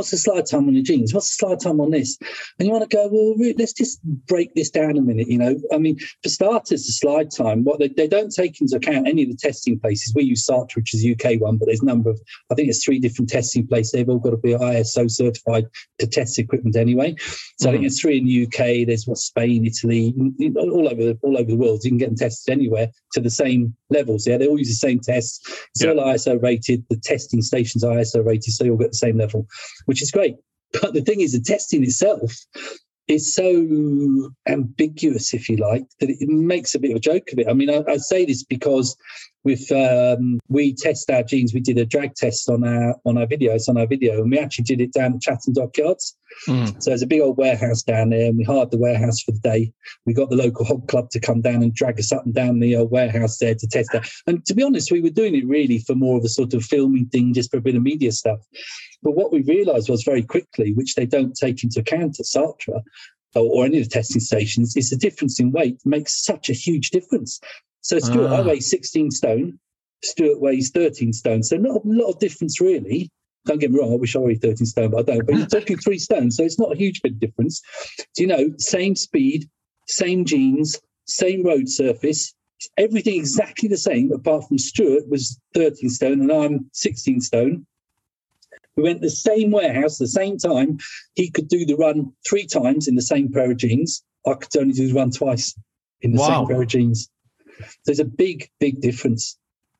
[0.00, 1.12] what's the slide time on your jeans?
[1.12, 2.16] What's the slide time on this?
[2.58, 5.28] And you want to go, well, let's just break this down a minute.
[5.28, 8.76] You know, I mean, for starters, the slide time, what they, they don't take into
[8.76, 10.14] account any of the testing places.
[10.14, 12.18] We use SATRA, which is a UK one, but there's a number of,
[12.50, 13.92] I think it's three different testing places.
[13.92, 15.66] They've all got to be ISO certified
[15.98, 17.14] to test equipment anyway.
[17.58, 17.88] So I think mm.
[17.88, 18.86] it's three in the UK.
[18.86, 20.14] There's what Spain, Italy,
[20.56, 21.84] all over all over the world.
[21.84, 24.26] You can get them tested anywhere to the same levels.
[24.26, 25.40] Yeah, they all use the same tests.
[25.74, 25.90] It's Yeah.
[25.90, 26.84] all ISO rated.
[26.88, 29.46] The testing stations are ISO rated, so you all get the same level,
[29.90, 30.36] which is great.
[30.80, 32.32] But the thing is, the testing itself
[33.08, 37.40] is so ambiguous, if you like, that it makes a bit of a joke of
[37.40, 37.48] it.
[37.48, 38.96] I mean, I, I say this because
[39.44, 41.54] with um, we test our jeans.
[41.54, 44.38] We did a drag test on our on our videos on our video, and we
[44.38, 46.16] actually did it down at Chatham Dockyards.
[46.46, 46.82] Mm.
[46.82, 49.38] So there's a big old warehouse down there, and we hired the warehouse for the
[49.40, 49.72] day.
[50.04, 52.60] We got the local hog club to come down and drag us up and down
[52.60, 54.08] the uh, warehouse there to test that.
[54.26, 56.62] And to be honest, we were doing it really for more of a sort of
[56.62, 58.40] filming thing, just for a bit of media stuff.
[59.02, 62.82] But what we realised was very quickly, which they don't take into account at SATRA
[63.34, 66.54] or, or any of the testing stations, is the difference in weight makes such a
[66.54, 67.40] huge difference.
[67.82, 68.42] So Stuart, I Ah.
[68.42, 69.58] weigh 16 stone.
[70.02, 71.42] Stuart weighs 13 stone.
[71.42, 73.10] So not a lot of difference really.
[73.46, 75.26] Don't get me wrong, I wish I weighed 13 stone, but I don't.
[75.26, 77.62] But you're talking three stones, so it's not a huge bit of difference.
[78.14, 79.48] Do you know, same speed,
[79.88, 82.34] same jeans, same road surface,
[82.76, 87.66] everything exactly the same, apart from Stuart was 13 stone and I'm 16 stone.
[88.76, 90.78] We went the same warehouse, the same time.
[91.14, 94.02] He could do the run three times in the same pair of jeans.
[94.26, 95.54] I could only do the run twice
[96.02, 96.26] in the Wow.
[96.28, 97.08] same pair of jeans.
[97.86, 99.36] There's a big, big difference.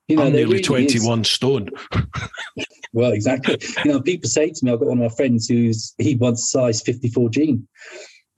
[0.08, 0.94] You know, I'm nearly really is.
[0.94, 1.70] 21 stone.
[2.92, 3.56] Well, exactly.
[3.84, 6.50] you know, people say to me, I've got one of my friends who's he wants
[6.50, 7.68] size 54 jean.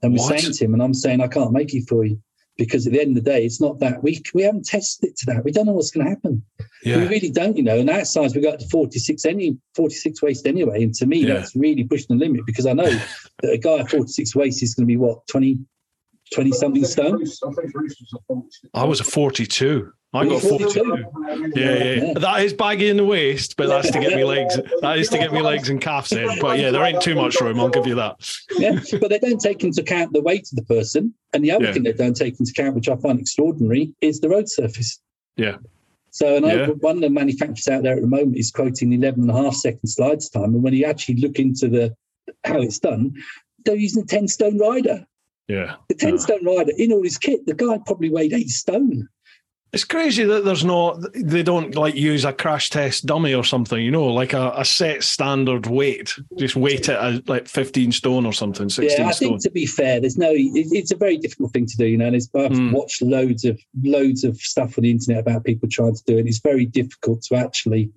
[0.03, 0.39] And we're What?
[0.39, 2.21] saying to him, and I'm saying, I can't make it for you.
[2.55, 5.17] Because at the end of the day, it's not that we we haven't tested it
[5.17, 5.43] to that.
[5.43, 6.43] We don't know what's going to happen.
[6.85, 7.79] We really don't, you know.
[7.79, 10.83] And that size, we got to 46 any 46 waist anyway.
[10.83, 11.33] And to me, Yeah.
[11.33, 12.83] that's really pushing the limit because I know
[13.41, 15.57] that a guy at 46 waist is going to be what 20,
[16.33, 17.15] 20 something stone.
[17.15, 18.13] I was a 46.
[18.73, 19.91] I was a 42.
[20.15, 20.83] I got You're 42.
[20.83, 21.59] 42.
[21.59, 22.13] Yeah, yeah, Yeah.
[22.19, 24.59] That is baggy in the waist, but that's to get me legs.
[24.81, 26.39] That is to get me legs and calves in.
[26.39, 27.59] But yeah, there ain't too much room.
[27.59, 28.15] I'll give you that.
[28.57, 31.13] yeah, but they don't take into account the weight of the person.
[31.33, 31.73] And the other Yeah.
[31.73, 34.99] thing they don't take into account, which I find extraordinary, is the road surface.
[35.35, 35.57] Yeah.
[36.11, 39.21] So, and I, one of the manufacturers out there at the moment is quoting 11
[39.21, 40.53] and a half second slides time.
[40.53, 41.95] And when you actually look into the
[42.43, 43.15] how it's done,
[43.65, 45.07] they're using a 10 stone rider.
[45.47, 45.75] Yeah.
[45.89, 49.09] The 10 stone rider in all his kit, the guy probably weighed eight stone.
[49.73, 53.81] It's crazy that there's no, they don't like use a crash test dummy or something,
[53.81, 56.13] you know, like a, a set standard weight.
[56.37, 59.29] Just weight it at like 15 stone or something, 16 yeah, I stone.
[59.29, 60.29] think to be fair, there's no.
[60.29, 62.05] It, it's a very difficult thing to do, you know.
[62.05, 62.71] And it's, I've Mm.
[62.71, 66.27] watched loads of loads of stuff on the internet about people trying to do it.
[66.27, 67.89] It's very difficult to actually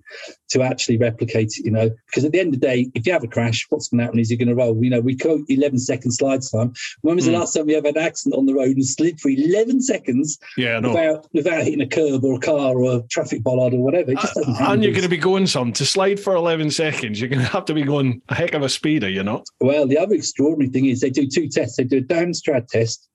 [0.49, 1.91] to actually replicate it, you know.
[2.07, 4.05] Because at the end of the day, if you have a crash, what's going to
[4.05, 4.83] happen is you're going to roll.
[4.83, 6.73] You know, we quote 11 second slides time.
[7.01, 7.39] When was the Mm.
[7.39, 10.39] last time we ever had an accident on the road and slid for 11 seconds
[10.57, 10.89] yeah, no.
[10.89, 14.11] without without hitting a curb or a car or a traffic bollard or whatever?
[14.11, 14.73] It just doesn't happen.
[14.73, 17.19] and you're going to be going some to slide for 11 seconds.
[17.19, 19.43] You're going to have to be going a heck of a speeder, you know?
[19.59, 21.77] Well, the other extraordinary thing is they do two tests.
[21.77, 23.07] They do a Darmstadt test,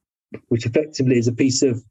[0.48, 1.82] which effectively is a piece of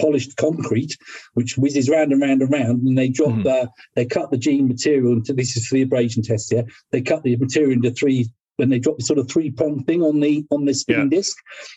[0.00, 0.96] polished concrete,
[1.34, 3.42] which whizzes round and round and round, and they drop Mhm.
[3.44, 6.64] the, they cut the jean material into this is for the abrasion test here.
[6.92, 8.28] They cut the material into three
[8.58, 11.36] when they drop the sort of three prong thing on the on the spinning disc.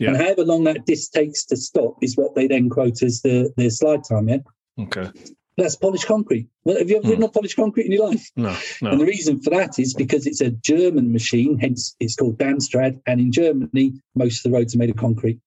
[0.09, 3.51] And however long that disc takes to stop is what they then quote as the,
[3.55, 4.37] the slide time, yeah.
[4.79, 5.09] Okay.
[5.57, 6.47] That's polished concrete.
[6.63, 7.09] Well, have you ever Hmm.
[7.09, 8.29] ridden on polished concrete in your life?
[8.35, 12.37] No, And the reason for that is because it's a German machine, hence it's called
[12.39, 12.95] Darmstadt.
[13.05, 15.39] And in Germany, most of the roads are made of concrete.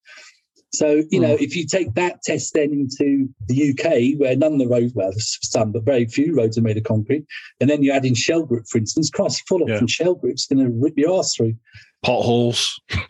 [0.74, 4.58] So, you know, if you take that test then into the UK, where none of
[4.58, 7.24] the roads, well, some, but very few roads are made of concrete,
[7.60, 9.78] and then you add in shell grip, for instance, Christ, you fall off Yeah.
[9.78, 11.54] from shell grip's going to rip your ass through.
[12.02, 12.80] Potholes.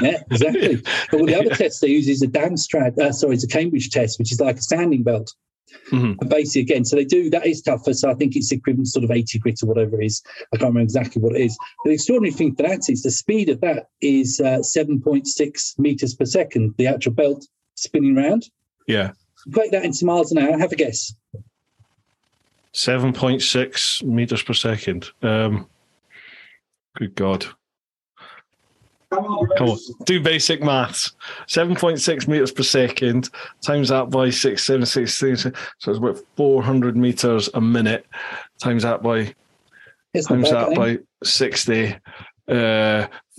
[0.00, 0.76] Yeah, exactly.
[1.10, 3.90] but well, the other test they use is a Darmstadt, uh, sorry, it's a Cambridge
[3.90, 5.34] test, which is like a standing belt.
[5.92, 6.16] Mhm.
[6.20, 7.94] And basically, again, so they do that is tougher.
[7.94, 10.22] So I think it's equivalent sort of 80 grit or whatever it is.
[10.52, 11.56] I can't remember exactly what it is.
[11.82, 16.14] But the extraordinary thing for that is the speed of that is uh, 7.6 meters
[16.14, 18.50] per second, the actual belt spinning round.
[18.86, 19.12] Yeah.
[19.46, 20.58] Break that into miles an hour.
[20.58, 21.14] Have a guess.
[22.72, 25.10] 7.6 meters per second.
[25.22, 25.66] Um,
[26.96, 27.46] good God.
[29.12, 31.12] Come on, Come on, do basic maths.
[31.48, 33.28] 7.6 meters per second
[33.60, 35.42] times that by 676.
[35.78, 38.06] So it's about 400 meters a minute.
[38.62, 39.34] Times that by
[40.14, 41.96] It's times that by 60.
[42.48, 42.52] Uh,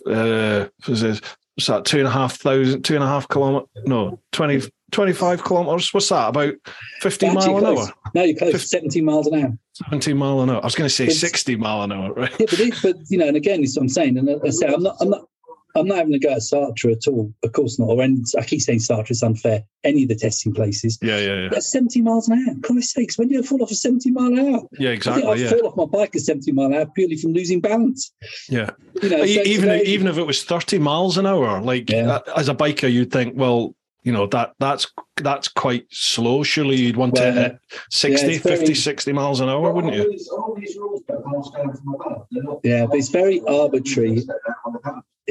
[0.08, 1.86] uh, what's that?
[1.86, 3.66] Two and a half thousand, two and a half kilometer?
[3.86, 5.93] No, 20, 25 kilometers.
[5.93, 6.30] What's that?
[6.30, 6.54] About
[7.02, 7.88] 50 Actually mile an close.
[7.88, 7.93] hour?
[8.16, 8.52] No, you're close.
[8.54, 9.58] Fif- 17 miles an hour.
[9.89, 10.62] 17 mile an hour.
[10.62, 12.30] I was going to say It's- 60 mile an hour, right?
[12.39, 14.18] Yeah, but, it, but you know, and again, it's what I'm saying.
[14.18, 15.28] And I say, I'm not, I'm not,
[15.76, 17.34] I'm not having a go at SATRA at all.
[17.43, 17.89] Of course not.
[17.89, 19.64] Or any, I keep saying SATRA is unfair.
[19.84, 20.98] Any of the testing places.
[21.02, 21.50] Yeah, yeah, yeah.
[21.50, 22.56] That's 70 miles an hour.
[22.62, 24.62] Christ's sakes, when do you fall off a 70 mile an hour?
[24.80, 25.22] Yeah, I exactly.
[25.24, 27.62] think I Yeah, fall off my bike at 70 mile an hour purely from losing
[27.62, 28.12] balance.
[28.50, 28.70] yeah.
[29.02, 32.12] You know, so even very- even if it was 30 miles an hour like Yeah.
[32.16, 33.74] uh, as a biker you'd think well
[34.04, 34.88] you know that that's
[35.22, 37.58] that's quite slow surely you'd want Well, to hit
[37.92, 40.76] 60 yeah, it's very- 50 60 miles an hour wouldn't All you these, all these
[40.76, 44.24] rules that pass down from above, they're not- Yeah, but it's very arbitrary.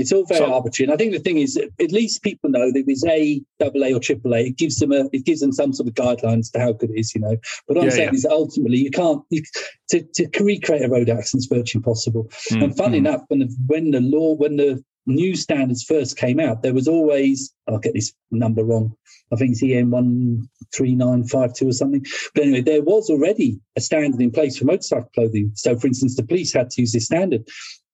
[0.01, 2.72] It's all very So- arbitrary, and I think the thing is, at least people know
[2.72, 4.47] that it's A, double A, or triple A.
[4.47, 6.98] It gives them a, it gives them some sort of guidelines to how good it
[6.98, 7.36] is, you know.
[7.66, 8.14] But what I'm saying yeah.
[8.14, 9.43] is, ultimately, you can't you,
[9.90, 12.31] to to recreate a road accident is virtually impossible.
[12.51, 13.06] Mm, And funny mm.
[13.06, 16.89] enough, when the when the law when the new standards first came out, there was
[16.89, 18.94] always I'll get this number wrong.
[19.32, 22.05] I think it's EN one three nine five two or something.
[22.35, 25.52] But anyway, there was already a standard in place for motorcycle clothing.
[25.55, 27.47] So, for instance, the police had to use this standard,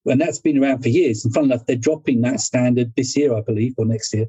[0.07, 1.25] and that's been around for years.
[1.25, 4.27] And fun enough, they're dropping that standard this year, I believe, or next year.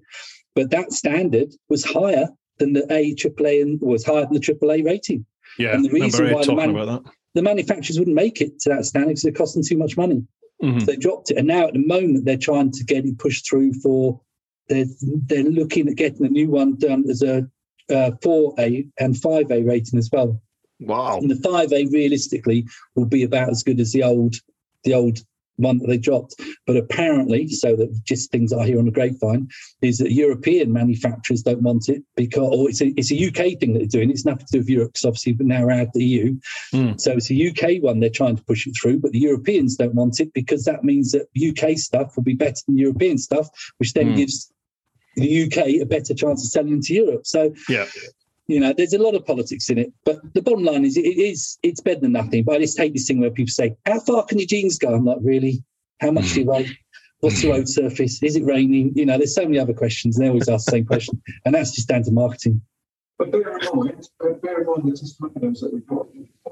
[0.55, 4.83] But that standard was higher than the A AAA and was higher than the AAA
[4.83, 5.25] rating.
[5.59, 7.11] Yeah, and the reason why the man- about that.
[7.33, 10.23] The manufacturers wouldn't make it to that standard because it cost them too much money.
[10.63, 10.79] Mhm.
[10.79, 13.47] So they dropped it, and now at the moment they're trying to get it pushed
[13.47, 14.19] through for.
[14.69, 14.85] They're
[15.27, 17.47] they're looking at getting a new one done as a
[17.89, 20.41] uh, four A and five A rating as well.
[20.79, 21.19] Wow.
[21.19, 24.35] And the five A realistically will be about as good as the old
[24.83, 25.19] the old
[25.57, 26.35] one that they dropped.
[26.65, 29.49] But apparently, so that just things I hear on the grapevine
[29.81, 33.73] is that European manufacturers don't want it because, or it's a, it's a UK thing
[33.73, 34.09] that they're doing.
[34.09, 36.35] It's nothing to do with Europe because obviously we're now out of the EU.
[36.73, 36.99] Mm.
[36.99, 39.95] So it's a UK one they're trying to push it through, but the Europeans don't
[39.95, 43.93] want it because that means that UK stuff will be better than European stuff, which
[43.93, 44.15] then Mm.
[44.15, 44.51] gives
[45.15, 47.25] the UK a better chance of selling into Europe.
[47.25, 47.87] So Yeah.
[48.47, 51.01] You know, there's a lot of politics in it, but the bottom line is it
[51.01, 52.43] is it's better than nothing.
[52.43, 54.93] But I just take this thing where people say, "How far can your jeans go?"
[54.93, 55.63] I'm like, "Really?
[55.99, 56.51] How much do you hmm.
[56.51, 56.77] weigh?
[57.19, 58.23] What's the road surface?
[58.23, 60.71] Is it raining?" You know, there's so many other questions, and they always ask the
[60.71, 62.61] same question, and that's just down to marketing.
[63.17, 66.07] But bear in mind, bear in mind the testimonials that we've got.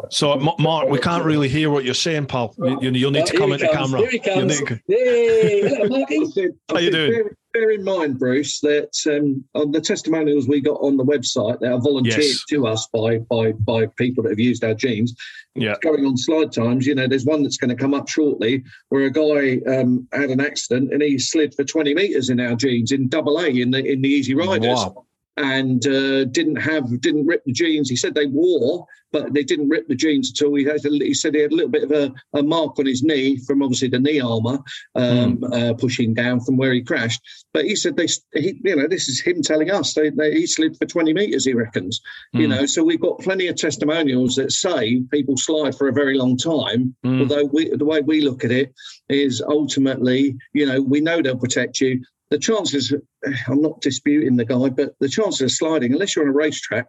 [0.10, 2.56] So, Mark, we can't really hear what you're saying, pal.
[2.58, 4.00] You, you, you'll need Oh, to come into comes, camera.
[4.02, 4.60] Here he comes.
[4.60, 5.62] need to- Yay!
[5.62, 6.50] Hello, Marky.
[6.70, 7.30] How I you doing?
[7.56, 11.72] Bear, in mind, Bruce, that um, on the testimonials we got on the website that
[11.72, 12.44] are volunteered Yes.
[12.50, 15.16] to us by by by people that have used our jeans.
[15.56, 15.76] Yeah.
[15.82, 19.06] Going on slide times, you know, there's one that's going to come up shortly where
[19.06, 22.92] a guy um, had an accident and he slid for 20 meters in our jeans
[22.92, 24.76] in double A in the in the Easy Riders.
[24.76, 25.06] Wow.
[25.38, 27.90] And uh, didn't have didn't rip the jeans.
[27.90, 30.56] He said they wore, but they didn't rip the jeans at all.
[30.56, 32.86] He, had a, he said he had a little bit of a, a mark on
[32.86, 34.60] his knee from obviously the knee armor
[34.96, 37.22] um, uh, pushing down from where he crashed.
[37.54, 40.48] But he said they, he, you know, this is him telling us they, they, he
[40.48, 41.46] slid for 20 meters.
[41.46, 42.00] He reckons,
[42.34, 42.50] you Mm.
[42.50, 42.66] know.
[42.66, 46.96] So we've got plenty of testimonials that say people slide for a very long time.
[47.06, 47.22] Mm.
[47.22, 48.74] Although we, the way we look at it
[49.10, 52.02] is ultimately, you know, we know they'll protect you.
[52.32, 52.94] The chances,
[53.48, 56.88] I'm not disputing the guy, but the chances of sliding, unless you're on a racetrack,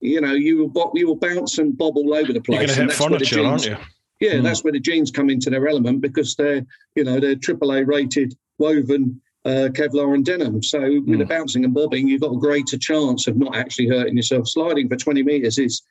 [0.00, 2.60] you know, you will bo- you will bounce and bob all over the place.
[2.60, 3.76] You're going to hit and that's where the furniture, aren't you?
[4.20, 4.42] yeah, Mm.
[4.44, 8.34] that's where the jeans come into their element because they're, you know, they're AAA rated
[8.58, 10.62] woven uh, Kevlar and denim.
[10.62, 11.28] So with the Mm.
[11.28, 14.48] bouncing and bobbing, you've got a greater chance of not actually hurting yourself.
[14.48, 15.82] Sliding for 20 meters is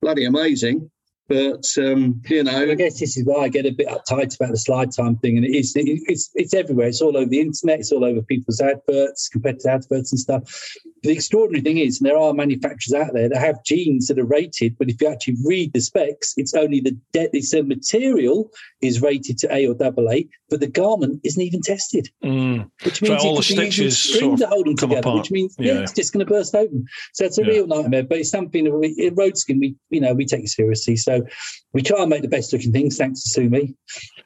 [0.00, 0.88] bloody amazing.
[1.28, 4.50] But, um, you know, I guess this is why I get a bit uptight about
[4.50, 6.88] the slide time thing, and it is it, it's it's everywhere.
[6.88, 7.80] It's all over the internet.
[7.80, 10.74] It's all over people's adverts, competitor adverts, and stuff.
[11.02, 14.24] The extraordinary thing is, and there are manufacturers out there that have jeans that are
[14.24, 18.50] rated, but if you actually read the specs, it's only the de- it's a material
[18.80, 22.70] is rated to A or double A, but the garment isn't even tested, Mm.
[22.84, 24.66] which So means all you the could be using stitches string sort of to hold
[24.66, 25.22] them come together, apart.
[25.22, 26.84] which means Yeah, yeah, it's just going to burst open.
[27.14, 27.48] So it's a Yeah.
[27.48, 30.94] real nightmare, but it's something that we, in Roadskin we you know we take seriously.
[30.96, 31.24] So
[31.72, 33.74] we try and make the best looking things, thanks to Sumi.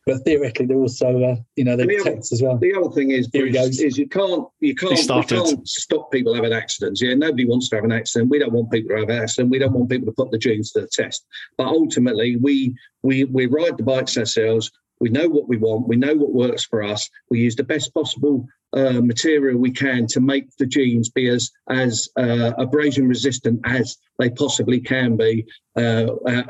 [0.05, 2.59] But theoretically, they're also, uh, you know, they're And the other- as well.
[2.59, 3.81] the other thing is, Here he Bruce, goes.
[3.81, 5.36] is you can't you can't, we started.
[5.43, 7.01] can't stop people having accidents.
[7.01, 8.30] Yeah, nobody wants to have an accident.
[8.30, 9.55] We don't want people to have an accident.
[9.55, 11.24] We don't want people to put the jeans to the test.
[11.59, 14.70] But ultimately, we we we ride the bikes ourselves.
[14.98, 15.88] We know what we want.
[15.88, 17.09] We know what works for us.
[17.30, 21.51] We use the best possible uh, material we can to make the jeans be as
[21.68, 25.32] as uh, abrasion resistant as they possibly can be
[25.76, 26.06] uh,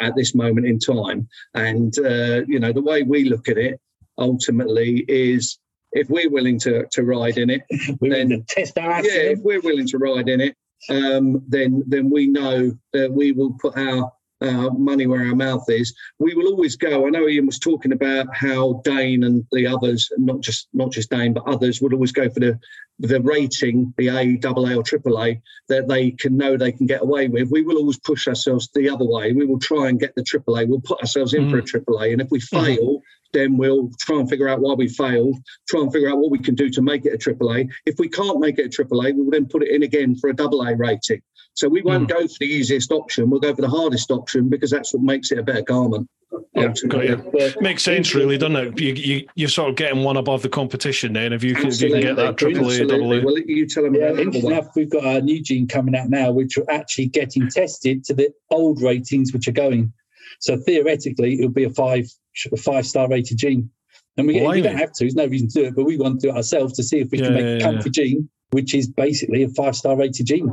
[0.07, 1.29] at this moment in time.
[1.55, 3.81] And uh, you know, the way we look at it
[4.19, 5.59] ultimately is
[5.97, 7.63] if we're willing to to ride in it,
[8.01, 10.55] We're then- test our yeah, if we're willing to ride in it,
[10.91, 14.13] um, then then we know that we will put our
[14.43, 15.95] uh, money where our mouth is.
[16.19, 17.07] We will always go.
[17.07, 21.11] I know Ian was talking about how Dane and the others, not just not just
[21.11, 22.59] Dane, but others would always go for the
[22.99, 26.87] the rating, the A, double A, or triple A that they can know they can
[26.87, 27.51] get away with.
[27.51, 29.33] We will always push ourselves the other way.
[29.33, 30.67] We will try and get the triple A.
[30.67, 33.03] We'll put ourselves in for a triple A, and if we fail.
[33.33, 35.37] Then we'll try and figure out why we failed,
[35.69, 37.69] try and figure out what we can do to make it a triple A.
[37.85, 40.31] If we can't make it a triple A, we'll then put it in again for
[40.31, 41.23] a double A rating.
[41.55, 42.19] So we won't hmm.
[42.19, 43.31] go for the easiest option.
[43.31, 46.09] We'll go for the hardest option because that's what makes it a better garment.
[46.55, 47.09] Yeah, ultimately.
[47.09, 47.31] got you.
[47.33, 48.81] But Makes sense, really, doesn't it?
[48.81, 51.33] You, you, you're sort of getting one above the competition then.
[51.33, 52.61] If you can, if you can get that Absolutely.
[52.61, 53.19] triple A, double Absolutely.
[53.21, 53.25] A.
[53.25, 54.53] Well, you tell them yeah, about the interesting one.
[54.53, 58.15] enough, we've got a new jean coming out now, which are actually getting tested to
[58.15, 59.93] the old ratings which are going.
[60.41, 62.07] So theoretically, it would be a five
[62.53, 63.71] a five star rated jean.
[64.19, 65.05] And we, we don't have to.
[65.05, 67.01] There's no reason to do it, but we want to do it ourselves to see
[67.01, 67.61] if we Yeah, can make yeah, yeah.
[67.61, 70.51] Comfy Gene, which is basically a five star rated jean.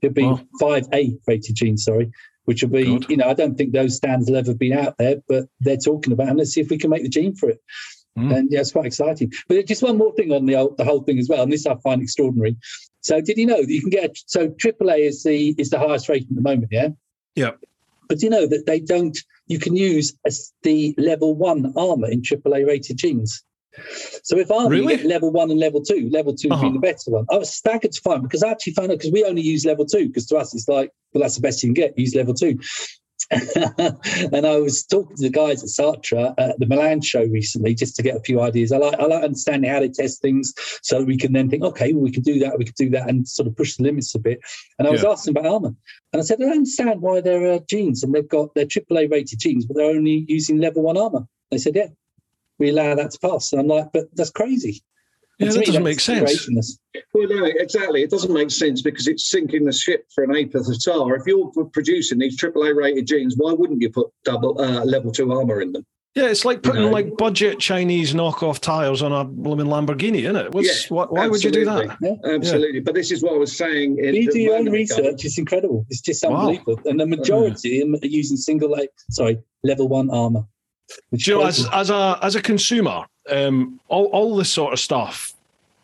[0.00, 2.10] It'd be five A rated jean, sorry,
[2.46, 3.08] which would be, Good.
[3.10, 6.12] you know, I don't think those stands will ever be out there, but they're talking
[6.12, 7.60] about, and let's see if we can make the jean for it.
[8.18, 8.34] Mm.
[8.36, 9.32] And yeah, it's quite exciting.
[9.48, 11.66] But just one more thing on the whole- the whole thing as well, and this
[11.66, 12.56] I find extraordinary.
[13.00, 15.78] So, did you know that you can get a, so AAA is the is the
[15.78, 16.68] highest rating at the moment?
[16.70, 16.88] Yeah.
[17.34, 17.52] Yeah.
[18.12, 19.16] But you know that they don't?
[19.46, 23.42] You can use as the level one armor in AAA rated jeans.
[24.22, 25.02] So if armor Really?
[25.02, 26.60] level one and level two, level 2 Uh-huh.
[26.60, 27.24] being the better one.
[27.30, 29.86] I was staggered to find because I actually found out because we only use level
[29.86, 32.34] two because to us it's like well that's the best you can get use level
[32.34, 32.58] two.
[34.32, 37.96] and I was talking to the guys at SATRA at the Milan show recently just
[37.96, 38.72] to get a few ideas.
[38.72, 40.52] I like I like understanding how they test things
[40.82, 43.08] so we can then think, okay, well, we can do that, we can do that,
[43.08, 44.40] and sort of push the limits a bit.
[44.78, 45.10] And I was Yeah.
[45.10, 45.74] asking about armor,
[46.12, 48.66] and I said, I don't understand why there are uh, jeans and they've got their
[48.66, 51.26] AAA rated jeans, but they're only using level one armor.
[51.50, 51.88] They said, yeah,
[52.58, 53.52] we allow that to pass.
[53.52, 54.82] And I'm like, but that's crazy.
[55.42, 56.78] Yeah, that me, doesn't make sense.
[57.14, 58.02] Well, no, exactly.
[58.02, 61.14] It doesn't make sense because it's sinking the ship for an eighth of the tar.
[61.16, 65.32] If you're producing these AAA rated jeans, why wouldn't you put double uh, level two
[65.32, 65.84] armor in them?
[66.14, 66.90] Yeah, it's like putting know.
[66.90, 70.52] like budget Chinese knockoff tires on a blooming Lamborghini, isn't it?
[70.52, 71.86] What's, Yeah, what, why would you do that?
[71.86, 72.34] absolutely.
[72.34, 72.80] Absolutely.
[72.80, 73.98] But this is what I was saying.
[73.98, 75.86] in- You do your own research, it's incredible.
[75.88, 76.36] It's just Wow.
[76.36, 76.78] unbelievable.
[76.84, 80.44] And the majority are using single, like, sorry, level one armor.
[81.08, 84.80] Which you know, as as a as a consumer, um, all all this sort of
[84.80, 85.31] stuff,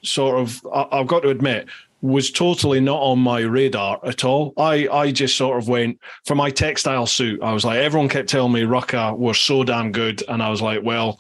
[0.03, 1.69] sort of, I, I've got to admit,
[2.01, 4.53] was totally not on my radar at all.
[4.57, 7.43] I I just sort of went for my textile suit.
[7.43, 10.63] I was like, everyone kept telling me Rukka were so damn good, and I was
[10.63, 11.19] like, well,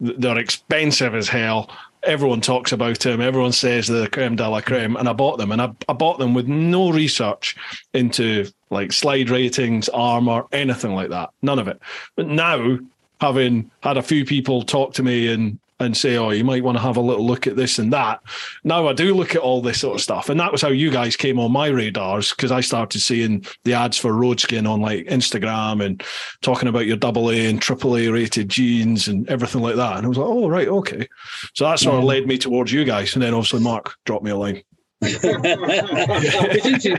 [0.00, 1.70] they're expensive as hell.
[2.04, 3.20] Everyone talks about them.
[3.20, 5.52] Everyone says they're the creme de la creme, and I bought them.
[5.52, 7.56] And I, I bought them with no research
[7.94, 11.30] into like slide ratings, armor, anything like that.
[11.42, 11.80] None of it.
[12.16, 12.78] But now,
[13.20, 16.76] having had a few people talk to me and and say, "Oh, you might want
[16.76, 18.20] to have a little look at this and that."
[18.64, 20.90] Now I do look at all this sort of stuff, and that was how you
[20.90, 25.06] guys came on my radars because I started seeing the ads for Roadskin on like
[25.06, 26.02] Instagram and
[26.40, 29.96] talking about your double A and triple A rated jeans and everything like that.
[29.96, 31.08] And I was like, "Oh, right, okay."
[31.54, 32.08] So that sort of mm-hmm.
[32.08, 34.62] led me towards you guys, and then obviously Mark dropped me a line.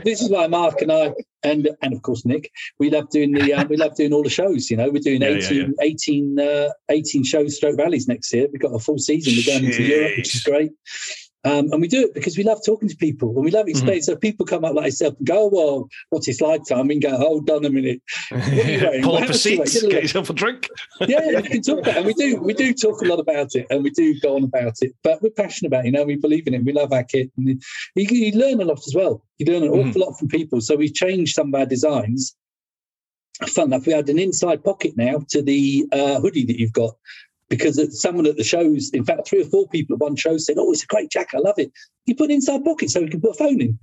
[0.04, 1.12] This is why Mark and I,
[1.42, 4.30] and and of course Nick, we love doing the um, we love doing all the
[4.30, 4.70] shows.
[4.70, 8.48] You know, we're doing Yeah, yeah, 18, 18, uh, 18 shows, stroke rallies next year.
[8.52, 9.34] We've got a full season.
[9.36, 10.72] We're going into Europe, which is great.
[11.44, 14.02] Um, and we do it because we love talking to people and we love explaining.
[14.02, 16.88] So people come up like yourself and go, oh, well, what's it like time?
[16.88, 18.00] We can go, hold on a minute.
[18.30, 19.58] Pull up a you seat,
[19.90, 20.68] get yourself a drink.
[21.02, 21.96] yeah, you can talk about it.
[21.98, 24.44] And we do we do talk a lot about it and we do go on
[24.44, 24.92] about it.
[25.02, 26.64] But we're passionate about it, you know, we believe in it.
[26.64, 27.30] We love our kit.
[27.36, 29.22] And you, you learn a lot as well.
[29.38, 29.88] You learn an Mhm.
[29.90, 30.60] awful lot from people.
[30.62, 32.34] So we've changed some of our designs.
[33.48, 36.94] Fun enough, we had an inside pocket now to the uh, hoodie that you've got.
[37.50, 40.56] Because someone at the shows, in fact, three or four people at one show said,
[40.58, 41.70] Oh, it's a great jacket, I love it.
[42.06, 43.78] You put an inside pocket so we can put a phone in.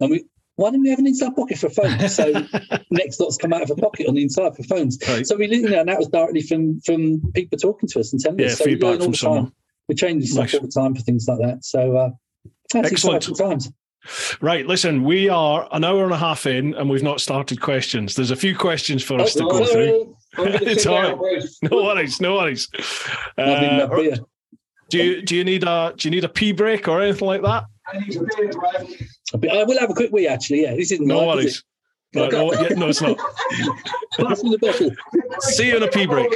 [0.00, 0.24] And we
[0.56, 2.08] why don't we have an inside pocket for a phone?
[2.08, 2.32] So
[2.90, 4.98] next lot's come out of a pocket on the inside for phones.
[5.06, 5.26] Right.
[5.26, 8.20] So we, you know, and that was directly from from people talking to us and
[8.20, 8.58] telling Yeah, us.
[8.58, 9.52] So we feedback learn all the someone.
[9.88, 10.54] We're changing stuff Nice.
[10.54, 11.64] all the time for things like that.
[11.64, 12.10] So uh,
[12.72, 13.22] that's Excellent.
[13.28, 13.72] exciting times.
[14.40, 18.14] Right, listen, we are an hour and a half in and we've not started questions.
[18.14, 20.16] There's a few questions for us to Oh, go through.
[20.34, 20.52] sorry.
[20.66, 21.18] It's sit all.
[21.62, 22.68] No worries, no worries.
[23.38, 23.86] Uh,
[24.90, 27.42] do you do you need a do you need a pee break or anything like
[27.42, 27.64] that?
[27.92, 28.86] I need a beer, Brad.
[29.50, 30.62] I will have a quick wee actually.
[30.62, 31.62] Yeah, this isn't No live, is
[32.14, 32.32] worries.
[32.32, 33.18] No, no, yeah, no, it's not.
[33.18, 33.84] it?
[34.18, 34.90] Pass me the bottle.
[35.40, 36.30] See you in a pee break.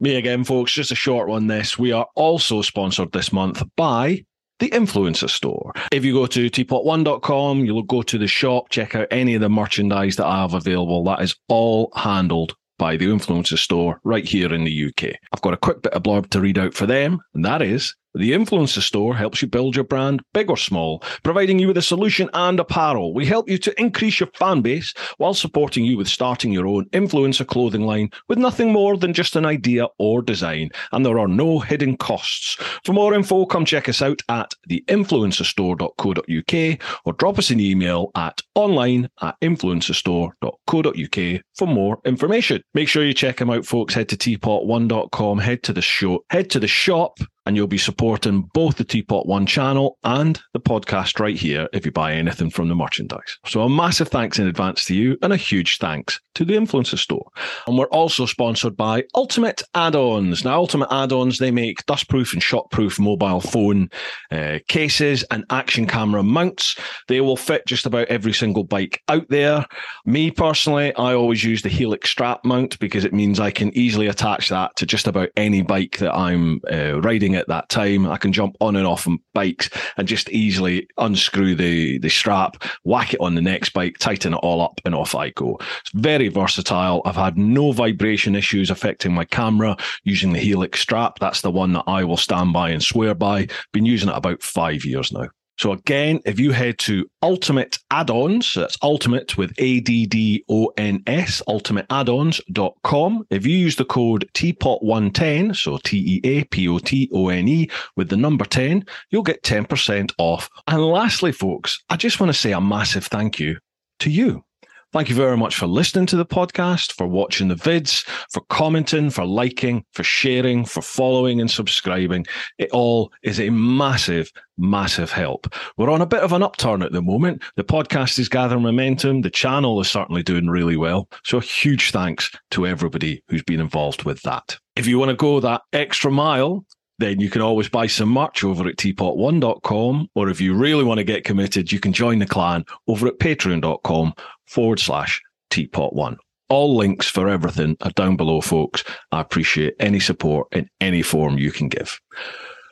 [0.00, 0.72] Me again, folks.
[0.72, 1.46] Just a short one.
[1.46, 4.24] This we are also sponsored this month by
[4.58, 5.72] the Influencer Store.
[5.92, 9.48] If you go to teapot1.com, you'll go to the shop, check out any of the
[9.48, 11.04] merchandise that I have available.
[11.04, 15.14] That is all handled by the Influencer Store right here in the UK.
[15.32, 17.94] I've got a quick bit of blurb to read out for them, and that is
[18.14, 21.82] the Influencer Store helps you build your brand big or small, providing you with a
[21.82, 23.12] solution and apparel.
[23.14, 26.86] We help you to increase your fan base while supporting you with starting your own
[26.86, 30.70] influencer clothing line with nothing more than just an idea or design.
[30.92, 32.56] And there are no hidden costs.
[32.84, 38.40] For more info, come check us out at theinfluencerstore.co.uk or drop us an email at
[38.54, 42.62] online at influencerstore.co.uk for more information.
[42.74, 43.94] Make sure you check them out, folks.
[43.94, 47.18] Head to teapot1.com, head to the show, head to the shop
[47.48, 51.86] and you'll be supporting both the Teapot One channel and the podcast right here if
[51.86, 53.38] you buy anything from the merchandise.
[53.46, 56.98] So a massive thanks in advance to you and a huge thanks to the Influencer
[56.98, 57.26] Store.
[57.66, 60.44] And we're also sponsored by Ultimate Add-ons.
[60.44, 63.88] Now, Ultimate Add-ons, they make dustproof and shockproof mobile phone
[64.30, 66.78] uh, cases and action camera mounts.
[67.08, 69.64] They will fit just about every single bike out there.
[70.04, 74.06] Me personally, I always use the Helix strap mount because it means I can easily
[74.06, 78.06] attach that to just about any bike that I'm uh, riding at that time.
[78.06, 82.62] I can jump on and off on bikes and just easily unscrew the, the strap,
[82.84, 85.58] whack it on the next bike, tighten it all up, and off I go.
[85.80, 87.02] It's very versatile.
[87.04, 91.18] I've had no vibration issues affecting my camera using the Helix strap.
[91.18, 93.48] That's the one that I will stand by and swear by.
[93.72, 95.28] Been using it about five years now.
[95.58, 103.26] So again, if you head to Ultimate Add-ons, that's Ultimate with A-D-D-O-N-S, ultimateaddons.com.
[103.30, 110.12] If you use the code TEAPOTONE10, so T-E-A-P-O-T-O-N-E with the number 10, you'll get 10%
[110.18, 110.48] off.
[110.68, 113.58] And lastly, folks, I just want to say a massive thank you
[113.98, 114.44] to you.
[114.90, 119.10] Thank you very much for listening to the podcast, for watching the vids, for commenting,
[119.10, 122.24] for liking, for sharing, for following and subscribing.
[122.56, 125.54] It all is a massive, massive help.
[125.76, 127.42] We're on a bit of an upturn at the moment.
[127.56, 129.20] The podcast is gathering momentum.
[129.20, 131.10] The channel is certainly doing really well.
[131.22, 134.56] So a huge thanks to everybody who's been involved with that.
[134.74, 136.64] If you want to go that extra mile,
[136.98, 140.08] then you can always buy some merch over at teapot1.com.
[140.14, 143.18] Or if you really want to get committed, you can join the clan over at
[143.18, 144.14] patreon.com
[144.46, 146.16] forward slash teapot1.
[146.48, 148.82] All links for everything are down below, folks.
[149.12, 152.00] I appreciate any support in any form you can give.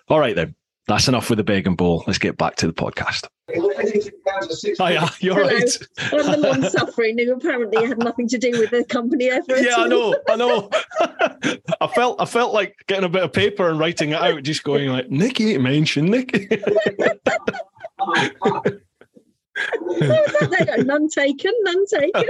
[0.08, 0.54] All right, then.
[0.86, 2.04] That's enough with the bag and bowl.
[2.06, 3.26] Let's get back to the podcast.
[3.56, 5.48] Oh, yeah, you're Hello.
[5.48, 5.78] right.
[6.12, 9.54] I'm the long suffering who apparently had nothing to do with the company ever.
[9.54, 10.70] at Yeah, I know, I know.
[11.80, 14.62] I felt, I felt like getting a bit of paper and writing it out, just
[14.62, 16.46] going like, Nicky, mention Nicky.
[16.46, 16.56] They
[19.98, 22.28] go, none taken, none taken.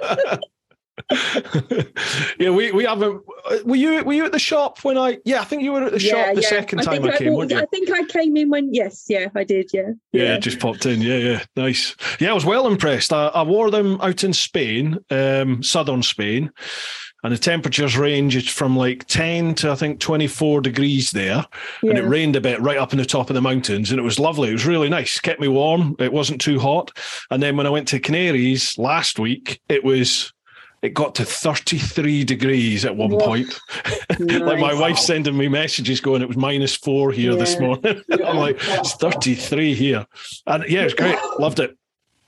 [2.38, 3.22] yeah, we, we haven't.
[3.64, 5.18] Were you were you at the shop when I?
[5.24, 7.38] Yeah, I think you were at the shop the second time think I came, walked-
[7.38, 7.58] weren't you?
[7.58, 9.90] I think I came in when, yes, yeah, I did, yeah.
[10.12, 11.00] Yeah, just popped in.
[11.00, 11.94] Yeah, yeah, nice.
[12.18, 13.12] Yeah, I was well impressed.
[13.12, 16.50] I, I wore them out in Spain, um, southern Spain,
[17.22, 21.44] and the temperatures ranged from like ten to I think twenty four degrees there,
[21.82, 24.02] and it rained a bit right up in the top of the mountains, and it
[24.02, 24.48] was lovely.
[24.50, 25.20] It was really nice.
[25.20, 25.94] Kept me warm.
[25.98, 26.90] It wasn't too hot.
[27.30, 30.32] And then when I went to Canaries last week, it was.
[30.86, 33.18] It got to 33 degrees at one Whoa.
[33.18, 33.60] point.
[34.20, 34.78] like my Nice.
[34.78, 37.60] wife sending me messages going, it was minus four here this Yeah.
[37.60, 38.02] morning.
[38.24, 40.06] I'm like, it's 33 here.
[40.46, 41.18] And yeah, it was great.
[41.40, 41.76] Loved it.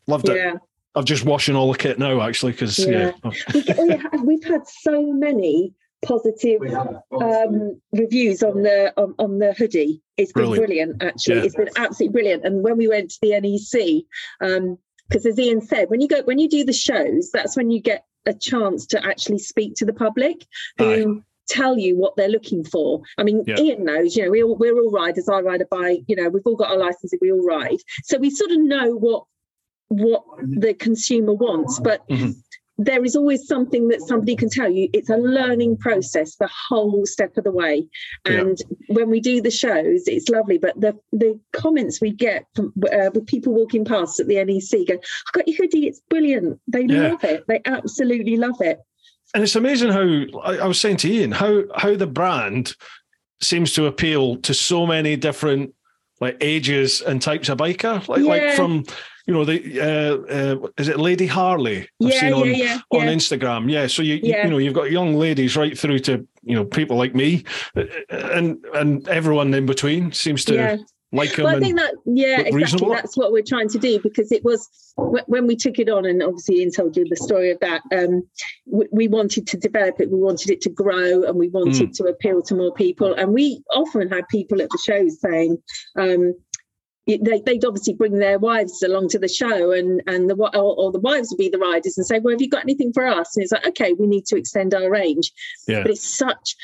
[0.09, 0.39] Loved it.
[0.39, 0.55] Yeah.
[0.97, 3.13] I'm just washing all the kit now, actually, because yeah.
[3.25, 3.31] Yeah.
[3.55, 5.73] we, we have, we've had so many
[6.03, 6.61] positive
[7.13, 10.03] um, reviews on the on, on the hoodie.
[10.17, 10.67] It's been Brilliant.
[10.67, 11.37] brilliant, actually.
[11.37, 11.43] Yeah.
[11.45, 12.45] It's been absolutely brilliant.
[12.45, 14.03] And when we went to the NEC,
[15.09, 17.81] because as Ian said, when you go when you do the shows, that's when you
[17.81, 20.47] get a chance to actually speak to the public
[20.77, 23.01] who tell you what they're looking for.
[23.17, 23.59] I mean, Yeah.
[23.59, 25.29] Ian knows, you know, we all, we're all riders.
[25.31, 27.79] I ride a bike, you know, we've all got our licenses, we all ride.
[28.05, 29.25] So we sort of know what
[29.91, 31.81] what the consumer wants.
[31.81, 32.35] But Mhm.
[32.79, 34.89] There is always something that somebody can tell you.
[34.93, 37.85] It's a learning process the whole step of the way.
[38.25, 38.41] Yeah.
[38.41, 40.59] And when we do the shows, it's lovely.
[40.59, 44.87] But the the comments we get from uh, with people walking past at the NEC
[44.87, 45.89] go, "I got your hoodie.
[45.89, 46.61] It's brilliant.
[46.69, 47.09] They Yeah.
[47.09, 47.45] love it.
[47.49, 48.79] They absolutely love it."
[49.35, 52.77] And it's amazing how I, I was saying to Ian how how the brand
[53.43, 55.75] seems to appeal to so many different
[56.21, 58.07] like ages and types of biker.
[58.09, 58.85] Like like from
[59.29, 61.83] you know the uh, uh, is it Lady Harley?
[61.83, 63.07] I've yeah, seen yeah, on yeah, on.
[63.09, 63.71] Instagram.
[63.71, 66.97] Yeah, so you you- know you've got young ladies right through to you know people
[66.97, 67.45] like me,
[67.77, 70.79] uh, and and everyone in between seems to
[71.13, 71.37] like.
[71.39, 72.57] Well, I think that yeah, exactly.
[72.57, 72.89] reasonable.
[72.91, 76.23] That's what we're trying to do because it was when we took it on, and
[76.23, 77.83] obviously Ian told you the story of that.
[77.95, 78.27] Um,
[78.67, 82.05] we, we wanted to develop it, we wanted it to grow, and we wanted to
[82.05, 83.13] appeal to more people.
[83.13, 85.59] And we often had people at the shows saying.
[85.99, 86.35] Um,
[87.17, 90.93] they, they'd obviously bring their wives along to the show and and the or, or
[90.93, 93.35] the wives would be the riders and say well have you got anything for us?
[93.37, 95.33] And it's like okay we need to extend our range.
[95.67, 95.83] Yeah.
[95.83, 96.55] but it's such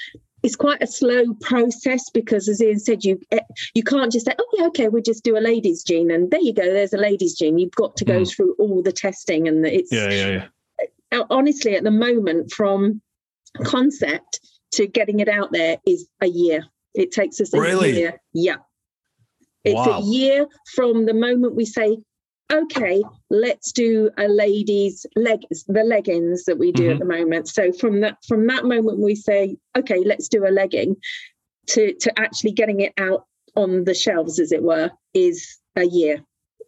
[0.42, 3.40] it's quite a slow process because as ian said you eh,
[3.74, 6.40] you can't just say oh yeah okay we'll just do a ladies jean and there
[6.40, 8.30] you go there's a ladies jean you've got to go Mm.
[8.30, 10.46] through all the testing and it's yeah, yeah,
[11.10, 11.18] yeah.
[11.20, 13.00] uh, honestly at the moment from
[13.64, 14.40] concept
[14.72, 16.64] to getting it out there is a year.
[16.94, 18.20] It takes us a year.
[18.32, 18.56] Yeah
[19.64, 19.98] it's Wow.
[19.98, 21.98] a year from the moment we say
[22.52, 26.92] okay let's do a ladies leg the leggings that we do Mhm.
[26.92, 30.50] at the moment so from that from that moment we say okay let's do a
[30.50, 30.96] legging
[31.66, 33.26] to to actually getting it out
[33.56, 36.22] on the shelves, as it were, is a year.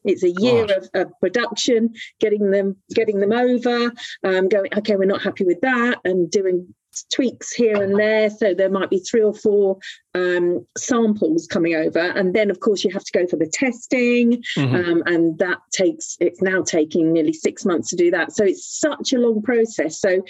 [0.05, 3.91] It's a year of, of, production, getting them getting them over,
[4.23, 6.75] um, going, okay, we're not happy with that, and doing
[7.13, 8.31] tweaks here and there.
[8.31, 9.79] So there might be three or four
[10.15, 14.43] um, samples coming over, and then of course you have to go for the testing,
[14.57, 14.75] mm-hmm.
[14.75, 16.17] um, and that takes.
[16.21, 18.33] It's now taking nearly six months to do that.
[18.33, 20.01] So it's such a long process.
[20.01, 20.23] So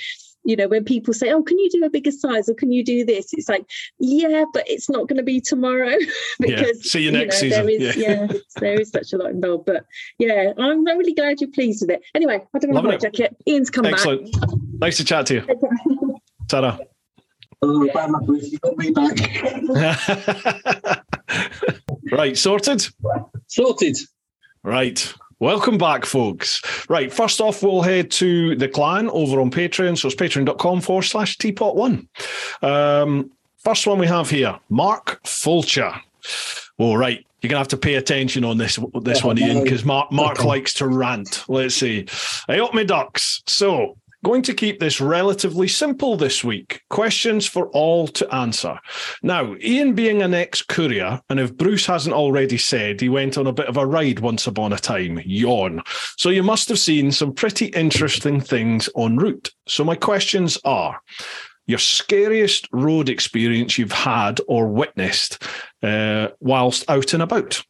[0.47, 2.85] you know, when people say, "Oh, can you do a bigger size or can you
[2.85, 3.69] do this?" It's like,
[3.99, 5.97] yeah, but it's not going to be tomorrow
[6.41, 6.91] because yeah.
[6.91, 7.67] see you next you know, season.
[7.67, 9.67] There is, yeah, yeah there is such a lot involved.
[9.67, 9.85] But
[10.19, 12.03] yeah, I'm really glad you're pleased with it.
[12.15, 13.37] Anyway, I don't want to jacket.
[13.47, 14.33] Ian's come Excellent.
[14.41, 14.51] back.
[14.79, 15.47] Nice to chat to you.
[16.49, 16.79] ta
[17.63, 19.17] Oh, bad luck, you got me back.
[22.13, 22.87] right, sorted.
[23.47, 23.97] Sorted.
[24.63, 25.15] Right.
[25.39, 26.63] Welcome back, folks.
[26.89, 29.99] Right, first off, we'll head to the clan over on Patreon.
[29.99, 32.09] So it's patreon.com forward slash teapot one.
[32.63, 35.93] Um, first one we have here Mark Fulcher.
[36.79, 40.11] Oh, right, you're gonna have to pay attention on this this one, Ian, because Mark
[40.11, 41.45] Mark likes to rant.
[41.49, 42.07] Let's see.
[42.49, 43.43] I up my ducks.
[43.47, 43.97] So
[44.27, 46.83] Going to keep this relatively simple this week.
[46.91, 48.77] Questions for all to answer.
[49.23, 53.47] Now, Ian being an ex courier, and if Bruce hasn't already said, he went on
[53.47, 55.81] a bit of a ride once upon a time, yawn.
[56.17, 59.53] So you must have seen some pretty interesting things en route.
[59.69, 61.01] So my questions are
[61.67, 65.41] your scariest road experience you've had or witnessed
[65.85, 67.63] uh, whilst out and about?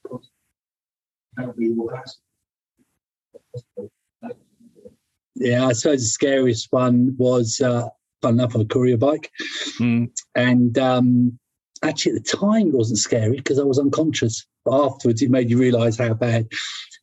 [5.36, 7.88] Yeah, I suppose the scariest one was, uh,
[8.22, 9.30] fun enough, on a courier bike.
[9.78, 10.10] Mm.
[10.34, 11.38] And um,
[11.82, 14.46] actually, at the time, it wasn't scary because I was unconscious.
[14.64, 16.48] But afterwards, it made you realise how bad.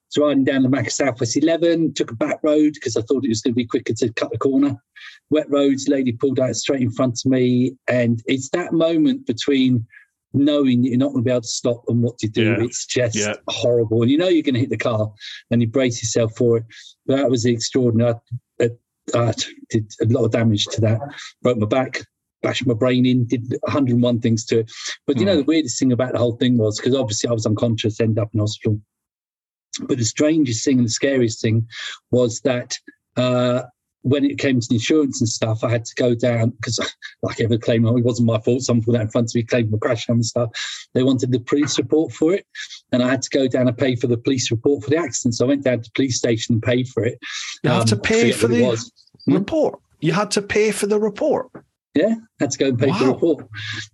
[0.10, 3.30] So riding down the of Southwest 11, took a back road because I thought it
[3.30, 4.76] was going to be quicker to cut the corner.
[5.32, 7.76] Wet roads, lady pulled out straight in front of me.
[7.88, 9.88] And it's that moment between
[10.34, 12.52] knowing that you're not going to be able to stop and what to do.
[12.52, 12.64] Yeah.
[12.64, 13.36] It's just yeah.
[13.48, 14.02] horrible.
[14.02, 15.12] And you know you're going to hit the car
[15.52, 16.64] and you brace yourself for it.
[17.06, 18.16] That was extraordinary.
[18.60, 18.70] I, I,
[19.16, 19.34] I
[19.70, 21.00] did a lot of damage to that.
[21.42, 22.06] Broke my back,
[22.42, 24.72] bashed my brain in, did 101 things to it.
[25.06, 25.28] But you mm.
[25.28, 28.20] know, the weirdest thing about the whole thing was because obviously I was unconscious, ended
[28.20, 28.80] up in hospital.
[29.82, 31.68] But the strangest thing and the scariest thing
[32.12, 32.78] was that
[33.18, 33.64] uh,
[34.04, 36.80] when it came to the insurance and stuff, I had to go down because,
[37.24, 38.62] like every claim, it wasn't my fault.
[38.62, 40.50] Someone pulled out in front of me, claimed a crash and stuff.
[40.94, 42.46] They wanted the police report for it,
[42.92, 45.36] and I had to go down and pay for the police report for the accident.
[45.36, 47.18] So I went down to the police station and paid for it.
[47.64, 48.76] You um, have to pay for the
[49.26, 49.34] hmm?
[49.34, 49.80] report.
[50.00, 51.50] You had to pay for the report.
[51.96, 52.98] Yeah, had to go and pay wow.
[52.98, 53.48] for the report.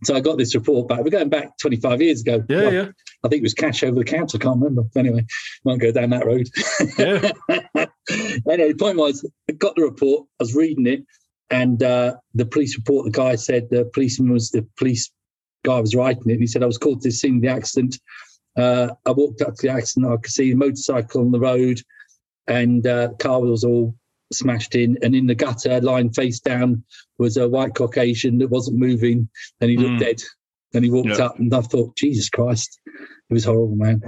[0.06, 1.02] So I got this report back.
[1.02, 2.44] We're going back 25 years ago.
[2.48, 2.88] Yeah, well, yeah.
[3.26, 4.38] I think it was cash over the counter.
[4.38, 4.84] I can't remember.
[4.96, 5.26] Anyway,
[5.66, 6.48] won't go down that road.
[6.98, 7.32] Yeah.
[8.50, 10.28] anyway, the point was, I got the report.
[10.40, 11.04] I was reading it,
[11.50, 13.06] and uh, the police report.
[13.06, 15.12] The guy said the policeman was the police
[15.66, 16.34] guy was writing it.
[16.34, 18.00] And He said I was called to the scene of the accident.
[18.58, 20.12] Uh, I walked up to the accident.
[20.12, 21.82] I could see the motorcycle on the road,
[22.48, 23.96] and uh, the car was all
[24.32, 26.84] smashed in, and in the gutter, lying face down,
[27.18, 29.30] was a white Caucasian that wasn't moving,
[29.62, 30.00] and he looked mm.
[30.00, 30.22] dead.
[30.74, 34.04] And he walked up, and I thought, Jesus Christ, it was horrible, man.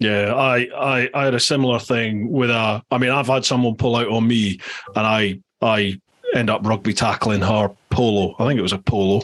[0.00, 2.82] Yeah, I, I, I had a similar thing with a.
[2.90, 4.58] I mean, I've had someone pull out on me,
[4.96, 6.00] and I, I
[6.34, 8.34] end up rugby tackling her polo.
[8.38, 9.20] I think it was a polo,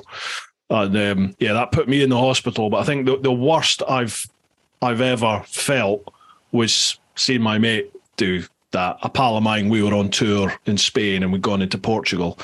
[0.69, 2.69] and um, yeah, that put me in the hospital.
[2.69, 4.27] But I think the, the worst I've,
[4.83, 6.13] I've ever felt
[6.53, 10.78] was seeing my mate do that a pal of mine, we were on tour in
[10.78, 12.39] Spain and we'd gone into Portugal.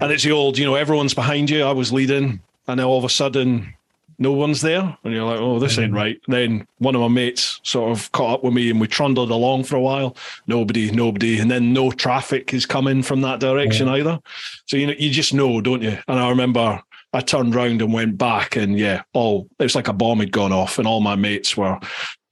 [0.00, 1.62] And it's the old, you know, everyone's behind you.
[1.62, 3.74] I was leading, and then all of a sudden,
[4.18, 4.96] no one's there.
[5.02, 6.20] And you're like, oh, this ain't right.
[6.28, 9.64] then one of my mates sort of caught up with me and we trundled along
[9.64, 10.14] for a while.
[10.46, 11.38] Nobody, nobody.
[11.38, 13.94] And then no traffic is coming from that direction yeah.
[13.94, 14.20] either.
[14.66, 15.98] So, you know, you just know, don't you?
[16.06, 19.88] And I remember I turned round and went back, and yeah, all it was like
[19.88, 21.78] a bomb had gone off, and all my mates were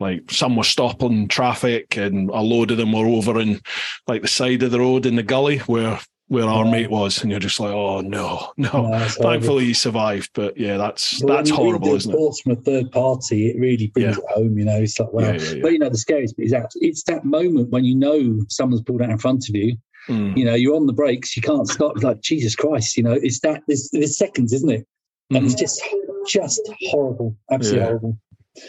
[0.01, 3.61] like, some were stopping traffic, and a load of them were over in
[4.07, 5.99] like the side of the road in the gully where
[6.29, 8.89] where our mate was, and you're just like, oh no, no.
[8.91, 12.43] no Thankfully, he survived, but yeah, that's well, that's horrible, isn't it?
[12.43, 14.23] from a third party, it really brings yeah.
[14.23, 14.59] it home.
[14.59, 17.03] You know, it's like, well, yeah, but you know, the scariest bit is that it's
[17.05, 20.37] that moment when you know someone's pulled out in front of you, Mm.
[20.37, 22.03] You know, you're on the brakes, you can't stop.
[22.03, 24.87] Like Jesus Christ, you know, it's that there's, there's seconds, isn't it?
[25.31, 25.45] And mm.
[25.45, 25.83] it's just
[26.27, 26.61] just
[26.91, 28.19] horrible, absolutely horrible.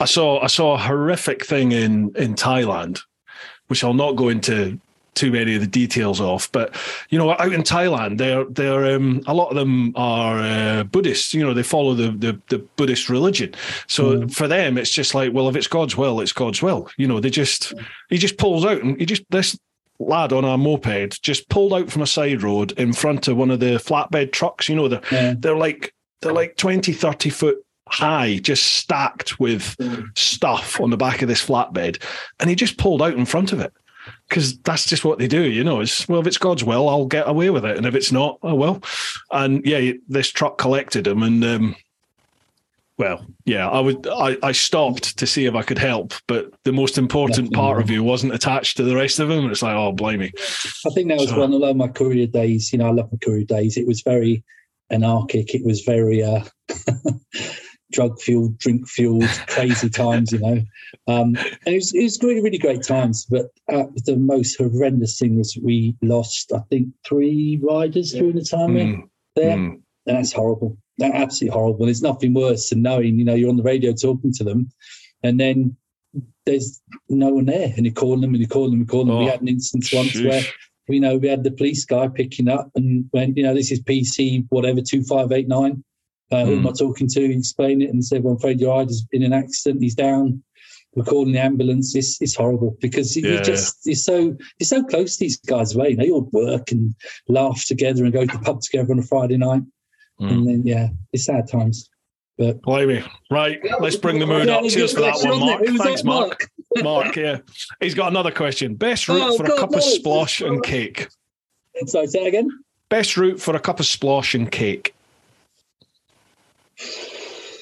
[0.02, 3.02] I saw I saw a horrific thing in in Thailand,
[3.68, 4.80] which I'll not go into
[5.16, 6.50] too many of the details of.
[6.52, 6.76] But
[7.10, 11.34] you know, out in Thailand, they're they're um, a lot of them are uh, Buddhists.
[11.34, 13.54] You know, they follow the the, the Buddhist religion.
[13.88, 14.34] So mm.
[14.34, 16.90] for them, it's just like, well, if it's God's will, it's God's will.
[16.98, 17.74] You know, they just
[18.10, 19.60] he just pulls out and he just this
[20.02, 23.52] lad on our moped just pulled out from a side road in front of one
[23.52, 24.70] of the flatbed trucks.
[24.70, 25.34] You know, they're, yeah.
[25.38, 29.76] they're like they're like 20, 30 foot high, just stacked with
[30.18, 32.02] stuff on the back of this flatbed,
[32.40, 33.74] and he just pulled out in front of it
[34.28, 35.82] because that's just what they do, you know.
[35.82, 38.40] It's well, if it's God's will, I'll get away with it, and if it's not,
[38.44, 38.82] oh well.
[39.32, 41.76] And yeah, this truck collected him, and um,
[42.98, 44.06] well, yeah, I would.
[44.08, 47.90] I, I stopped to see if I could help, but the most important part of
[47.90, 49.40] you wasn't attached to the rest of him.
[49.44, 50.34] And it's like, oh, blimey.
[50.86, 52.74] I think that was So- one of my courier days.
[52.74, 53.78] You know, I love my courier days.
[53.78, 54.44] It was very
[54.90, 55.56] anarchic.
[55.56, 56.44] It was very uh,
[57.92, 60.32] drug fueled, drink fueled, crazy times.
[60.32, 60.62] You know,
[61.08, 61.36] um,
[61.66, 63.26] and it was it was really really great times.
[63.30, 66.52] But uh, the most horrendous thing was we lost.
[66.54, 69.74] I think three riders during the time Mm, there, mm.
[70.08, 70.78] and that's horrible.
[70.98, 71.86] That's absolutely horrible.
[71.86, 74.72] There's nothing worse than knowing you know you're on the radio talking to them,
[75.24, 75.76] and then.
[76.46, 79.06] There's no one there, and you call them, and you call them, and you call
[79.06, 79.20] them.
[79.20, 80.52] we Oh, had an instance once where Sheesh.
[80.88, 83.80] you know, we had the police guy picking up and went, you know, this is
[83.84, 85.84] PC whatever two five eight nine.
[86.32, 87.28] Uh, Who am I talking to?
[87.28, 89.82] He explained it and said, "Well, I'm afraid your rider's in an accident.
[89.82, 90.44] He's down.
[90.96, 91.96] We're calling the ambulance.
[91.96, 94.18] It's it's horrible because you Yeah, just you're so
[94.60, 95.76] you're so close to these guys.
[95.76, 96.94] Way they all work and
[97.28, 99.62] laugh together and go to the pub together on a Friday night.
[100.22, 100.32] Mm.
[100.32, 101.90] And then yeah, it's sad times.
[102.38, 103.04] But Blimey.
[103.30, 104.66] Right, let's bring the mood Yeah, up.
[104.70, 105.40] Cheers for that one.
[105.40, 105.62] Mark.
[105.66, 106.50] Thanks, Mark.
[106.82, 107.40] Mark, yeah.
[107.82, 108.76] He's got another question.
[108.76, 109.78] Best route Oh, for a cup no.
[109.80, 111.08] of splosh and cake.
[111.86, 112.50] Sorry, say that again.
[112.90, 114.94] Best route for a cup of splosh and cake.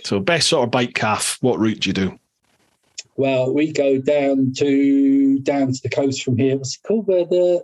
[0.04, 1.38] So, best sort of bike calf.
[1.42, 2.20] What route do you do?
[3.16, 6.56] Well, we go down to down to the coast from here.
[6.56, 7.08] What's it called?
[7.08, 7.64] Where the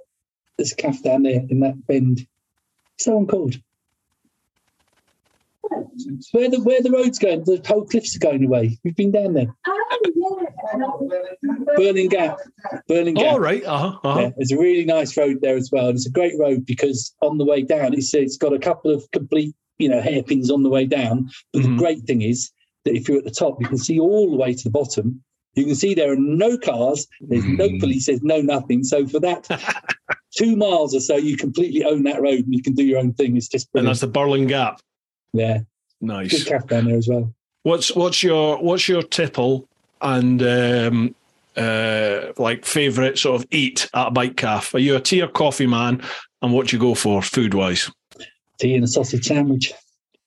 [0.58, 2.28] there's a calf down there in that bend.
[2.94, 3.56] What's that one called?
[6.32, 8.78] Where the where the road's going, the whole cliffs are going away.
[8.84, 9.56] We've been down there.
[11.78, 12.40] Birling Gap.
[12.90, 13.34] Birling Gap.
[13.34, 13.64] All right.
[13.64, 14.00] Uh huh.
[14.04, 14.20] Uh-huh.
[14.20, 15.88] Yeah, there's a really nice road there as well.
[15.88, 18.92] And it's a great road because on the way down, it's it's got a couple
[18.92, 21.30] of complete, you know, hairpins on the way down.
[21.52, 21.66] But Mhm.
[21.66, 22.52] the great thing is
[22.86, 25.24] that if you're at the top, you can see all the way to the bottom.
[25.56, 27.80] You can see there are no cars, there's no Mm.
[27.80, 28.84] police, there's no nothing.
[28.84, 29.48] So for that
[30.36, 33.14] two miles or so, you completely own that road and you can do your own
[33.14, 33.38] thing.
[33.38, 34.80] It's just And that's the Birling Gap.
[35.34, 35.60] yeah,
[36.02, 36.32] nice.
[36.32, 37.34] good calf down there as well.
[37.64, 39.68] What's what's your what's your tipple
[40.02, 41.16] and um,
[41.56, 44.74] uh, like favorite sort of eat at a bike calf?
[44.74, 46.02] Are you a tea or coffee man?
[46.41, 47.90] And what do you go for food wise?
[48.60, 49.74] Tea and a sausage sandwich.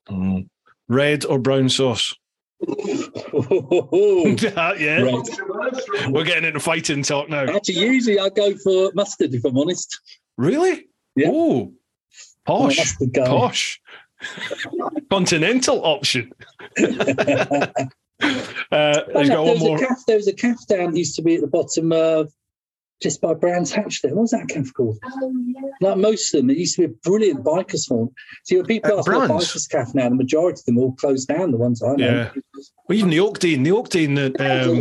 [0.09, 0.49] Mm.
[0.89, 2.15] Red or brown sauce?
[2.67, 2.73] yeah,
[5.03, 5.29] Right.
[6.09, 7.43] we're getting into fighting talk now.
[7.45, 10.01] Actually, usually I go for mustard if I'm honest.
[10.39, 10.87] Really?
[11.17, 11.29] Yeah.
[11.31, 11.73] Oh,
[12.47, 12.79] posh,
[13.15, 13.81] posh.
[15.11, 16.33] Continental option.
[16.79, 17.67] Uh,
[18.71, 19.77] there was more.
[19.77, 22.33] A calf, there was a calf down that used to be at the bottom of
[23.03, 24.15] just by Brands Hatch there.
[24.15, 24.99] What was that calf called?
[25.81, 28.13] Like most of them, it used to be a brilliant biker's haunt.
[28.45, 31.29] See, when people At ask what biker's calf now, the majority of them all closed
[31.29, 32.07] down, the ones I know.
[32.07, 32.31] Yeah.
[32.89, 34.79] Well, even the Oakdene, the Oakdene that um,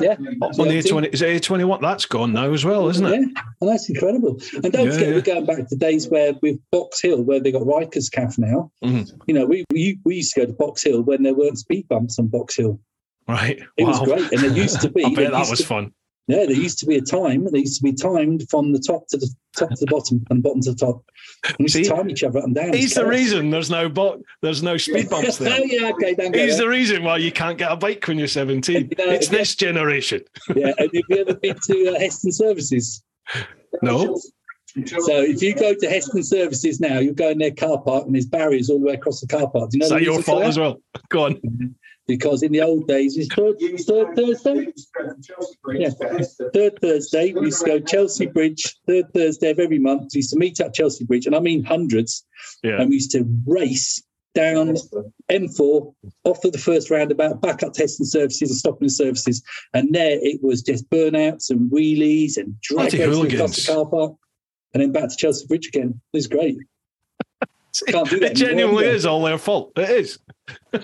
[0.00, 0.14] Yeah.
[0.42, 1.80] on the A20, is it A21?
[1.80, 3.10] That's gone now as well, isn't it?
[3.10, 4.38] Yeah, and that's incredible.
[4.62, 5.14] And don't Yeah, forget, yeah.
[5.14, 8.70] we're going back to days where with Box Hill, where they got Ryka's calf now.
[8.84, 9.10] Mhm.
[9.26, 11.88] You know, we, we we used to go to Box Hill when there weren't speed
[11.88, 12.80] bumps on Box Hill.
[13.28, 13.60] Right.
[13.76, 13.90] It wow.
[13.90, 15.04] was great, and there used to be.
[15.06, 15.92] I bet that was to- fun.
[16.28, 17.44] Yeah, there used to be a time.
[17.44, 20.42] There used to be timed from the top to the top to the bottom and
[20.42, 21.02] bottom to the top.
[21.58, 21.82] We used See?
[21.84, 22.72] to time each other up and down.
[22.72, 25.58] He's the reason there's no bo- there's no speed bumps there.
[25.66, 28.90] yeah, okay, don't He's the reason why you can't get a bike when you're 17.
[28.98, 30.20] You know, It's you- this generation.
[30.54, 33.02] Yeah, have you ever been to uh, Heston Services?
[33.82, 34.16] No.
[34.76, 38.14] So if you go to Heston Services now, you'll go in their car park and
[38.14, 39.70] there's barriers all the way across the car park.
[39.70, 40.80] Do you know Is that your fault as well?
[41.08, 41.74] Go on.
[42.10, 43.56] Because in the old days, it's third,
[43.86, 44.72] third Thursday.
[45.72, 45.90] Yeah.
[46.52, 48.76] Third Thursday, we used to go Chelsea Bridge.
[48.86, 51.62] Third Thursday of every month, we used to meet at Chelsea Bridge, and I mean
[51.62, 52.26] hundreds.
[52.64, 52.80] Yeah.
[52.80, 54.02] And we used to race
[54.34, 54.74] down
[55.30, 59.42] M4 off of the first roundabout, back up Heston services and stopping services.
[59.72, 63.86] And there it was just burnouts and wheelies and drag Bloody racing across the car
[63.86, 64.12] park.
[64.74, 66.00] And then back to Chelsea Bridge again.
[66.12, 66.58] It was great.
[67.88, 69.72] Can't do that It genuinely anymore, is all their fault.
[69.76, 70.18] It is.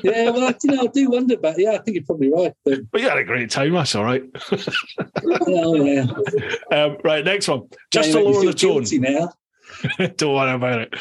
[0.03, 1.59] Yeah, well, I, you know, I do wonder about.
[1.59, 2.53] Yeah, I think you're probably right.
[2.65, 3.73] But But you had a great time.
[3.73, 4.23] That's all right.
[5.49, 6.07] oh, yeah,
[6.71, 7.69] Um, right, next one.
[7.91, 8.85] Just Yeah, to lower the tone.
[9.01, 9.33] now.
[10.17, 10.95] Don't worry about it.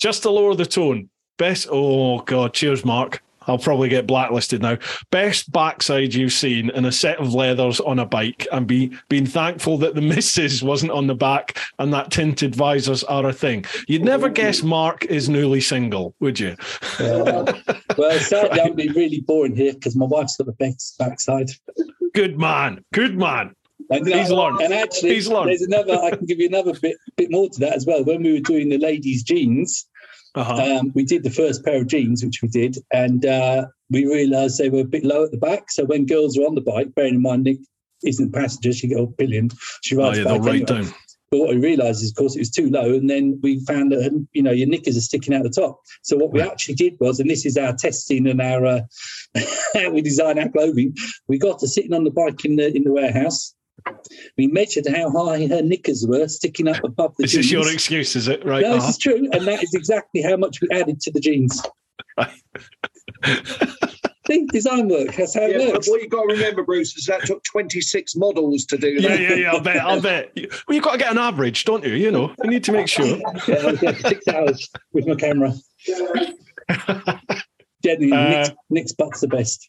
[0.00, 1.08] Just to lower the tone.
[1.38, 1.66] Best.
[1.70, 2.54] Oh God!
[2.54, 3.22] Cheers, Mark.
[3.46, 4.78] I'll probably get blacklisted now.
[5.10, 9.26] Best backside you've seen in a set of leathers on a bike, and be being
[9.26, 13.64] thankful that the missus wasn't on the back and that tinted visors are a thing.
[13.88, 16.56] You'd never guess Mark is newly single, would you?
[16.98, 17.52] Uh,
[17.96, 21.50] well, sadly, I'm being really boring here because my wife's got the best backside.
[22.14, 22.84] Good man.
[22.92, 23.54] Good man.
[23.90, 24.60] And, He's learned.
[24.60, 25.50] And actually, He's learned.
[25.50, 25.94] there's another.
[25.94, 28.04] I can give you another bit bit more to that as well.
[28.04, 29.86] When we were doing the ladies' jeans,
[30.34, 30.78] Uh-huh.
[30.78, 34.58] Um, we did the first pair of jeans, which we did, and uh, we realised
[34.58, 35.70] they were a bit low at the back.
[35.70, 37.58] So when girls are on the bike, bearing in mind Nick
[38.04, 39.50] isn't a passenger, she got a pillion.
[39.82, 40.64] She rides Oh, yeah, back anyway.
[40.64, 40.94] down.
[41.30, 43.92] But what we realised is, of course, it was too low, and then we found
[43.92, 45.80] that you know your knickers are sticking out the top.
[46.02, 48.80] So what we actually did was, and this is our testing and our uh,
[49.74, 50.94] how we design our clothing.
[51.28, 53.54] We got her sitting on the bike in the in the warehouse.
[54.36, 57.52] We measured how high her knickers were sticking up above the Is this jeans.
[57.66, 58.16] your excuse?
[58.16, 58.62] Is it right?
[58.62, 58.90] no, this Uh-huh.
[58.90, 61.62] is true, and that is exactly how much we added to the jeans.
[64.28, 65.14] See, design work.
[65.16, 65.88] That's how it Yeah, but works.
[65.88, 69.20] what you've got to remember, Bruce, is that took 26 models to do Yeah, that.
[69.20, 69.52] yeah, yeah.
[69.54, 69.84] I bet.
[69.84, 70.30] I bet.
[70.36, 71.94] Well, you've got to get an average, don't you?
[71.94, 73.04] You know, you need to make sure.
[73.48, 75.52] Yeah, I was there for six hours with my camera.
[77.84, 79.68] Genuinely, Uh, Nick's, Nick's butt's the best.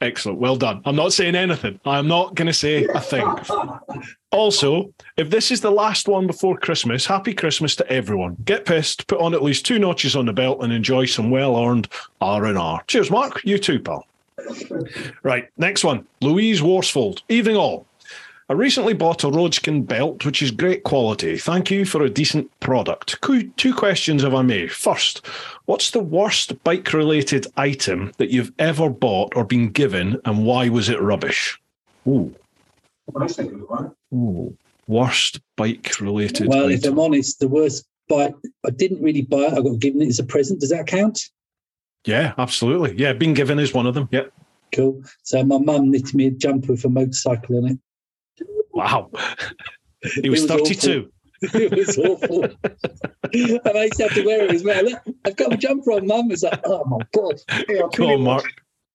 [0.00, 0.38] Excellent.
[0.38, 0.80] Well done.
[0.86, 1.78] I'm not saying anything.
[1.84, 3.26] I'm not going to say a thing.
[4.32, 8.36] Also, if this is the last one before Christmas, happy Christmas to everyone.
[8.44, 11.88] Get pissed, put on at least two notches on the belt, and enjoy some well-earned
[12.20, 12.80] R and R.
[12.86, 13.44] Cheers, Mark.
[13.44, 14.06] You too, pal.
[15.24, 16.06] Right, next one.
[16.20, 17.22] Louise Worsfold.
[17.28, 17.86] Evening all.
[18.50, 21.38] I recently bought a Roadskin belt, which is great quality.
[21.38, 23.16] Thank you for a decent product.
[23.56, 24.66] Two questions, if I may.
[24.66, 25.24] First,
[25.66, 30.68] what's the worst bike related item that you've ever bought or been given, and why
[30.68, 31.60] was it rubbish?
[32.08, 32.34] Ooh,
[33.14, 33.92] That's a good one.
[34.12, 34.56] ooh.
[34.88, 36.94] Worst bike related Well, if item.
[36.94, 38.34] I'm honest, the worst bike,
[38.66, 39.52] I didn't really buy it.
[39.52, 40.58] I got given it as a present.
[40.58, 41.30] Does that count?
[42.04, 42.96] Yeah, absolutely.
[42.98, 44.08] Yeah, being given is one of them.
[44.10, 44.24] Yeah.
[44.72, 45.04] Cool.
[45.22, 47.78] So my mum knitted me a jumper with a motorcycle on it.
[48.72, 49.10] Wow.
[50.22, 51.10] he was, was 32.
[51.42, 52.44] it was awful.
[52.44, 54.84] and I used to have to wear it as well.
[54.84, 56.30] Look, I've got a jumper on, mum.
[56.30, 57.40] It's like, oh my God.
[57.48, 58.44] Tell Come you on, Mark.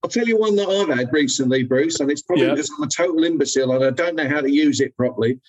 [0.04, 2.52] I'll tell you one that I've had recently, Bruce, and it's probably Yeah.
[2.52, 5.40] because I'm a total imbecile and I don't know how to use it properly.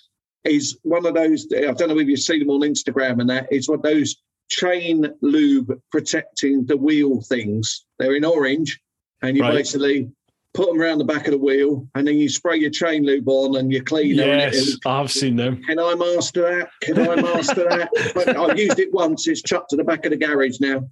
[0.43, 3.47] Is one of those, I don't know if you see them on Instagram and that,
[3.51, 4.15] it's one of those
[4.49, 7.85] chain lube protecting the wheel things.
[7.99, 8.79] They're in orange,
[9.21, 9.53] and you Right.
[9.53, 10.09] basically
[10.53, 13.27] put them around the back of the wheel, and then you spray your chain lube
[13.29, 14.23] on and your cleaner.
[14.23, 15.61] and it- Yes, I've seen them.
[15.63, 16.69] Can I master that?
[16.81, 18.35] Can I master that?
[18.37, 19.27] I've used it once.
[19.27, 20.87] It's chucked to the back of the garage now.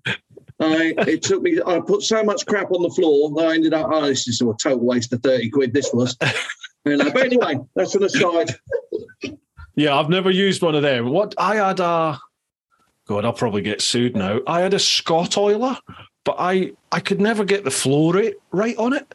[0.59, 1.59] I it took me.
[1.65, 3.29] I put so much crap on the floor.
[3.35, 3.89] that I ended up.
[3.91, 5.73] Oh, this is a total waste of thirty quid.
[5.73, 6.15] This was.
[6.85, 8.55] You uh, know, but anyway, that's an aside.
[9.75, 11.09] Yeah, I've never used one of them.
[11.09, 12.19] What I had a
[13.07, 14.39] God, I'll probably get sued now.
[14.47, 15.77] I had a Scottoiler,
[16.23, 19.13] but I I could never get the flow rate right on it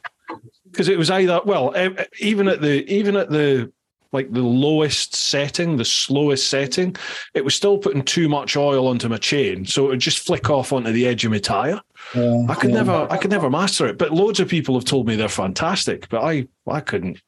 [0.70, 1.74] because it was either well,
[2.18, 3.72] even at the even at the
[4.12, 6.96] like the lowest setting, the slowest setting,
[7.34, 10.50] it was still putting too much oil onto my chain, so it would just flick
[10.50, 11.80] off onto the edge of my tire.
[12.14, 12.76] Uh, I could yeah.
[12.76, 13.98] never, I could never master it.
[13.98, 17.20] But loads of people have told me they're fantastic, but I, I couldn't.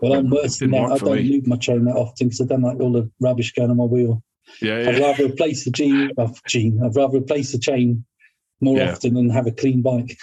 [0.00, 0.92] Well, I'm worse than that.
[0.92, 3.70] I don't lube my chain that often because I don't like all the rubbish going
[3.70, 4.22] on my wheel.
[4.62, 4.88] Yeah, yeah.
[4.88, 6.80] I'd rather replace the gene, uh, gene.
[6.82, 8.06] I'd rather replace the chain
[8.62, 8.92] more Yeah.
[8.92, 10.16] often than have a clean bike.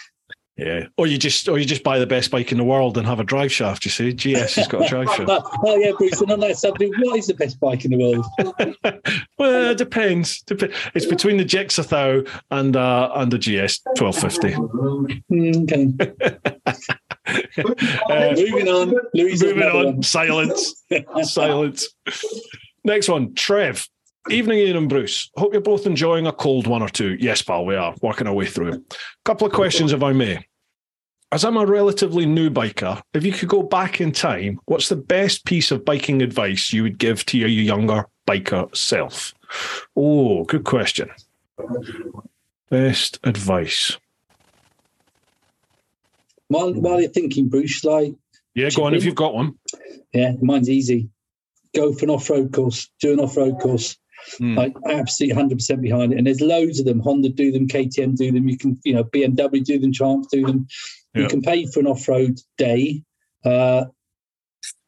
[0.58, 0.88] Yeah.
[0.98, 3.20] Or you just, or you just buy the best bike in the world and have
[3.20, 3.86] a drive shaft.
[3.86, 5.30] You see, GS has got a drive shaft.
[5.66, 6.22] oh yeah, Bruce.
[6.22, 8.26] And on that subject, what is the best bike in the world?
[9.40, 10.42] Well, it depends.
[10.44, 14.52] Dep- It's between the Gixxer Thou and uh, and the GS twelve fifty.
[14.54, 15.92] Hmm, okay.
[17.26, 18.94] Uh, Moving on.
[19.14, 20.04] Louis moving on.
[20.04, 20.84] Silence.
[21.24, 21.88] Silence.
[22.84, 23.88] Next one, Trev.
[24.30, 25.30] Evening, Ian and Bruce.
[25.36, 27.18] Hope you're both enjoying a cold one or two.
[27.20, 28.98] Yes, pal, we are working our way through it.
[29.26, 30.46] Couple of questions, if I may.
[31.34, 34.96] As I'm a relatively new biker, if you could go back in time, what's the
[34.96, 39.34] best piece of biking advice you would give to your younger biker self?
[39.96, 41.10] Oh, good question.
[42.70, 43.98] Best advice.
[46.48, 48.14] While, while you're thinking, Bruce, like,
[48.54, 49.56] Yeah, go on if you've got one.
[50.14, 51.10] yeah, mine's easy.
[51.76, 52.90] Go for an off-road course.
[53.02, 53.98] Do an off-road course.
[54.38, 54.56] Hmm.
[54.56, 56.18] Like absolutely 100% behind it.
[56.18, 57.00] And there's loads of them.
[57.00, 58.48] Honda do them, KTM do them.
[58.48, 60.68] You can, you know, BMW do them, Triumph do them.
[61.14, 61.24] Yeah.
[61.24, 63.04] You can pay for an off-road day.
[63.46, 63.86] Uh,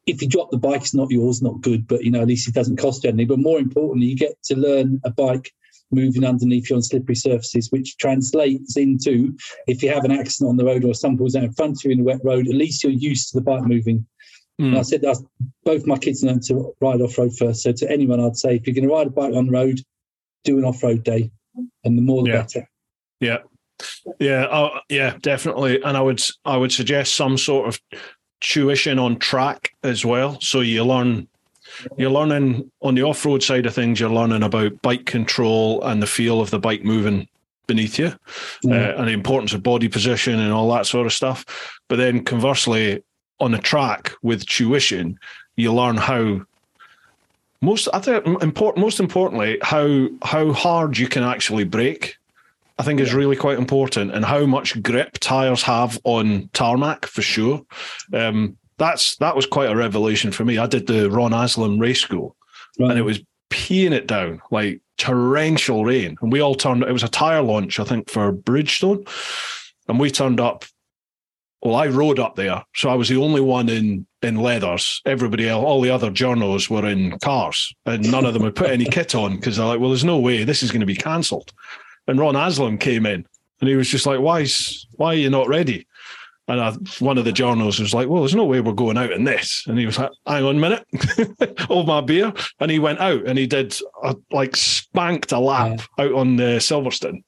[0.06, 2.48] if you drop the bike, it's not yours, not good, but you know, at least
[2.48, 3.28] it doesn't cost you anything.
[3.28, 5.52] But more importantly, you get to learn a bike
[5.92, 9.36] moving underneath you on slippery surfaces, which translates into
[9.68, 11.86] if you have an accident on the road or someone pulls out in front of
[11.86, 14.06] you in a wet road, at least you're used to the bike moving.
[14.60, 14.66] Hmm.
[14.68, 15.18] And I said that
[15.64, 17.64] both my kids learned to ride off road first.
[17.64, 19.82] So to anyone, I'd say if you're going to ride a bike on the road,
[20.46, 21.30] do an off road day,
[21.84, 22.42] and the more the Yeah.
[22.42, 22.70] better.
[23.20, 23.38] Yeah,
[24.20, 25.82] yeah, oh, yeah, definitely.
[25.82, 27.80] And I would I would suggest some sort of
[28.42, 30.40] tuition on track as well.
[30.42, 31.28] So you learn
[31.98, 34.00] you're learning on the off road side of things.
[34.00, 37.28] You're learning about bike control and the feel of the bike moving
[37.68, 38.14] beneath you,
[38.64, 38.90] Yeah.
[38.90, 41.44] uh, and the importance of body position and all that sort of stuff.
[41.90, 43.02] But then conversely,
[43.40, 45.20] on a track with tuition,
[45.56, 46.42] you learn how
[47.62, 52.16] most I think important most importantly how how hard you can actually break.
[52.78, 57.22] I think is really quite important and how much grip tires have on tarmac for
[57.22, 57.66] sure
[58.14, 62.02] um, that's that was quite a revelation for me I did the Ron Haslam race
[62.02, 62.36] school
[62.78, 62.90] Right.
[62.90, 67.04] and it was peeing it down like torrential rain and we all turned it was
[67.04, 69.08] a tire launch I think for Bridgestone
[69.88, 70.66] and we turned up
[71.66, 75.02] well, I rode up there, so I was the only one in in leathers.
[75.06, 78.70] Everybody else, all the other journos were in cars, and none of them had put
[78.70, 80.96] any kit on because they're like, "Well, there's no way this is going to be
[80.96, 81.52] cancelled."
[82.08, 83.26] And Ron Haslam came in,
[83.60, 84.42] and he was just like, "Why?
[84.42, 85.88] is- Why are you not ready?"
[86.48, 89.12] And I, one of the journos was like, "Well, there's no way we're going out
[89.12, 90.86] in this." And he was like, "Hang on a minute,
[91.62, 95.82] hold my beer." And he went out and he did a, like spanked a lap
[95.98, 97.24] out on the Silverstone.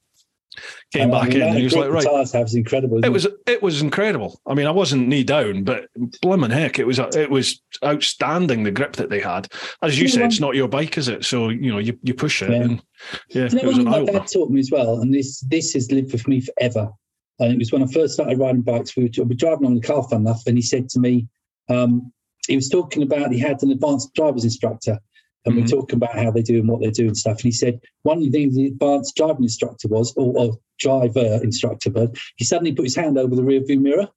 [0.93, 3.03] Came back in and he was like, "Right." Have incredible.
[3.03, 4.39] It was it was incredible.
[4.47, 5.87] I mean, I wasn't knee down, but
[6.21, 9.47] blimmin' heck, it was it was outstanding the grip that they had.
[9.81, 11.25] As you Yeah, said, it's not your bike, is it?
[11.25, 12.61] So you know you, you push it, Yeah.
[12.61, 12.81] and
[13.29, 16.11] yeah, it was an my dad taught me as well, and this this has lived
[16.11, 16.89] with me forever.
[17.39, 18.95] And it was when I first started riding bikes.
[18.95, 21.27] We were, we were driving on the car, fun enough, and he said to me,
[21.69, 22.11] um,
[22.47, 24.99] he was talking about he had an advanced driver's instructor,
[25.47, 25.65] and we Mhm.
[25.65, 27.37] were talking about how they do and what they do and stuff.
[27.37, 31.39] And he said one of the things the advanced driving instructor was, or, or driver
[31.43, 34.07] instructor, but he suddenly put his hand over the rear view mirror,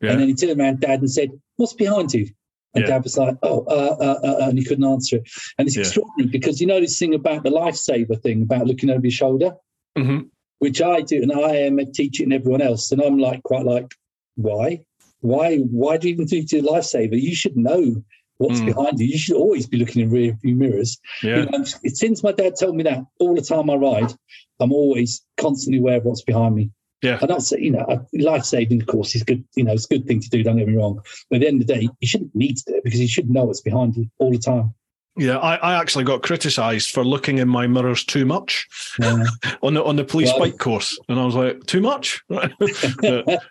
[0.00, 2.26] Yeah, and then he turned around, Dad, and said, "What's behind you?"
[2.74, 2.90] And Yeah.
[2.90, 5.28] Dad was like, "Oh," uh, uh, uh, uh," and he couldn't answer it.
[5.56, 5.82] And it's Yeah.
[5.82, 9.52] extraordinary because you know this thing about the lifesaver thing about looking over your shoulder,
[9.96, 10.20] hmm
[10.60, 13.94] which I do, and I am teaching everyone else, and I'm like, quite like,
[14.34, 14.80] why,
[15.20, 17.20] why, why do you even do the lifesaver?
[17.20, 18.02] You should know
[18.38, 18.66] what's Mm.
[18.66, 19.06] behind you.
[19.06, 20.98] You should always be looking in rear view mirrors.
[21.22, 24.12] yeah, You know, since my dad told me that all the time I ride,
[24.60, 26.70] I'm always constantly aware of what's behind me.
[27.02, 27.18] Yeah.
[27.18, 29.44] Don't say, you know, life saving, of course, is good.
[29.54, 30.42] You know, it's a good thing to do.
[30.42, 31.00] Don't get me wrong.
[31.30, 33.06] But at the end of the day, you shouldn't need to do it because you
[33.06, 34.74] should know what's behind you all the time.
[35.18, 35.38] Yeah.
[35.38, 38.66] I, I actually got criticised for looking in my mirrors too much
[38.98, 39.24] Yeah.
[39.62, 42.22] on the on the police Well- bike course, and I was like, too much.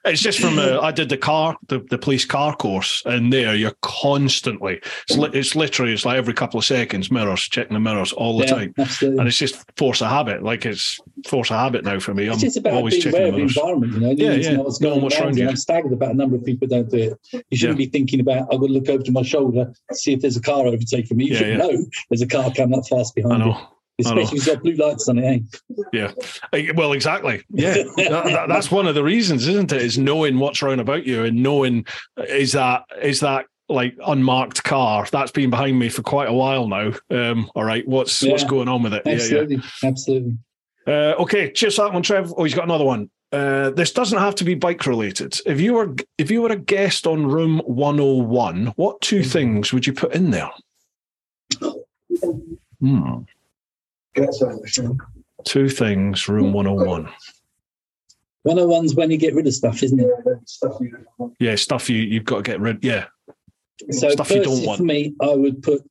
[0.06, 3.56] It's just from uh, I did the car, the, the police car course, and there
[3.56, 4.80] you're constantly.
[5.10, 8.38] It's li- it's literally it's like every couple of seconds mirrors checking the mirrors all
[8.38, 8.74] the Yeah, time.
[8.78, 9.20] absolutely.
[9.20, 10.44] and it's just force of habit.
[10.44, 12.30] Like it's force of habit now for me.
[12.30, 13.58] I'm just about always being checking aware the of the mirrors.
[13.58, 14.12] environment, you know.
[14.12, 14.58] You Yeah, yeah.
[14.58, 15.48] know what's going what's around you.
[15.50, 16.98] I'm staggered about a number of people don't do
[17.34, 17.44] it.
[17.50, 20.22] You shouldn't be thinking about, I've got to look over to my shoulder, see if
[20.22, 21.26] there's a car overtaking me.
[21.26, 21.68] You Yeah, yeah.
[21.68, 23.56] know there's a car coming up fast behind you.
[24.00, 25.80] Especially if it's got blue lights on it, eh?
[25.92, 26.72] Yeah.
[26.76, 27.44] Well, exactly.
[27.50, 27.78] Yeah.
[27.98, 29.82] That- that- that's one of the reasons, isn't it?
[29.82, 31.86] Is knowing what's around about you and knowing
[32.30, 36.68] is that is that like unmarked car that's been behind me for quite a while
[36.68, 36.92] now.
[37.10, 39.02] Um, all right, what's what's going on with it?
[39.06, 39.18] Yeah, yeah.
[39.18, 39.62] Absolutely.
[39.84, 40.38] Absolutely.
[40.86, 42.32] Uh, okay, cheers that one, Trev.
[42.38, 43.10] Oh, he's got another one.
[43.34, 45.38] Uh, this doesn't have to be bike related.
[45.46, 49.86] If you were if you were a guest on Room 101, what two things would
[49.86, 50.50] you put in there?
[52.80, 53.20] Hmm.
[55.46, 57.10] Two things, Room 101.
[58.48, 60.10] 101's when you get rid of stuff, isn't it?
[60.46, 61.34] Stuff you don't want.
[61.40, 62.78] Yeah, stuff you you've got to get rid.
[62.78, 62.84] Of.
[62.84, 63.06] Yeah,
[63.92, 64.78] So Stuff you don't firstly want.
[64.78, 65.84] for me, I would put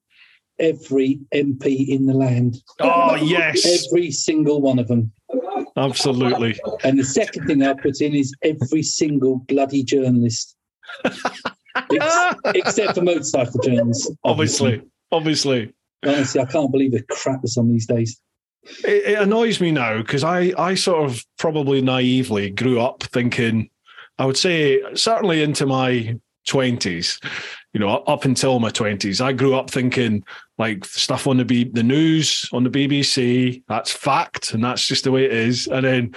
[0.58, 2.62] every MP in the land.
[2.80, 5.12] Oh yes, Every single one of them.
[5.76, 6.58] absolutely.
[6.82, 10.56] And the second thing I put in is every single bloody journalist.
[11.92, 14.10] Ex- except for motorcycle journalists.
[14.24, 14.82] Obviously,
[15.12, 15.72] obviously.
[16.04, 18.20] Honestly, I can't believe the crap that's on these days.
[18.84, 23.70] It, it annoys me now because I I sort of probably naively grew up thinking,
[24.18, 27.20] I would say certainly into my twenties,
[27.72, 30.24] you know, up until my twenties, I grew up thinking
[30.58, 35.04] like stuff on the B, the news on the BBC, that's fact, and that's just
[35.04, 35.66] the way it is.
[35.66, 36.14] And then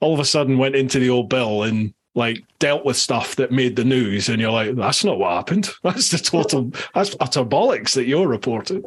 [0.00, 3.50] all of a sudden went into the old bill and like dealt with stuff that
[3.52, 5.70] made the news, and you're like, that's not what happened.
[5.82, 8.82] That's the total, that's utter bollocks that you're reporting.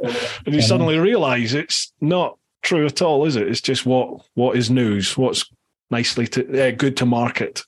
[0.45, 3.47] And you suddenly realise it's not true at all, is it?
[3.47, 5.45] It's just what what is news, what's
[5.91, 7.63] nicely to uh, good to market.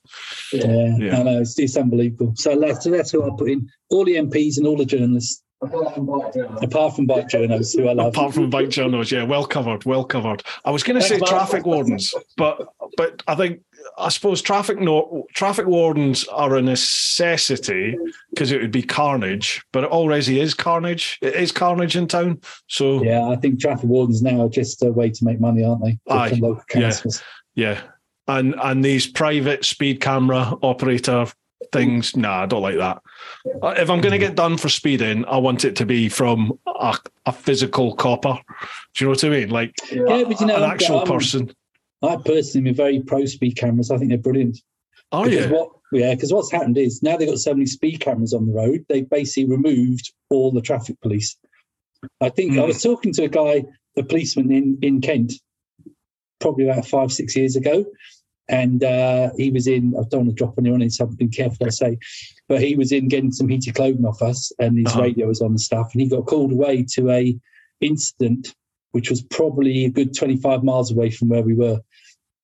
[0.52, 1.18] Yeah, Yeah.
[1.18, 2.32] I know it's, it's unbelievable.
[2.36, 5.94] So that's, that's who I put in all the MPs and all the journalists, Apart
[5.94, 6.64] from bike journalism.
[6.64, 8.08] apart from bike journalists, who I love.
[8.14, 10.42] Apart from bike journals, yeah, well covered, well covered.
[10.64, 13.60] I was going to say traffic wardens, but but I think
[13.98, 17.96] I suppose traffic no, traffic wardens are a necessity
[18.30, 21.18] because it would be carnage, but it already is carnage.
[21.20, 24.92] It is carnage in town, so Yeah, I think traffic wardens now are just a
[24.92, 25.98] way to make money, aren't they?
[26.08, 26.80] Aye, local yeah.
[26.82, 27.22] councils.
[27.54, 27.80] Yeah.
[28.28, 31.26] And and these private speed camera operator
[31.72, 33.02] things, nah, I don't like that.
[33.62, 36.58] Uh, If I'm going to get done for speeding, I want it to be from
[36.66, 36.96] a,
[37.26, 38.38] a physical copper.
[38.94, 39.50] Do you know what I mean?
[39.50, 41.50] Like Yeah, but you know, an actual I'm- person.
[42.02, 43.90] I personally am very pro speed cameras.
[43.90, 44.58] I think they're brilliant.
[45.10, 48.00] Oh because yeah, what yeah, because what's happened is now they've got so many speed
[48.00, 51.36] cameras on the road, they've basically removed all the traffic police.
[52.20, 52.66] I think I Mm.
[52.68, 53.64] was talking to a guy,
[53.96, 55.32] a policeman in in Kent,
[56.40, 57.84] probably about five six years ago,
[58.48, 59.94] and uh, he was in.
[59.98, 61.98] I don't want to drop anyone in, so I've been careful I say,
[62.48, 65.02] but he was in getting some heated clothing off us, and his Uh-huh.
[65.02, 67.36] radio was on and stuff, and he got called away to a
[67.80, 68.54] incident
[68.92, 71.78] which was probably a good twenty five miles away from where we were.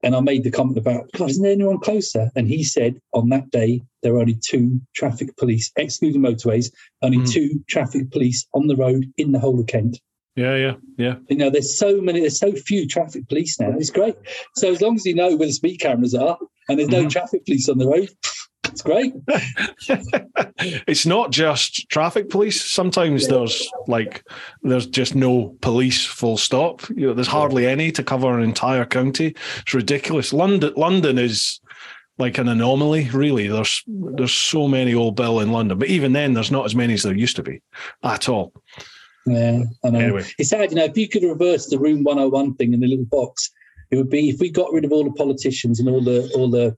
[0.04, 2.30] And I made the comment about, God, isn't there anyone closer?
[2.36, 6.70] And he said on that day, there were only two traffic police, excluding motorways,
[7.00, 7.32] only Mm.
[7.32, 9.98] two traffic police on the road in the whole of Kent.
[10.36, 11.14] Yeah, yeah, yeah.
[11.30, 13.72] You know, there's so many, there's so few traffic police now.
[13.78, 14.16] It's great.
[14.56, 16.36] So as long as you know where the speed cameras are
[16.68, 17.10] and there's no Mhm.
[17.10, 18.10] traffic police on the road,
[18.74, 19.14] it's great.
[20.88, 22.64] it's not just traffic police.
[22.64, 24.26] Sometimes there's like
[24.62, 26.04] there's just no police.
[26.04, 26.88] Full stop.
[26.90, 29.34] You know, there's hardly any to cover an entire county.
[29.60, 30.32] It's ridiculous.
[30.32, 31.60] London, London is
[32.18, 33.10] like an anomaly.
[33.10, 36.74] Really, there's there's so many old bill in London, but even then, there's not as
[36.74, 37.62] many as there used to be
[38.02, 38.52] at all.
[39.26, 39.98] Yeah, I know.
[40.00, 40.24] Anyway.
[40.38, 43.06] It's sad, you know, if you could reverse the room 101 thing in the little
[43.06, 43.50] box,
[43.90, 46.50] it would be if we got rid of all the politicians and all the all
[46.50, 46.76] the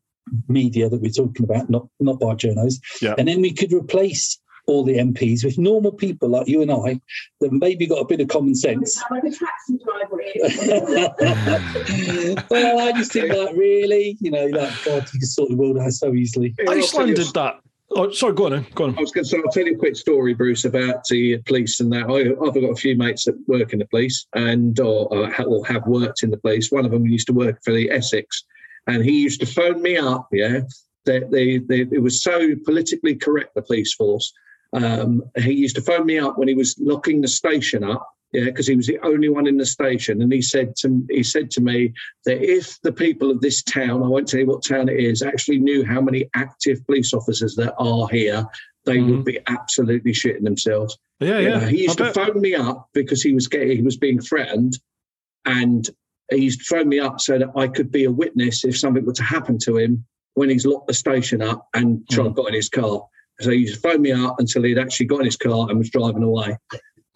[0.48, 3.14] media that we're talking about, not not by journos, Yeah.
[3.18, 7.00] and then we could replace all the MPs with normal people like you and I
[7.40, 9.00] that maybe got a bit of common sense.
[9.10, 10.16] Like a taxi driver
[11.86, 12.34] hmm.
[12.50, 15.78] well, I just think like really, you know, like God, you can sort the world
[15.78, 16.54] out so easily.
[16.60, 17.60] I'll tell Iceland did that.
[17.92, 18.34] Oh, sorry.
[18.34, 18.52] Go on.
[18.52, 18.66] Then.
[18.74, 18.98] Go on.
[18.98, 21.78] I was going to say, I'll tell you a quick story, Bruce, about the police
[21.78, 22.10] and that.
[22.10, 25.66] I, I've got a few mates that work in the police and or, or or
[25.66, 26.72] have worked in the police.
[26.72, 28.44] One of them used to work for the Essex,
[28.86, 30.28] and he used to phone me up.
[30.32, 30.60] Yeah,
[31.04, 34.32] that they, they, it was so politically correct, the police force.
[34.72, 38.06] Um, he used to phone me up when he was locking the station up.
[38.32, 41.22] Yeah, because he was the only one in the station, and he said to he
[41.22, 41.92] said to me
[42.26, 45.22] that if the people of this town, I won't tell you what town it is,
[45.22, 48.44] actually knew how many active police officers there are here,
[48.84, 49.08] they Mhm.
[49.10, 50.98] would be absolutely shitting themselves.
[51.20, 51.58] Yeah, You yeah.
[51.60, 52.26] know, he used I to bet.
[52.26, 54.76] phone me up because he was getting he was being threatened,
[55.44, 55.88] and
[56.30, 59.04] he used to phone me up so that I could be a witness if something
[59.04, 60.04] were to happen to him
[60.34, 62.36] when he's locked the station up and tried Mm.
[62.36, 63.06] got in his car.
[63.40, 65.78] So he used to phone me up until he'd actually got in his car and
[65.78, 66.56] was driving away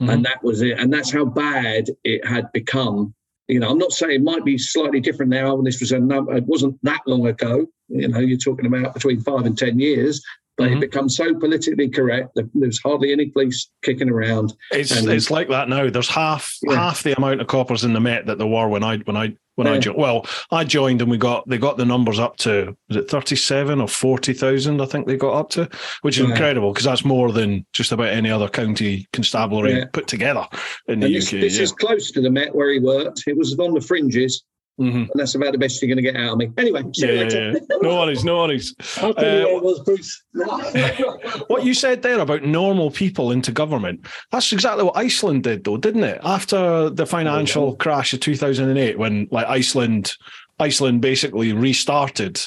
[0.01, 0.13] Mhm.
[0.13, 0.79] and that was it.
[0.79, 3.15] And that's how bad it had become.
[3.49, 5.57] You know, I'm not saying it might be slightly different now.
[5.57, 7.67] When this was a number, it wasn't that long ago.
[7.89, 10.23] You know, you're talking about between five and ten years.
[10.69, 10.77] Mhm.
[10.77, 14.53] it becomes so politically correct that there's hardly any police kicking around.
[14.73, 15.89] It's And- it's like that now.
[15.91, 16.75] There's half Yeah.
[16.77, 19.35] half the amount of coppers in the Met that there were when I when I
[19.57, 19.99] when I joined.
[19.99, 23.37] Well, I joined and we got they got the numbers up to was it thirty
[23.37, 24.81] seven or forty thousand?
[24.81, 25.69] I think they got up to,
[26.03, 26.31] which is Yeah.
[26.31, 29.85] incredible because that's more than just about any other county constabulary Yeah.
[29.93, 30.47] put together
[30.89, 31.41] in the And this, UK.
[31.41, 31.63] this yeah.
[31.65, 33.25] is close to the Met where he worked.
[33.27, 34.43] It was on the fringes,
[34.79, 34.95] Mhm.
[35.11, 36.51] and that's about the best you're going to get out of me.
[36.57, 37.51] Anyway, see yeah, you yeah, later.
[37.53, 37.77] yeah.
[37.83, 38.75] No worries, no worries.
[38.99, 40.17] I'll tell you Uh.
[41.49, 45.77] What you said there about normal people into government, that's exactly what Iceland did, though,
[45.77, 46.21] didn't it?
[46.23, 50.13] After the financial crash of 2008, when like Iceland,
[50.59, 52.41] Iceland basically restarted,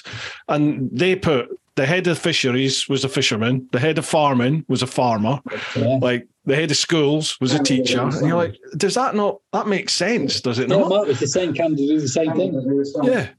[0.47, 4.81] and they put the head of fisheries was a fisherman, the head of farming was
[4.83, 5.39] a farmer,
[5.75, 5.97] Yeah.
[6.01, 8.01] like the head of schools was a teacher.
[8.01, 10.41] And you're like, does that not that makes sense?
[10.41, 10.89] Does it Yeah, not?
[10.89, 12.83] Mark, it's the same candidate, the same thing.
[13.03, 13.29] Yeah.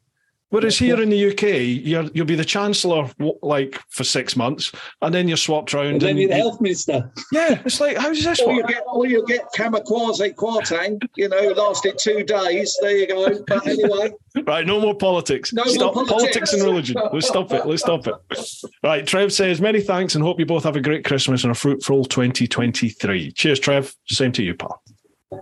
[0.55, 3.10] Whereas here in the UK, you're, you'll be the chancellor
[3.43, 4.70] like for six months,
[5.02, 5.94] and then you're swapped around.
[5.94, 7.10] And then and you're the health minister.
[7.32, 11.28] yeah, it's like how does this Or you get, or you get kamikaze Kwarteng, you
[11.28, 12.78] know, lasted two days.
[12.81, 13.43] There you go.
[13.48, 14.12] But anyway,
[14.47, 15.52] Right, no more politics.
[15.52, 16.12] No more politics.
[16.12, 16.97] politics and religion.
[17.12, 17.66] Let's stop it.
[17.66, 18.14] Let's stop it.
[18.85, 21.55] Right, Trev says many thanks and hope you both have a great Christmas and a
[21.56, 23.32] fruitful 2023.
[23.32, 23.93] Cheers, Trev.
[24.06, 24.81] Same to you, pal.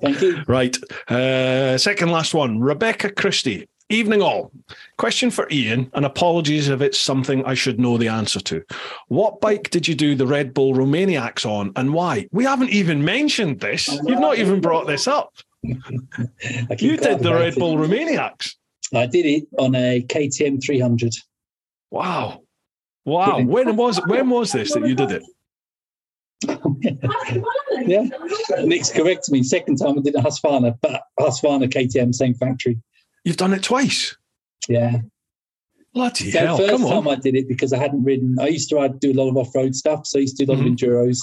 [0.01, 0.43] Thank you.
[0.47, 0.75] Right.
[1.11, 2.61] Uh, second last one.
[2.61, 3.69] Rebecca Christie.
[3.93, 4.51] Evening all.
[4.97, 8.65] Question for Ian, and apologies if it's something I should know the answer to.
[9.09, 12.27] What bike did you do the Red Bull Romaniacs on and why?
[12.33, 13.89] We haven't even mentioned this.
[13.89, 15.35] You've not even brought this up.
[16.79, 17.55] You did the Red.
[17.55, 18.57] Bull Romaniacs.
[18.95, 21.15] I did it on a KTM 300.
[21.91, 22.43] Wow.
[23.05, 23.41] Wow.
[23.41, 25.23] When was when was this that you did it?
[27.87, 28.07] yeah.
[28.65, 29.43] Nick's corrected me.
[29.43, 32.79] Second time I did a Husqvarna, but Husqvarna KTM, same factory.
[33.25, 34.17] You've done it twice.
[34.69, 34.99] Yeah.
[35.95, 36.57] Bloody So hell.
[36.57, 37.19] first Come time on.
[37.19, 38.37] I did it because I hadn't ridden.
[38.41, 40.07] I used to ride, do a lot of off road stuff.
[40.07, 40.67] So I used to do a lot Mhm.
[40.69, 41.19] of enduros.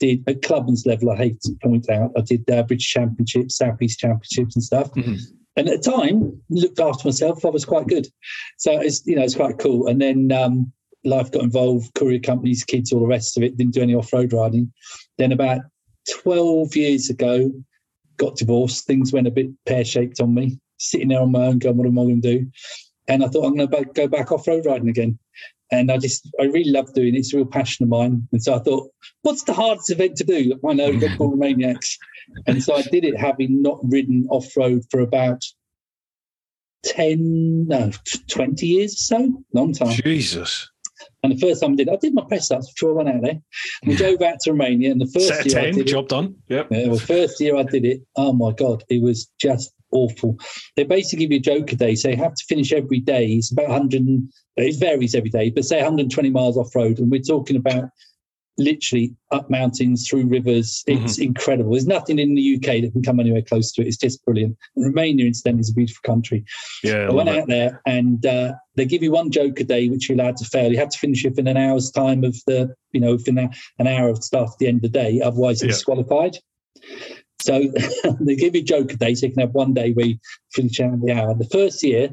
[0.00, 3.98] Did at Clubman's level, I hate to point out, I did uh, British Championships, Southeast
[4.00, 4.90] Championships, and stuff.
[4.92, 5.20] Mhm.
[5.56, 7.44] And at the time, looked after myself.
[7.44, 8.08] I was quite good.
[8.58, 9.86] So it's you know it's quite cool.
[9.86, 10.72] And then um,
[11.04, 13.56] life got involved, courier companies, kids, all the rest of it.
[13.56, 14.72] Didn't do any off road riding.
[15.18, 15.60] Then about
[16.22, 17.52] twelve years ago,
[18.16, 18.86] got divorced.
[18.86, 20.58] Things went a bit pear shaped on me.
[20.84, 22.50] Sitting there on my own, going, "What am I going to do?"
[23.08, 25.18] And I thought I'm going to go back off road riding again.
[25.70, 27.18] And I just, I really love doing it.
[27.18, 28.28] It's a real passion of mine.
[28.32, 28.90] And so I thought,
[29.22, 30.58] what's the hardest event to do?
[30.66, 31.96] I know, Red Bull Romaniacs.
[32.46, 35.42] And so I did it having not ridden off road for about
[36.84, 37.90] 10, no,
[38.30, 39.92] 20 years or so, long time.
[39.92, 40.70] Jesus.
[41.22, 43.22] And the first time I did, I did my press ups before I went out
[43.22, 43.40] there.
[43.84, 46.08] We drove out to Romania, and the first Set year I 10, did it, job
[46.08, 46.36] done.
[46.48, 46.68] Yep.
[46.70, 50.36] yeah, the first year I did it, oh my god, it was just awful.
[50.76, 53.26] They basically give you a joker day, so you have to finish every day.
[53.28, 54.02] It's about 100.
[54.56, 57.84] It varies every day, but say 120 miles off road, and we're talking about
[58.56, 60.84] literally up mountains through rivers.
[60.86, 61.72] It's incredible.
[61.72, 63.88] There's nothing in the UK that can come anywhere close to it.
[63.88, 64.56] It's just brilliant.
[64.76, 66.44] Romania, incidentally, is a beautiful country.
[66.84, 67.08] Yeah.
[67.08, 67.36] I went it.
[67.36, 70.70] out there and uh, they give you one joker day, which you're allowed to fail.
[70.70, 73.86] You have to finish it within an hour's time of the, you know, within an
[73.88, 75.20] hour of stuff at the end of the day.
[75.20, 75.74] Otherwise, you're Yeah.
[75.74, 76.36] disqualified.
[77.44, 77.60] So
[78.20, 80.18] they give you a joker day, so you can have one day where you
[80.52, 81.34] finish out the hour.
[81.34, 82.08] The first year,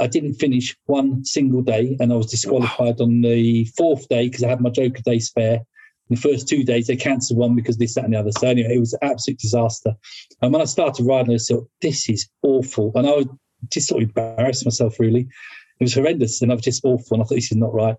[0.00, 4.42] I didn't finish one single day, and I was disqualified on the fourth day because
[4.42, 5.60] I had my joker day spare.
[6.08, 8.32] The first two days they cancelled one because this, that, and the other.
[8.32, 9.94] So anyway, it was an absolute disaster.
[10.40, 12.92] And when I started riding, I thought, this is awful.
[12.94, 13.26] And I was
[13.70, 15.28] just sort of embarrassed myself really.
[15.78, 17.16] It was horrendous and I was just awful.
[17.16, 17.96] And I thought this is not right.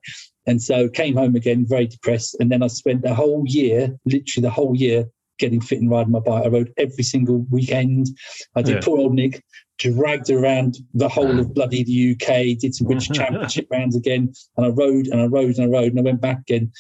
[0.48, 2.38] And so came home again very depressed.
[2.40, 5.06] And then I spent the whole year, literally the whole year,
[5.40, 6.46] getting fit and riding my bike.
[6.46, 8.08] I rode every single weekend.
[8.56, 8.82] I did Yeah.
[8.84, 9.42] poor old Nick,
[9.78, 14.34] dragged around the whole of bloody the UK, did some British Championship rounds again.
[14.58, 16.72] And I rode and I rode and I rode and I went back again.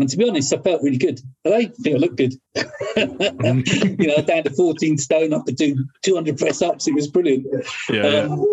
[0.00, 1.20] And to be honest, I felt really good.
[1.44, 2.34] I think I looked good.
[2.96, 6.86] you know, down to 14 stone, I could do 200 press ups.
[6.86, 7.46] It was brilliant.
[7.90, 8.06] Yeah.
[8.06, 8.18] yeah.
[8.20, 8.44] Um,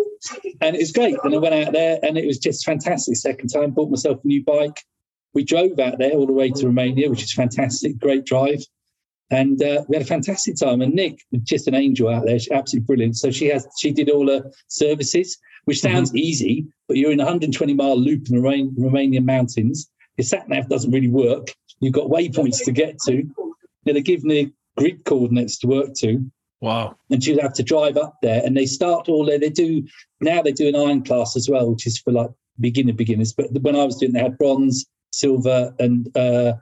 [0.60, 1.16] and it was great.
[1.22, 3.16] And I went out there and it was just fantastic.
[3.16, 4.80] Second time, bought myself a new bike.
[5.34, 7.98] We drove out there all the way to Romania, which is fantastic.
[7.98, 8.64] Great drive.
[9.30, 10.80] And uh, we had a fantastic time.
[10.82, 13.16] And Nick, was just an angel out there, she's absolutely brilliant.
[13.16, 17.24] So she has, she did all her services, which sounds easy, but you're in a
[17.24, 19.90] 120 mile loop in the Roman- Romanian mountains.
[20.16, 21.52] Your sat nav doesn't really work.
[21.80, 23.24] You've got waypoints to get to.
[23.84, 26.24] They're giving the grid coordinates to work to
[26.60, 26.96] Wow.
[27.10, 28.42] and she'd have to drive up there.
[28.44, 29.38] And they start all there.
[29.38, 29.84] They do
[30.20, 30.40] now.
[30.42, 32.30] They do an iron class as well, which is for like
[32.60, 33.32] beginner beginners.
[33.32, 36.54] But when I was doing, they had bronze, silver, and uh,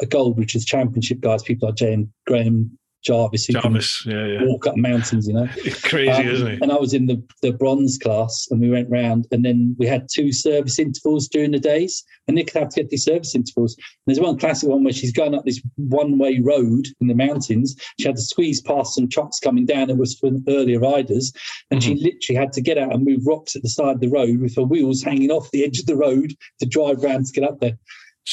[0.00, 1.42] a gold, which is championship guys.
[1.42, 4.04] People like Jay and Graham Jarvis who Jarvis.
[4.04, 4.44] Yeah, can yeah.
[4.44, 5.48] walk up mountains, you know.
[5.84, 6.58] Crazy, Um, isn't he?
[6.60, 9.86] And I was in the, the bronze class and we went round and then we
[9.86, 13.76] had two service intervals during the days and Nick had to get these service intervals.
[14.06, 17.74] There's one classic one where she's going up this one way road in the mountains.
[17.98, 21.32] She had to squeeze past some trucks coming down that was for earlier riders.
[21.70, 24.08] And she literally had to get out and move rocks at the side of the
[24.08, 27.32] road with her wheels hanging off the edge of the road to drive round to
[27.32, 27.78] get up there.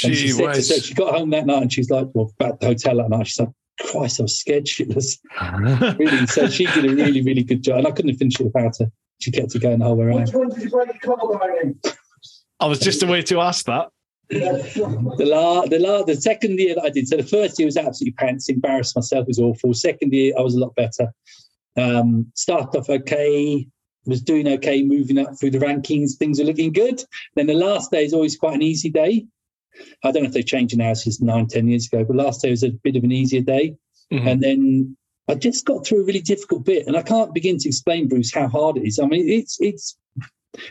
[0.04, 0.68] And she Gee said, whiz.
[0.70, 3.10] so she got home that night and she's like, well, back at the hotel that
[3.10, 3.28] night.
[3.28, 3.50] She's like,
[3.82, 5.18] Christ, I was scared shitless
[6.00, 6.28] really.
[6.28, 7.80] So she did a really, really good job.
[7.80, 8.92] And I couldn't have finished it without her.
[9.20, 10.26] She kept it going the whole way around.
[10.26, 11.80] Which one did you break your collarbone in?
[12.60, 13.90] I was just a way to ask that.
[14.30, 17.78] The la, the la, the second year that I did, so the first year was
[17.78, 19.74] absolutely pants, embarrassed myself, it was awful.
[19.74, 21.12] Second year, I was a lot better.
[21.78, 23.68] Um, started off okay,
[24.06, 27.04] was doing okay, moving up through the rankings, things were looking good.
[27.36, 29.26] Then the last day is always quite an easy day.
[30.04, 32.52] I don't know if they've changed now since nine, ten years ago, but last day
[32.52, 33.76] was a bit of an easier day.
[34.12, 34.28] Mhm.
[34.32, 34.98] And then
[35.28, 38.34] I just got through a really difficult bit, and I can't begin to explain, Bruce,
[38.34, 39.00] how hard it is.
[39.00, 39.98] I mean, it's it's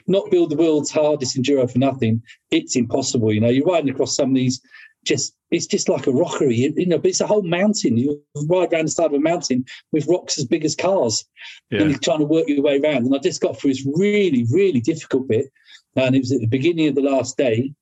[0.06, 2.22] not build the world's hardest enduro for nothing.
[2.50, 3.32] It's impossible.
[3.32, 4.60] You know, you're riding across some of these.
[5.04, 6.98] Just it's just like a rockery, you, you know.
[6.98, 7.96] But it's a whole mountain.
[7.96, 11.24] You ride around the side of a mountain with rocks as big as cars,
[11.70, 13.04] and you're trying to work your way around.
[13.06, 15.46] And I just got through this really, really difficult bit,
[15.94, 17.72] and it was at the beginning of the last day.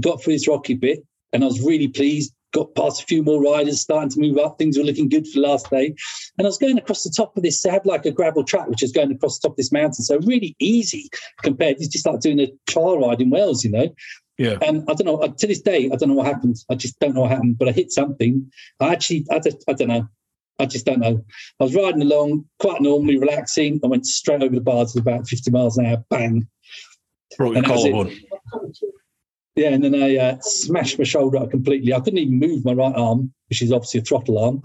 [0.00, 2.32] Got through this rocky bit, and I was really pleased.
[2.52, 4.56] Got past a few more riders, starting to move up.
[4.58, 5.94] Things were looking good for the last day.
[6.38, 7.60] And I was going across the top of this.
[7.60, 10.04] They had like a gravel track, which is going across the top of this mountain.
[10.04, 11.10] So really easy
[11.42, 11.76] compared.
[11.76, 13.88] It's just like doing a trial ride in Wales, you know.
[14.38, 14.56] Yeah.
[14.62, 15.16] And I don't know.
[15.18, 16.56] uh, To this day, I don't know what happened.
[16.70, 17.58] I just don't know what happened.
[17.58, 18.50] But I hit something.
[18.80, 20.08] I actually, I just, I don't know.
[20.58, 21.22] I just don't know.
[21.60, 23.80] I was riding along quite normally, relaxing.
[23.84, 26.02] I went straight over the bars at about 50 miles an hour.
[26.08, 26.46] Bang.
[27.36, 27.92] Broke your And that was it.
[27.92, 28.72] collarbone.
[29.56, 31.94] Yeah, and then I uh, smashed my shoulder out completely.
[31.94, 34.62] I couldn't even move my right arm, which is obviously a throttle arm.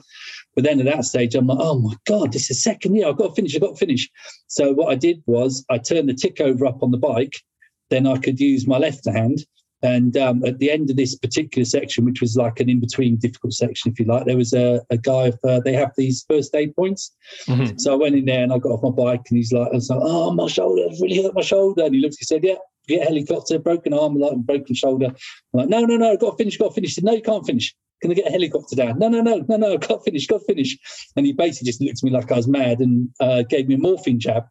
[0.54, 3.08] But then at that stage, I'm like, oh my God, this is second year.
[3.08, 3.56] I've got to finish.
[3.56, 4.10] I've got to finish.
[4.48, 7.42] So what I did was I turned the tick over up on the bike.
[7.90, 9.46] Then I could use my left hand.
[9.84, 13.16] And um, at the end of this particular section, which was like an in between
[13.16, 16.54] difficult section, if you like, there was a, a guy, uh, they have these first
[16.54, 17.16] aid points.
[17.48, 17.80] Mhm.
[17.80, 19.76] So I went in there and I got off my bike and he's like, I
[19.76, 21.86] was like, oh, my shoulder, really hurt my shoulder.
[21.86, 22.56] And he looked, he said, yeah,
[22.88, 25.08] get a helicopter, broken arm, like broken shoulder.
[25.08, 25.16] I'm
[25.54, 26.96] like, no, no, no, I've got to finish, got to finish.
[26.96, 27.76] Said, no, you can't finish.
[28.02, 28.98] Can I get a helicopter down?
[29.00, 30.78] No, no, no, no, no, I've got to finish, got to finish.
[31.16, 33.76] And he basically just looked at me like I was mad and uh, gave me
[33.76, 34.44] a morphine jab.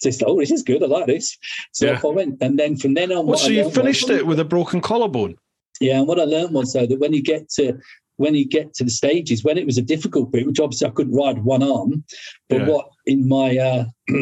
[0.00, 0.82] So it's like, oh, this is good.
[0.82, 1.36] I like this.
[1.72, 1.92] So Yeah.
[1.94, 2.42] off I went.
[2.42, 4.44] And then from then on, Well, what I so you finished was- it with a
[4.44, 5.36] broken collarbone.
[5.80, 7.78] Yeah, and what I learned was though that when you get to
[8.16, 10.90] when you get to the stages, when it was a difficult bit, which obviously I
[10.90, 12.04] couldn't ride one arm,
[12.50, 12.66] but Yeah.
[12.66, 13.84] what in my uh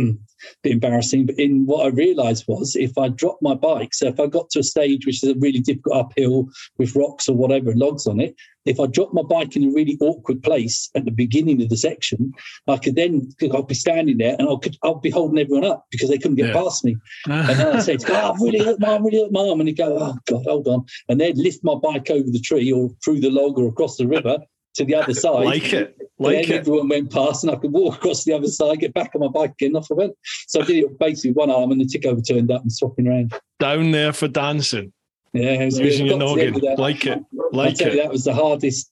[0.63, 4.19] bit embarrassing, but in what I realized was if I dropped my bike, so if
[4.21, 6.49] I got to a stage which is a really difficult uphill
[6.79, 8.35] with rocks or whatever, logs on it,
[8.65, 11.77] if I dropped my bike in a really awkward place at the beginning of the
[11.77, 12.33] section,
[12.67, 15.87] I could then I'd be standing there and I could I'd be holding everyone up
[15.91, 16.53] because they couldn't get Yeah.
[16.63, 16.97] past me.
[17.27, 19.61] And then I'd say, oh, I've really hurt my arm, really hurt my arm.
[19.61, 20.85] And he'd go, oh, God, hold on.
[21.09, 24.07] And they'd lift my bike over the tree or through the log or across the
[24.07, 24.39] river
[24.75, 25.45] to the other side.
[25.45, 26.61] like it, And like then it.
[26.61, 29.29] everyone went past and I could walk across the other side, get back on my
[29.29, 30.15] bike again, off I went.
[30.47, 33.09] So I did it basically one arm and the tick over turned up and swapping
[33.09, 33.35] around.
[33.61, 34.93] Down there for dancing,
[35.33, 36.77] Yeah, it was using your Got to the end noggin.
[36.79, 37.19] Like it,
[37.53, 38.03] like tell you, it.
[38.05, 38.91] that was the hardest,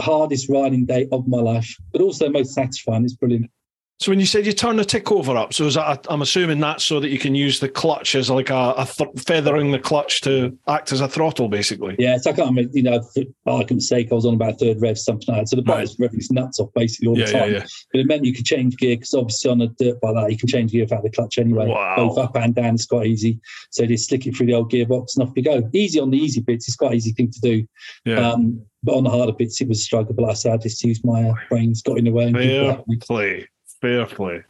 [0.00, 3.04] hardest riding day of my life, but also most satisfying.
[3.04, 3.50] It's brilliant.
[4.00, 6.04] So when you said you turn the tick over up, so is that?
[6.10, 9.08] I'm assuming that's so that you can use the clutch as like a, a th-
[9.24, 11.94] feathering the clutch to act as a throttle, basically.
[11.98, 14.80] Yeah, so I can't remember, you know, for argument's sake, I was on about third
[14.82, 15.48] rev, something like that.
[15.48, 17.52] So the bike was revving its nuts off basically all Yeah, the time.
[17.52, 17.66] yeah.
[17.92, 20.38] But it meant you could change gear because obviously on a dirt like that, you
[20.38, 21.68] can change gear without the clutch anyway.
[21.68, 21.94] Wow.
[21.96, 23.38] Both up and down, it's quite easy.
[23.70, 25.70] So just slick it through the old gearbox and off you go.
[25.72, 27.64] Easy on the easy bits, it's quite an easy thing to do.
[28.04, 28.28] Yeah.
[28.32, 30.14] Um, but on the harder bits, it was a struggle.
[30.14, 32.24] But like I said, I just used my uh, brains, got in the way.
[32.24, 33.48] And Fair play,
[33.84, 34.42] fair play.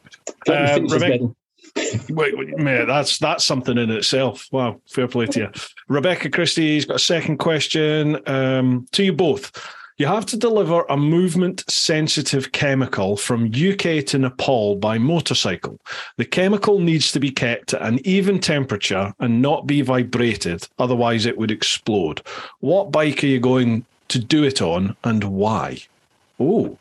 [0.49, 1.35] Uh, Rebecca-
[2.11, 4.47] Wait, wait, mate, that's that's something in itself.
[4.53, 5.51] Wow, fair play to you.
[5.89, 9.51] Rebecca Christie's got a second question um, to you both.
[9.97, 15.81] You have to deliver a movement sensitive chemical from UK to Nepal by motorcycle.
[16.17, 21.27] The chemical needs to be kept at an even temperature and not be vibrated, otherwise,
[21.27, 22.23] it would explode.
[22.61, 25.79] What bike are you going to do it on and why?
[26.39, 26.79] Oh,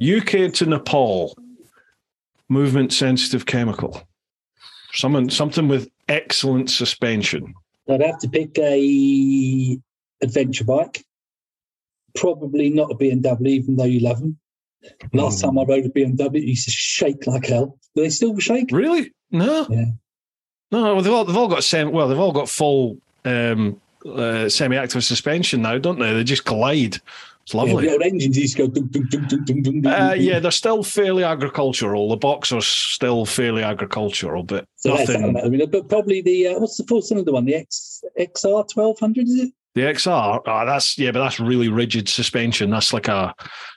[0.00, 1.36] UK to Nepal
[2.48, 4.02] movement sensitive chemical.
[4.94, 7.54] Someone something with excellent suspension.
[7.88, 9.78] I'd have to pick a
[10.22, 11.04] adventure bike.
[12.14, 14.38] Probably not a BMW, even though you love them.
[15.14, 15.46] Last Hmm.
[15.46, 17.78] time I rode a BMW, it used to shake like hell.
[17.94, 18.68] Do they still shake?
[18.70, 19.12] Really?
[19.30, 19.66] No.
[19.70, 19.84] Yeah.
[20.70, 25.04] No, they've all they've all got sem- well, they've all got full um, uh, semi-active
[25.04, 26.12] suspension now, don't they?
[26.12, 26.98] They just glide.
[27.44, 27.88] It's Yeah, lovely.
[27.90, 28.66] old engines to go.
[28.68, 32.08] Dum, dum, dum, dum, dum, dum, dum, Uh, yeah, they're still fairly agricultural.
[32.08, 35.36] The boxer's still fairly agricultural, but So nothing.
[35.36, 37.44] I mean, but probably the uh, what's the full cylinder one?
[37.44, 39.52] The X XR twelve hundred is it?
[39.74, 42.70] The XR, ah, that's yeah, but that's really rigid suspension.
[42.70, 43.34] That's like a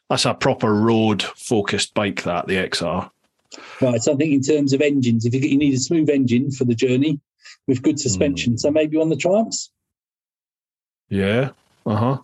[0.09, 2.21] that's a proper road focused bike.
[2.23, 3.09] That the XR.
[3.81, 4.01] Right.
[4.01, 6.65] So I think in terms of engines, if you, you need a smooth engine for
[6.65, 7.19] the journey
[7.67, 8.57] with good suspension, Hmm.
[8.57, 9.71] so maybe on the Triumphs.
[11.09, 11.49] Yeah.
[11.85, 12.17] Uh huh.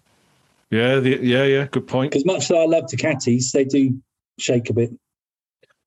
[0.72, 1.00] Yeah.
[1.00, 1.44] The, yeah.
[1.44, 1.68] Yeah.
[1.70, 2.12] Good point.
[2.12, 4.02] Because much though I love Ducatis, they do
[4.40, 4.92] shake a bit.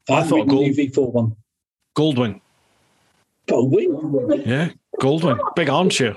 [0.09, 1.36] I haven't thought the Gold- V4 one.
[1.97, 2.40] Goldwing.
[3.47, 4.43] Got wing.
[4.47, 4.70] Yeah.
[5.01, 5.39] Goldwing.
[5.56, 6.16] Big armchair.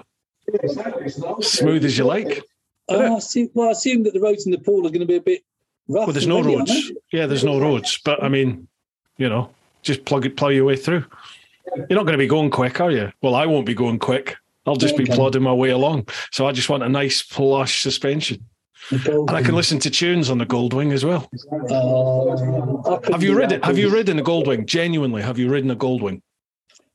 [1.41, 2.43] Smooth as you like.
[2.89, 5.15] Oh, I see, well, I assume that the roads in Nepal are going to be
[5.15, 5.43] a bit
[5.89, 6.07] rough.
[6.07, 6.91] Well, there's no roads.
[7.11, 7.99] Yeah, there's no roads.
[8.03, 8.67] But I mean,
[9.17, 9.49] you know,
[9.81, 11.03] just plug it, plow your way through.
[11.75, 13.11] You're not going to be going quick, are you?
[13.21, 14.37] Well, I won't be going quick.
[14.65, 16.07] I'll just be plodding my way along.
[16.31, 18.43] So I just want a nice plush suspension.
[18.91, 21.29] And I can listen to tunes on the Goldwing as well.
[21.69, 23.61] Uh, Have you ridden?
[23.63, 24.65] Have you ridden a Goldwing?
[24.65, 26.21] Genuinely, have you ridden a Goldwing?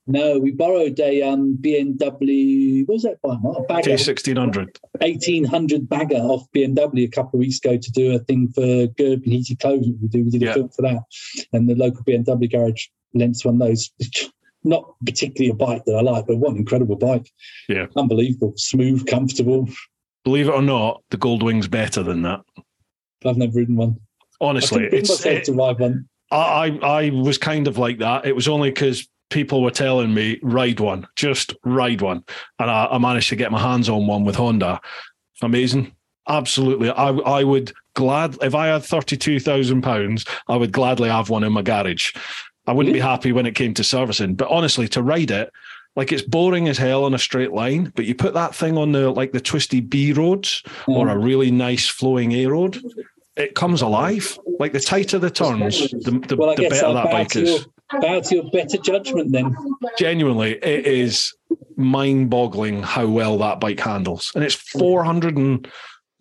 [0.06, 2.86] No, we borrowed a um, BMW.
[2.86, 3.34] What was that by?
[3.34, 4.76] A bagger, K sixteen hundred.
[4.98, 9.24] 1800 bagger off BMW a couple of weeks ago to do a thing for Gerbing
[9.26, 9.98] Heated Clothing.
[10.02, 10.54] We did, we did a Yeah.
[10.54, 11.02] film for that.
[11.52, 13.90] And the local BMW garage lent one of those.
[14.64, 17.28] Not particularly a bike that I like, but what an incredible bike.
[17.68, 17.86] Yeah.
[17.96, 18.52] Unbelievable.
[18.56, 19.68] Smooth, comfortable.
[20.24, 22.40] Believe it or not, the Goldwing's better than that.
[23.24, 24.00] I've never ridden one.
[24.40, 26.08] Honestly, it's it, to ride one.
[26.30, 28.26] I I was kind of like that.
[28.26, 32.24] It was only because people were telling me ride one, just ride one,
[32.58, 34.80] and I, I managed to get my hands on one with Honda.
[35.42, 35.94] Amazing,
[36.28, 36.90] absolutely.
[36.90, 41.30] I I would glad if I had thirty two thousand pounds, I would gladly have
[41.30, 42.12] one in my garage.
[42.66, 45.50] I wouldn't be happy when it came to servicing, but honestly, to ride it.
[45.94, 48.92] Like it's boring as hell on a straight line, but you put that thing on
[48.92, 51.22] the like the twisty B roads or a mm.
[51.22, 52.82] really nice flowing A road,
[53.36, 54.38] it comes alive.
[54.58, 57.66] Like the tighter the turns, the, the, Well, the better that bike is.
[58.00, 59.54] bow to your better judgment then.
[59.98, 61.34] Genuinely, it is
[61.76, 64.32] mind boggling how well that bike handles.
[64.34, 64.78] And it's mm.
[64.78, 65.68] 400 and,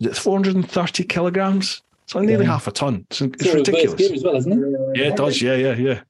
[0.02, 1.81] is 430 kilograms.
[2.11, 2.51] It's like nearly Yeah.
[2.51, 3.05] half a ton.
[3.09, 3.93] It's, it's It's a reverse ridiculous.
[3.97, 4.99] gear as well, isn't it?
[4.99, 5.41] Yeah, it does.
[5.41, 6.01] Yeah, yeah, yeah.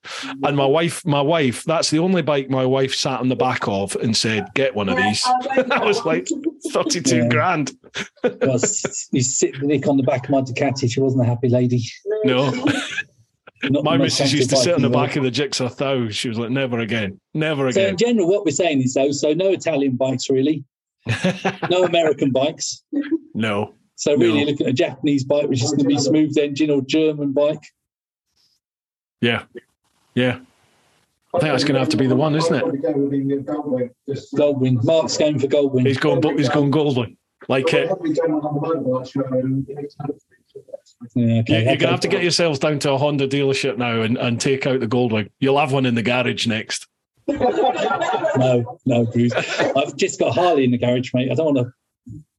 [0.44, 3.68] And my wife, my wife, that's the only bike my wife sat on the back
[3.68, 5.22] of and said, "Get one of these."
[5.56, 6.28] that was like
[6.72, 7.28] thirty-two Yeah.
[7.30, 7.74] grand.
[8.24, 8.58] Well,
[9.12, 10.92] you sit the nick on the back of my Ducati.
[10.92, 11.84] She wasn't a happy lady.
[12.24, 12.50] No,
[13.66, 16.10] Not- My missus used to sit on the back of the Gixxer Thou.
[16.10, 19.12] She was like, never again, never again." So in general, what we're saying is though,
[19.12, 20.64] so no Italian bikes really,
[21.70, 22.84] no American bikes.
[23.36, 23.76] no.
[24.02, 24.50] So really No.
[24.52, 27.62] looking at a Japanese bike, which is going to be smooth engine, or German bike.
[29.22, 29.44] Yeah.
[30.16, 30.40] Yeah.
[31.36, 32.58] I think that's gonna have to be the one, isn't it?
[32.58, 34.84] I'd probably go with the Goldwing.
[34.84, 35.86] Mark's going for Goldwing.
[35.86, 36.22] He's going.
[36.38, 37.16] He's going golden.
[37.48, 37.88] Like it.
[37.88, 39.96] Probably going on the motorbike show and it's
[41.16, 41.60] Yeah, okay.
[41.60, 41.76] You- You're okay.
[41.78, 44.80] gonna have to get yourselves down to a Honda dealership now and, and take out
[44.82, 45.30] the Goldwing.
[45.40, 46.88] You'll have one in the garage next.
[48.38, 49.34] No, no, Bruce.
[49.34, 51.32] I've just got Harley in the garage, mate.
[51.32, 51.74] I don't want to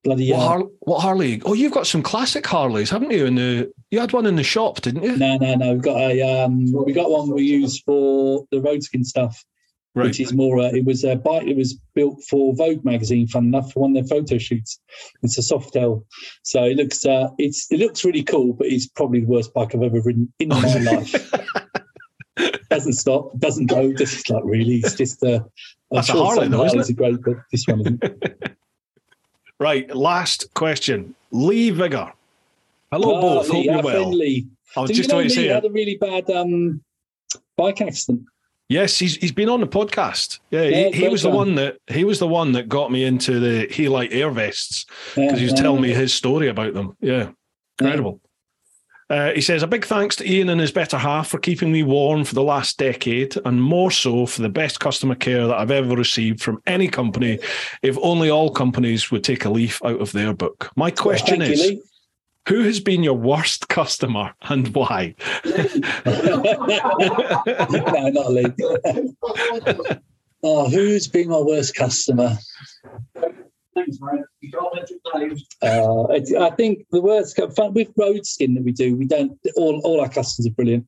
[0.05, 0.31] bloody.
[0.33, 1.41] What, Uh, Har- what Harley?
[1.45, 3.27] Oh, you've got some classic Harleys, haven't you?
[3.27, 5.17] In the you had one in the shop, didn't you?
[5.17, 5.73] no, no, no.
[5.75, 9.45] We've got a um, we got one we use for the roadskin stuff,
[9.95, 10.07] Right.
[10.07, 10.59] which is more.
[10.61, 11.47] Uh, it was a bike.
[11.47, 13.29] It was built for Vogue magazine.
[13.29, 14.81] Fun enough, for one of their photo shoots.
[15.23, 16.05] It's a Softail,
[16.43, 19.75] so it looks uh, it's it looks really cool, but it's probably the worst bike
[19.75, 21.31] I've ever ridden in my life.
[22.71, 23.93] doesn't stop, doesn't go.
[23.93, 25.45] Just like really, it's just uh, I'm
[25.91, 28.03] That's a Harley though, isn't Harleys are great, but this one isn't.
[29.63, 29.95] Right.
[29.95, 31.15] Last question.
[31.31, 32.13] Lee Vigor.
[32.91, 33.49] Hello, Ah, both.
[33.49, 34.11] Lee, Hope you're our well.
[34.13, 34.47] Lee.
[34.77, 36.83] I was So just you know Lee had a really bad um,
[37.57, 38.23] bike accident.
[38.69, 40.41] Yes, he's he's been on the podcast.
[40.51, 43.05] Yeah, Yeah, he, he was the one that he was the one that got me
[43.05, 46.97] into the Helite air vests because he was Uh, telling me his story about them.
[47.01, 47.31] Yeah,
[47.81, 48.21] incredible.
[49.11, 51.83] Uh, he says a big thanks to Ian and his better half for keeping me
[51.83, 55.71] warm for the last decade, and more so for the best customer care that I've
[55.71, 57.39] ever received from any company.
[57.83, 60.71] If only all companies would take a leaf out of their book.
[60.77, 61.83] My question Thank you, is, Lee.
[62.49, 65.15] who has been your worst customer and why?
[65.45, 65.53] no,
[68.09, 68.47] not Lee.
[70.43, 72.39] oh, who's been my worst customer?
[73.75, 74.21] Thanks, mate.
[74.41, 75.47] You can't mention names.
[75.63, 79.39] Uh, it- I think the worst cu- fun with Roadskin that we do, we don't
[79.57, 80.87] all all our customers are brilliant.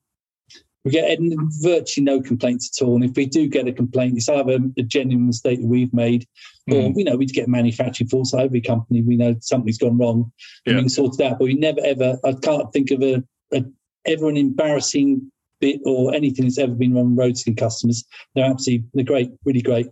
[0.85, 1.19] We get
[1.63, 4.83] virtually no complaints at all, and if we do get a complaint, it's either a
[4.83, 6.27] genuine mistake that we've made,
[6.71, 6.97] or Mm.
[6.99, 8.35] you know we get manufacturing faults.
[8.35, 10.31] Like every company, we know something's gone wrong,
[10.67, 10.75] and Yeah.
[10.75, 11.39] we can sort it out.
[11.39, 13.25] But we never ever, I can't think of a,
[13.55, 13.65] a
[14.05, 18.05] ever an embarrassing bit or anything that's ever been wrong with Roadskin customers.
[18.35, 19.87] They're absolutely they're great, really great.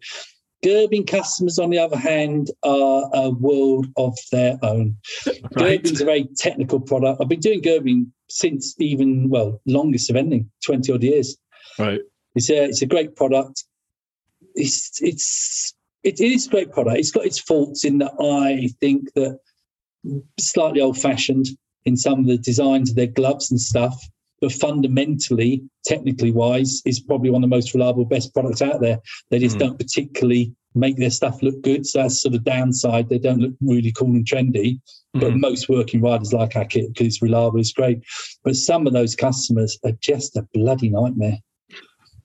[0.64, 4.96] Gerbing customers, on the other hand, are a world of their own.
[5.56, 5.82] Right.
[5.82, 7.20] Gerbing's a very technical product.
[7.20, 11.36] I've been doing Gerbing since even, well, longest of ending, 20 odd years.
[11.78, 12.00] Right.
[12.34, 13.64] It's a, it's a great product.
[14.54, 15.74] It's, it's,
[16.04, 16.98] it is a great product.
[16.98, 19.40] It's got its faults in that I think that
[20.38, 21.46] slightly old fashioned
[21.84, 24.00] in some of the designs of their gloves and stuff,
[24.42, 29.00] but fundamentally, technically wise, is probably one of the most reliable, best products out there.
[29.30, 29.60] They just Mm.
[29.60, 31.86] don't particularly make their stuff look good.
[31.86, 33.08] So that's sort of downside.
[33.08, 34.80] They don't look really cool and trendy
[35.14, 35.40] but Mhm.
[35.40, 38.00] most working riders like our kit because it's reliable, it's great.
[38.44, 41.38] But some of those customers are just a bloody nightmare.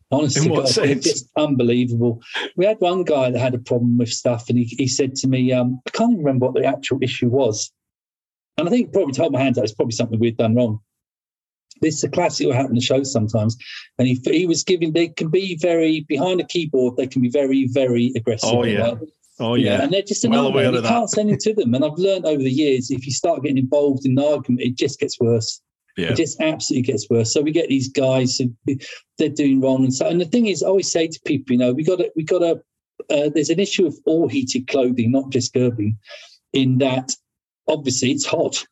[0.10, 2.22] Honestly, God, they're just unbelievable.
[2.56, 5.28] We had one guy that had a problem with stuff, and he, he said to
[5.28, 7.70] me, um, I can't even remember what the actual issue was.
[8.58, 10.80] And I think probably told my hands out, it's probably something we'd done wrong.
[11.82, 13.58] This is a classic what happen to shows sometimes.
[13.98, 17.30] And he, he was giving, they can be very, behind a keyboard, they can be
[17.30, 18.50] very, very aggressive.
[18.52, 18.96] Oh, yeah.
[19.40, 19.84] Oh Yeah, yeah.
[19.84, 20.90] and they're just Well aware You of that.
[20.90, 21.74] can't send it to them.
[21.76, 24.76] And I've learned over the years, if you start getting involved in the argument, it
[24.76, 25.62] just gets worse.
[25.96, 26.12] Yeah.
[26.12, 27.34] It just absolutely gets worse.
[27.34, 28.54] So we get these guys who
[29.18, 30.08] they're doing wrong, and so.
[30.08, 32.24] And the thing is, I always say to people, you know, we got to, we
[32.24, 32.62] got to.
[33.10, 35.96] Uh, there's an issue of all heated clothing, not just Gerbing,
[36.54, 37.16] in that
[37.68, 38.64] obviously it's hot.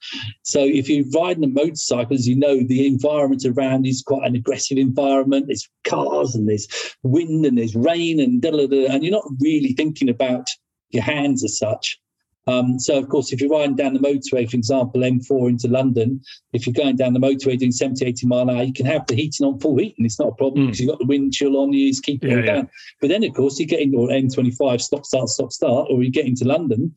[0.43, 4.35] So if you're riding a motorcycle, as you know, the environment around is quite an
[4.35, 5.47] aggressive environment.
[5.47, 6.67] There's cars and there's
[7.03, 10.47] wind and there's rain and da, da, da, and you're not really thinking about
[10.91, 11.99] your hands as such.
[12.47, 16.21] Um, so of course, if you're riding down the motorway, for example, M4 into London,
[16.53, 19.07] if you're going down the motorway doing 70, 80 mile an hour, you can have
[19.07, 20.67] the heating on full heat and it's not a problem Mm.
[20.67, 22.53] because you've got the wind chill on you, it's keeping Yeah, it yeah.
[22.57, 22.69] down.
[23.01, 26.27] But then, of course, you get into M25, stop, start, stop, start, or you get
[26.27, 26.93] into London,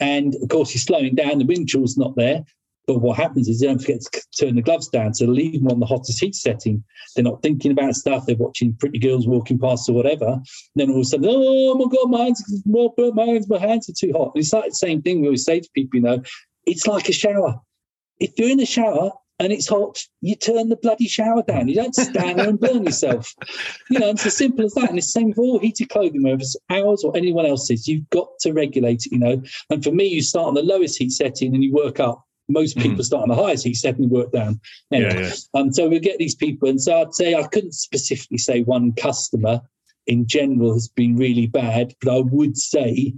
[0.00, 2.44] and of course, you're slowing down, the wind chill's not there.
[2.86, 5.14] But what happens is they don't forget to turn the gloves down.
[5.14, 6.82] So leave them on the hottest heat setting.
[7.14, 8.26] They're not thinking about stuff.
[8.26, 10.40] They're watching pretty girls walking past or whatever.
[10.74, 12.88] then all of a sudden, oh my God, my hands, my
[13.24, 14.32] hands, my hands are too hot.
[14.34, 16.22] And it's like the same thing we always say to people, you know,
[16.66, 17.60] it's like a shower.
[18.18, 21.66] If you're in the shower and it's hot, you turn the bloody shower down.
[21.66, 23.34] You don't stand there and burn yourself.
[23.90, 24.90] You know, it's as simple as that.
[24.90, 27.88] And it's the same with all heated clothing, whether it's ours or anyone else's.
[27.88, 29.42] You've got to regulate it, you know.
[29.70, 32.22] And for me, you start on the lowest heat setting and you work up.
[32.50, 32.82] Most Mhm.
[32.82, 34.60] people start on the highest heat setting and work down.
[34.92, 35.60] Anyway, Yeah, yeah.
[35.60, 38.92] um, so we get these people, and so I'd say I couldn't specifically say one
[38.92, 39.62] customer
[40.06, 43.14] in general has been really bad, but I would say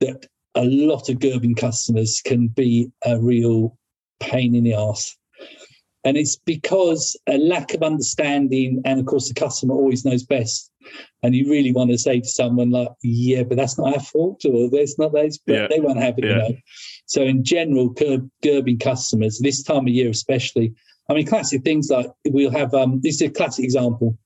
[0.00, 3.76] that a lot of Gerbing customers can be a real
[4.20, 5.16] pain in the arse.
[6.06, 10.70] And it's because a lack of understanding, and of course, the customer always knows best.
[11.24, 14.44] And you really want to say to someone like, "Yeah, but that's not our fault,"
[14.44, 15.66] or "That's not theirs," but Yeah.
[15.68, 16.24] they won't have it.
[16.24, 16.30] Yeah.
[16.30, 16.56] You know.
[17.06, 20.74] So in general, Gerb, Gerbing customers this time of year, especially.
[21.10, 22.72] I mean, classic things like we'll have.
[22.72, 24.16] Um, this is a classic example.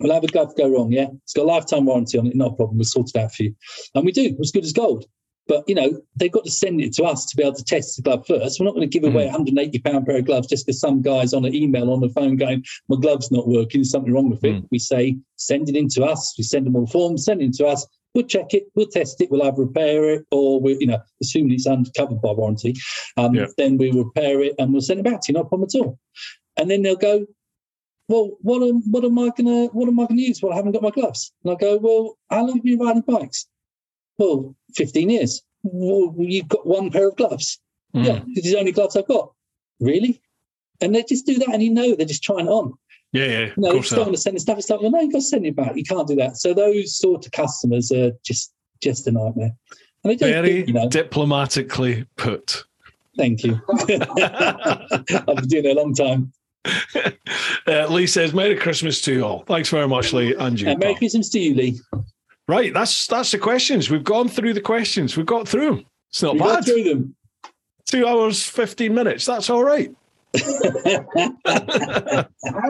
[0.00, 0.92] We'll have a glove go wrong.
[0.92, 2.36] Yeah, it's got a lifetime warranty on it.
[2.36, 2.78] Not a problem.
[2.78, 3.54] We'll sort it out for you,
[3.94, 4.34] and we do.
[4.38, 5.04] It's good as gold.
[5.48, 7.96] But you know, they've got to send it to us to be able to test
[7.96, 8.58] the glove first.
[8.58, 11.02] We're not going to give away a 180 pound pair of gloves just because some
[11.02, 13.80] guys on an email on the phone going, "My glove's not working.
[13.80, 16.74] There's something wrong with it." We say, "Send it in to us." We send them
[16.76, 17.24] all forms.
[17.24, 17.86] Send it in to us.
[18.14, 18.64] We'll check it.
[18.74, 19.30] We'll test it.
[19.30, 22.74] We'll either repair it or we, you know, assuming it's under covered by warranty,
[23.18, 23.46] um, Yeah.
[23.58, 25.34] then we repair it and we'll send it back to you.
[25.34, 25.98] No problem at all.
[26.56, 27.26] And then they'll go,
[28.08, 30.40] well, what am what am I gonna what am I gonna use?
[30.42, 31.32] Well, I haven't got my gloves.
[31.44, 33.46] And I go, well, how long have you been riding bikes?
[34.18, 35.42] Well, fifteen years.
[35.62, 37.58] Well, you've got one pair of gloves.
[37.94, 38.04] Mm.
[38.06, 39.32] Yeah, this is the only gloves I've got.
[39.80, 40.20] Really?
[40.80, 42.74] And they just do that, and you know they're just trying it on.
[43.12, 43.52] Yeah, yeah.
[43.56, 44.02] No, you they don't are.
[44.02, 44.58] want to send the stuff.
[44.58, 45.74] It's like, well, no, you've got to send it back.
[45.76, 46.36] You can't do that.
[46.36, 48.52] So those sort of customers are just
[48.82, 49.52] just a nightmare.
[50.04, 50.88] And they don't Very think, you know.
[50.88, 52.64] diplomatically put.
[53.16, 53.60] Thank you.
[53.70, 56.32] I've been doing it a long time.
[57.68, 60.68] Uh, Lee says, "Merry Christmas to you all." Thanks very much, Lee, and you.
[60.68, 60.94] And Merry.
[60.94, 61.80] Christmas to you, Lee.
[62.48, 63.90] Right, that's that's the questions.
[63.90, 65.16] We've gone through the questions.
[65.16, 65.86] We've got through 'em.
[66.10, 66.64] It's not We got bad.
[66.64, 67.16] through them.
[67.86, 69.26] Two hours, fifteen minutes.
[69.26, 69.90] That's all right.
[70.36, 70.40] How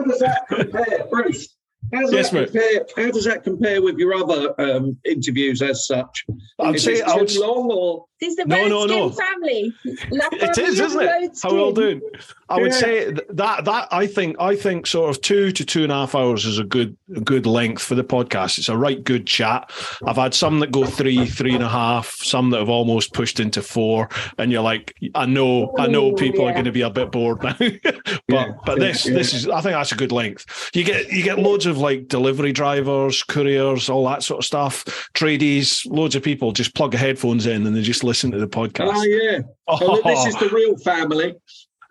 [0.03, 1.55] does that compare, Bruce?
[1.93, 2.51] How does, Yes, that mate.
[2.51, 6.25] compare, how does that compare with your other um, interviews as such?
[6.59, 7.29] I'd Is say it I would.
[7.29, 9.09] too long or This is the No, no, no.
[9.11, 9.73] family.
[10.11, 11.39] La It is, famille isn't it?
[11.43, 11.99] How well Roadskin.
[11.99, 12.01] done.
[12.49, 12.77] I would Yeah.
[12.77, 16.15] say that that I think I think sort of two to two and a half
[16.15, 18.57] hours is a good a good length for the podcast.
[18.57, 19.69] It's a right good chat.
[20.05, 23.39] I've had some that go three, three and a half, some that have almost pushed
[23.39, 26.81] into four, and you're like, I know, I know, Ooh, people are going to be
[26.81, 29.13] a bit bored now, but Yeah, but this yeah.
[29.13, 30.71] this is I think that's a good length.
[30.73, 34.85] You get you get loads of like delivery drivers, couriers, all that sort of stuff,
[35.13, 38.47] tradies, loads of people just plug the headphones in and they just listen to the
[38.47, 38.91] podcast.
[38.93, 39.39] Oh yeah.
[39.67, 41.35] Oh, this is the real family.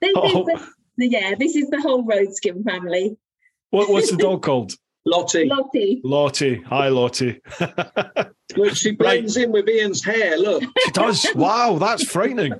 [0.00, 0.48] This Oh.
[0.48, 0.60] is
[0.96, 3.16] the, yeah, this is the whole Roadskin family.
[3.70, 4.72] what, what's the dog called?
[5.08, 5.44] Lottie.
[5.48, 6.00] Lottie.
[6.02, 6.62] Lottie.
[6.66, 7.40] Hi, Lottie.
[8.56, 10.36] Look, she blends in with Ian's hair.
[10.36, 10.64] Look.
[10.84, 11.24] she does.
[11.36, 12.54] Wow, that's frightening.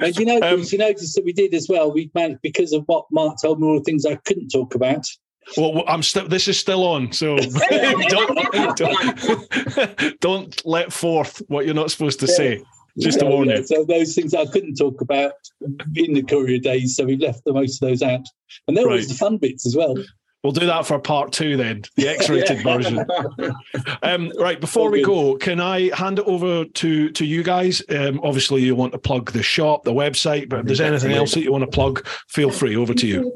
[0.00, 1.92] And you know, Um, you noticed that we did as well.
[1.92, 5.06] We managed because of what Mark told me, all the things I couldn't talk about.
[5.56, 6.26] Well, I'm still.
[6.28, 7.36] This is still on, so
[8.08, 12.62] don't, don't don't let forth what you're not supposed to say.
[12.98, 13.56] Just to Yeah, warn yeah.
[13.58, 13.64] you.
[13.66, 15.32] So those things I couldn't talk about
[15.94, 18.26] in the courier days, so we left the most of those out.
[18.68, 19.96] And they're always the fun bits as well.
[20.42, 22.76] We'll do that for part two then, the X-rated Yeah.
[22.76, 23.06] version.
[24.02, 25.06] Um, right, before All we good.
[25.06, 27.80] go, can I hand it over to to you guys?
[27.88, 31.34] Um, obviously, you want to plug the shop, the website, but if there's anything else
[31.34, 32.74] that you want to plug, feel free.
[32.76, 33.32] Over to you.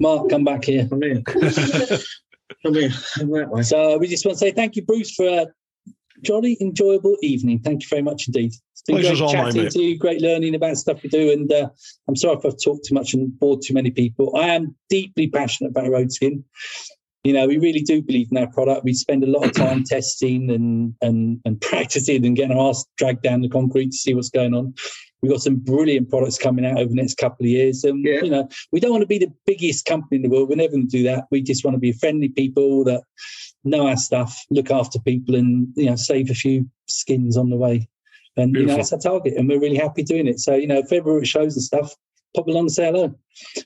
[0.00, 0.86] Mark, come back here.
[0.88, 1.22] Come here.
[2.62, 2.90] Come here.
[3.16, 3.62] Come that way.
[3.62, 5.46] So we just want to say thank you, Bruce, for a
[6.22, 7.58] jolly enjoyable evening.
[7.60, 8.52] Thank you very much indeed.
[8.88, 9.72] Pleasure's all mine, chatting mate.
[9.72, 11.32] to you, great learning about stuff we do.
[11.32, 11.68] And uh,
[12.08, 14.34] I'm sorry if I've talked too much and bored too many people.
[14.36, 16.42] I am deeply passionate about Roadskin.
[17.24, 18.84] You know, we really do believe in our product.
[18.84, 22.84] We spend a lot of time testing and and and practicing and getting our ass
[22.96, 24.74] dragged down the concrete to see what's going on.
[25.20, 27.82] We've got some brilliant products coming out over the next couple of years.
[27.82, 28.20] And, Yeah.
[28.22, 30.48] you know, we don't want to be the biggest company in the world.
[30.48, 31.24] We're never going to do that.
[31.32, 33.02] We just want to be friendly people that
[33.64, 37.56] know our stuff, look after people, and, you know, save a few skins on the
[37.56, 37.88] way.
[38.38, 39.34] And, you know, that's our target.
[39.36, 40.38] And we're really happy doing it.
[40.40, 41.94] So, you know, if ever we're at shows and stuff,
[42.34, 43.14] pop along and say hello.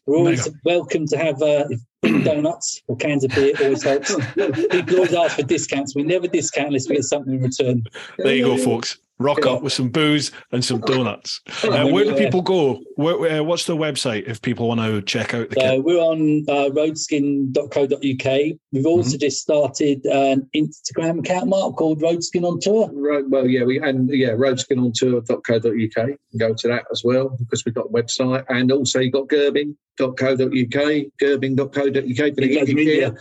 [0.06, 1.64] We're always welcome to have uh,
[2.02, 4.14] donuts or cans of beer, always helps.
[4.34, 5.94] People always ask for discounts.
[5.94, 7.84] We never discount unless we get something in return.
[8.18, 8.98] There you go, folks.
[9.18, 11.40] Rock up with some booze and some donuts.
[11.64, 12.80] Uh, where do people go?
[12.96, 15.84] Where, uh, what's the website if people want to check out the So kit?
[15.84, 18.58] we're on uh, roadskin.co.uk.
[18.72, 22.90] We've also just started an Instagram account, Mark, called Roadskin on Tour.
[22.92, 26.08] Right, well, yeah, we and yeah, roadskinontour.co.uk.
[26.36, 30.16] Go to that as well because we've got a website, and also you've got gerbing.co.uk,
[31.22, 33.10] gerbing.co.uk for the media.
[33.10, 33.18] gear.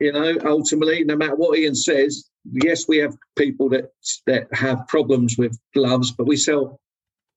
[0.00, 3.90] You know, ultimately, no matter what Ian says, yes, we have people that
[4.26, 6.80] that have problems with gloves, but we sell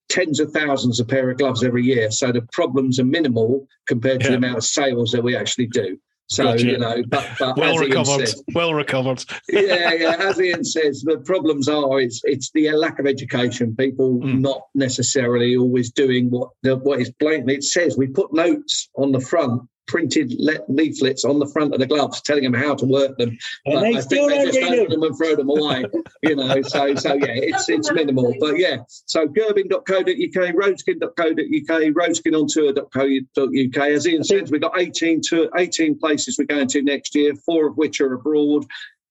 [0.09, 4.19] tens of thousands of pair of gloves every year, so the problems are minimal compared
[4.21, 4.31] to Yeah.
[4.31, 5.97] the amount of sales that we actually do.
[6.27, 6.65] So Gotcha.
[6.65, 8.27] you know, but, but Well recovered.
[8.27, 9.23] said, Well recovered.
[9.49, 10.15] yeah, yeah.
[10.19, 13.75] As Ian says, the problems are it's it's the lack of education.
[13.75, 14.39] People Mm.
[14.41, 17.95] not necessarily always doing what the, what is blatantly it says.
[17.97, 22.21] We put notes on the front printed le- leaflets on the front of the gloves
[22.21, 23.29] telling them how to work them.
[23.65, 25.85] And But they I still think they don't just open them and throw them away.
[26.23, 28.33] you know, so so yeah, it's it's minimal.
[28.39, 33.77] But yeah, so gerbing.co.uk, roadskin.co.uk, roadskinontour.co.uk.
[33.89, 37.67] As Ian says, we've got 18 to 18 places we're going to next year, four
[37.67, 38.65] of which are abroad.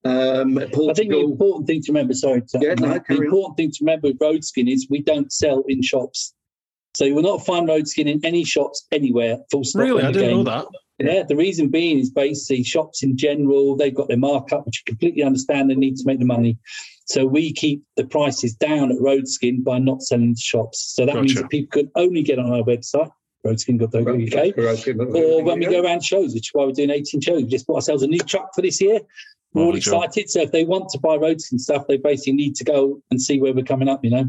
[0.06, 3.24] Um, I think the important thing to remember, sorry, Yeah, no, the carry on.
[3.24, 6.34] important thing to remember with Roadskin is we don't sell in shops.
[6.94, 9.38] So you will not find Roadskin in any shops anywhere.
[9.50, 9.82] Full stop.
[9.82, 10.66] Really, I didn't know that.
[10.98, 14.92] Yeah, the reason being is basically shops in general, they've got their markup, which you
[14.92, 16.56] completely understand they need to make the money.
[17.06, 20.94] So we keep the prices down at Roadskin by not selling to shops.
[20.94, 23.10] So that means that people can only get on our website,
[23.44, 27.42] roadskin.co.uk, or when we go around shows, which is why we're doing 18 shows.
[27.42, 29.00] We just bought ourselves a new truck for this year.
[29.52, 30.30] We're all excited.
[30.30, 33.40] So if they want to buy Roadskin stuff, they basically need to go and see
[33.40, 34.28] where we're coming up, you know.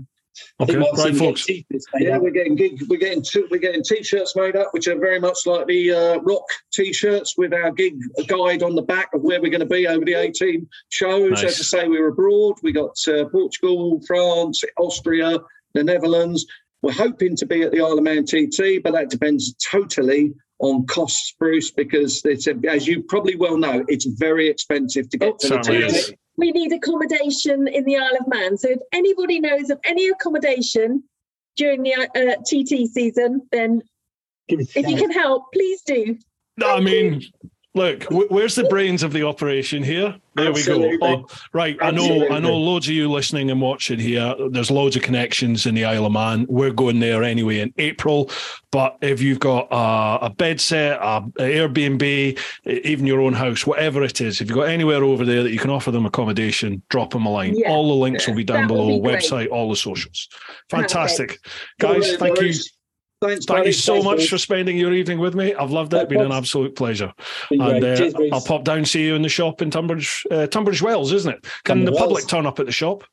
[0.60, 1.86] I Okay, think we'll see right, we get folks.
[2.00, 2.22] Yeah, up.
[2.22, 5.40] we're getting gig, we're getting t- we're getting t-shirts made up, which are very much
[5.46, 6.44] like the uh, rock
[6.74, 7.96] t-shirts with our gig
[8.28, 11.32] guide on the back of where we're going to be over the 18 shows.
[11.32, 11.44] Nice.
[11.44, 12.56] As I say, we're abroad.
[12.64, 15.40] We got uh, Portugal, France, Austria,
[15.74, 16.46] the Netherlands.
[16.82, 20.86] We're hoping to be at the Isle of Man TT, but that depends totally on
[20.86, 25.34] costs, Bruce, because it's a, as you probably well know, it's very expensive to get
[25.34, 25.58] Oh, to the
[26.12, 26.18] TT.
[26.38, 26.38] Is.
[26.38, 28.58] We need accommodation in the Isle of Man.
[28.58, 31.04] So if anybody knows of any accommodation
[31.56, 33.82] during the uh, TT season, then
[34.48, 36.18] Give us a if you can help, please do.
[36.58, 37.24] No, I mean,
[37.76, 40.16] look, where's the brains of the operation here?
[40.36, 40.98] There we go.
[41.02, 44.36] Oh, right, I know, I know, loads of you listening and watching here.
[44.50, 46.46] There's loads of connections in the Isle of Man.
[46.50, 48.30] We're going there anyway in April.
[48.70, 53.66] But if you've got a, a bed set, a, a Airbnb, even your own house,
[53.66, 56.82] whatever it is, if you've got anywhere over there that you can offer them accommodation,
[56.90, 57.58] drop them a line.
[57.58, 57.70] Yeah.
[57.70, 59.00] All the links will be down That below.
[59.00, 59.08] be.
[59.08, 60.28] Website, all the socials.
[60.70, 61.40] Fantastic,
[61.80, 62.18] guys.
[62.18, 62.54] Thank you.
[63.28, 63.70] Thanks, Thank buddy.
[63.70, 64.30] you so Thanks, much Bruce.
[64.30, 65.54] for spending your evening with me.
[65.54, 65.98] I've loved it.
[65.98, 67.14] It's been an absolute pleasure.
[67.52, 67.84] And great.
[67.84, 71.12] uh, Cheers, I'll pop down see you in the shop in Tunbridge, uh, Tunbridge Wells,
[71.14, 71.44] isn't it?
[71.64, 72.26] Can Tunbridge the public Wells.
[72.26, 73.04] turn up at the shop?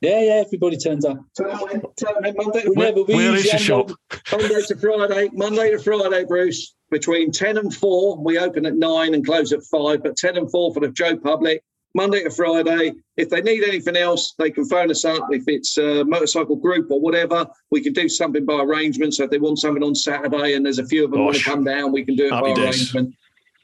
[0.00, 1.18] Yeah, yeah, everybody turns up.
[1.36, 3.90] Turn in, Monday, Whenever we Where is usually your end shop?
[3.90, 6.74] up- Monday to Friday, Monday to Friday, Bruce.
[6.90, 8.16] Between 10 and 4.
[8.22, 11.16] We open at 9 and close at 5, but 10 and 4 for the Joe
[11.16, 11.62] public.
[11.94, 12.92] Monday to Friday.
[13.16, 15.28] If they need anything else, they can phone us up.
[15.30, 19.14] If it's a motorcycle group or whatever, we can do something by arrangement.
[19.14, 21.44] So if they want something on Saturday and there's a few of them want to
[21.44, 22.94] come down, we can do it Happy by days.
[22.94, 23.14] arrangement.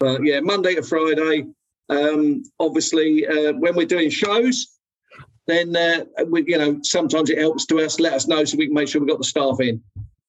[0.00, 1.46] But yeah, Monday to Friday.
[1.90, 4.78] Um, obviously, uh, when we're doing shows,
[5.46, 8.66] then uh, we, you know, sometimes it helps to us let us know so we
[8.66, 9.82] can make sure we've got the staff in.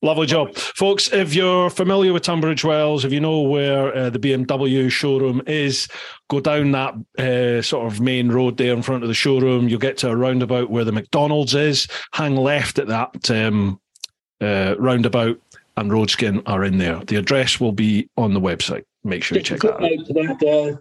[0.05, 0.53] Lovely job.
[0.53, 5.41] Folks, if you're familiar with Tunbridge Wells, if you know where uh, the BMW showroom
[5.47, 5.87] is,
[6.29, 9.67] go down that uh, sort of main road there in front of the showroom.
[9.67, 11.87] You'll get to a roundabout where the McDonald's is.
[12.13, 13.81] Hang left at that um,
[14.39, 15.41] uh, roundabout,
[15.75, 17.03] and Roadskin are in there.
[17.03, 18.83] The address will be on the website.
[19.03, 20.05] Make sure you Just a check that out.
[20.05, 20.77] to that, uh,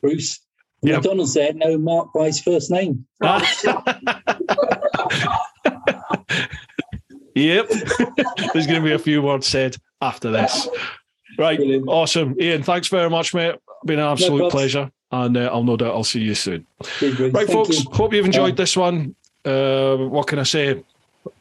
[0.00, 0.40] Bruce.
[0.80, 1.02] Yep.
[1.02, 3.04] McDonald's there, no Mark by his first name.
[7.34, 7.68] Yep.
[8.52, 10.68] There's going to be a few words said after this.
[11.38, 11.56] Right.
[11.58, 11.88] Brilliant.
[11.88, 12.34] Awesome.
[12.40, 13.56] Ian, thanks very much, mate.
[13.84, 14.52] Been an absolute problems.
[14.52, 14.90] pleasure.
[15.10, 16.66] And uh, I'll no doubt I'll see you soon.
[17.00, 17.84] Right, Thank folks.
[17.84, 17.90] you.
[17.90, 18.62] Hope you've enjoyed Yeah.
[18.62, 19.14] this one.
[19.44, 20.82] Uh, what can I say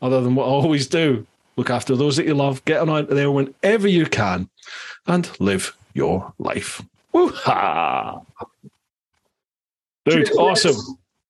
[0.01, 1.25] other than what I always do?
[1.55, 2.63] Look after those that you love.
[2.65, 4.49] Get on out there whenever you can
[5.07, 6.81] and live your life.
[7.13, 8.19] Woo-ha!
[10.05, 10.97] Dude, Cheers, awesome.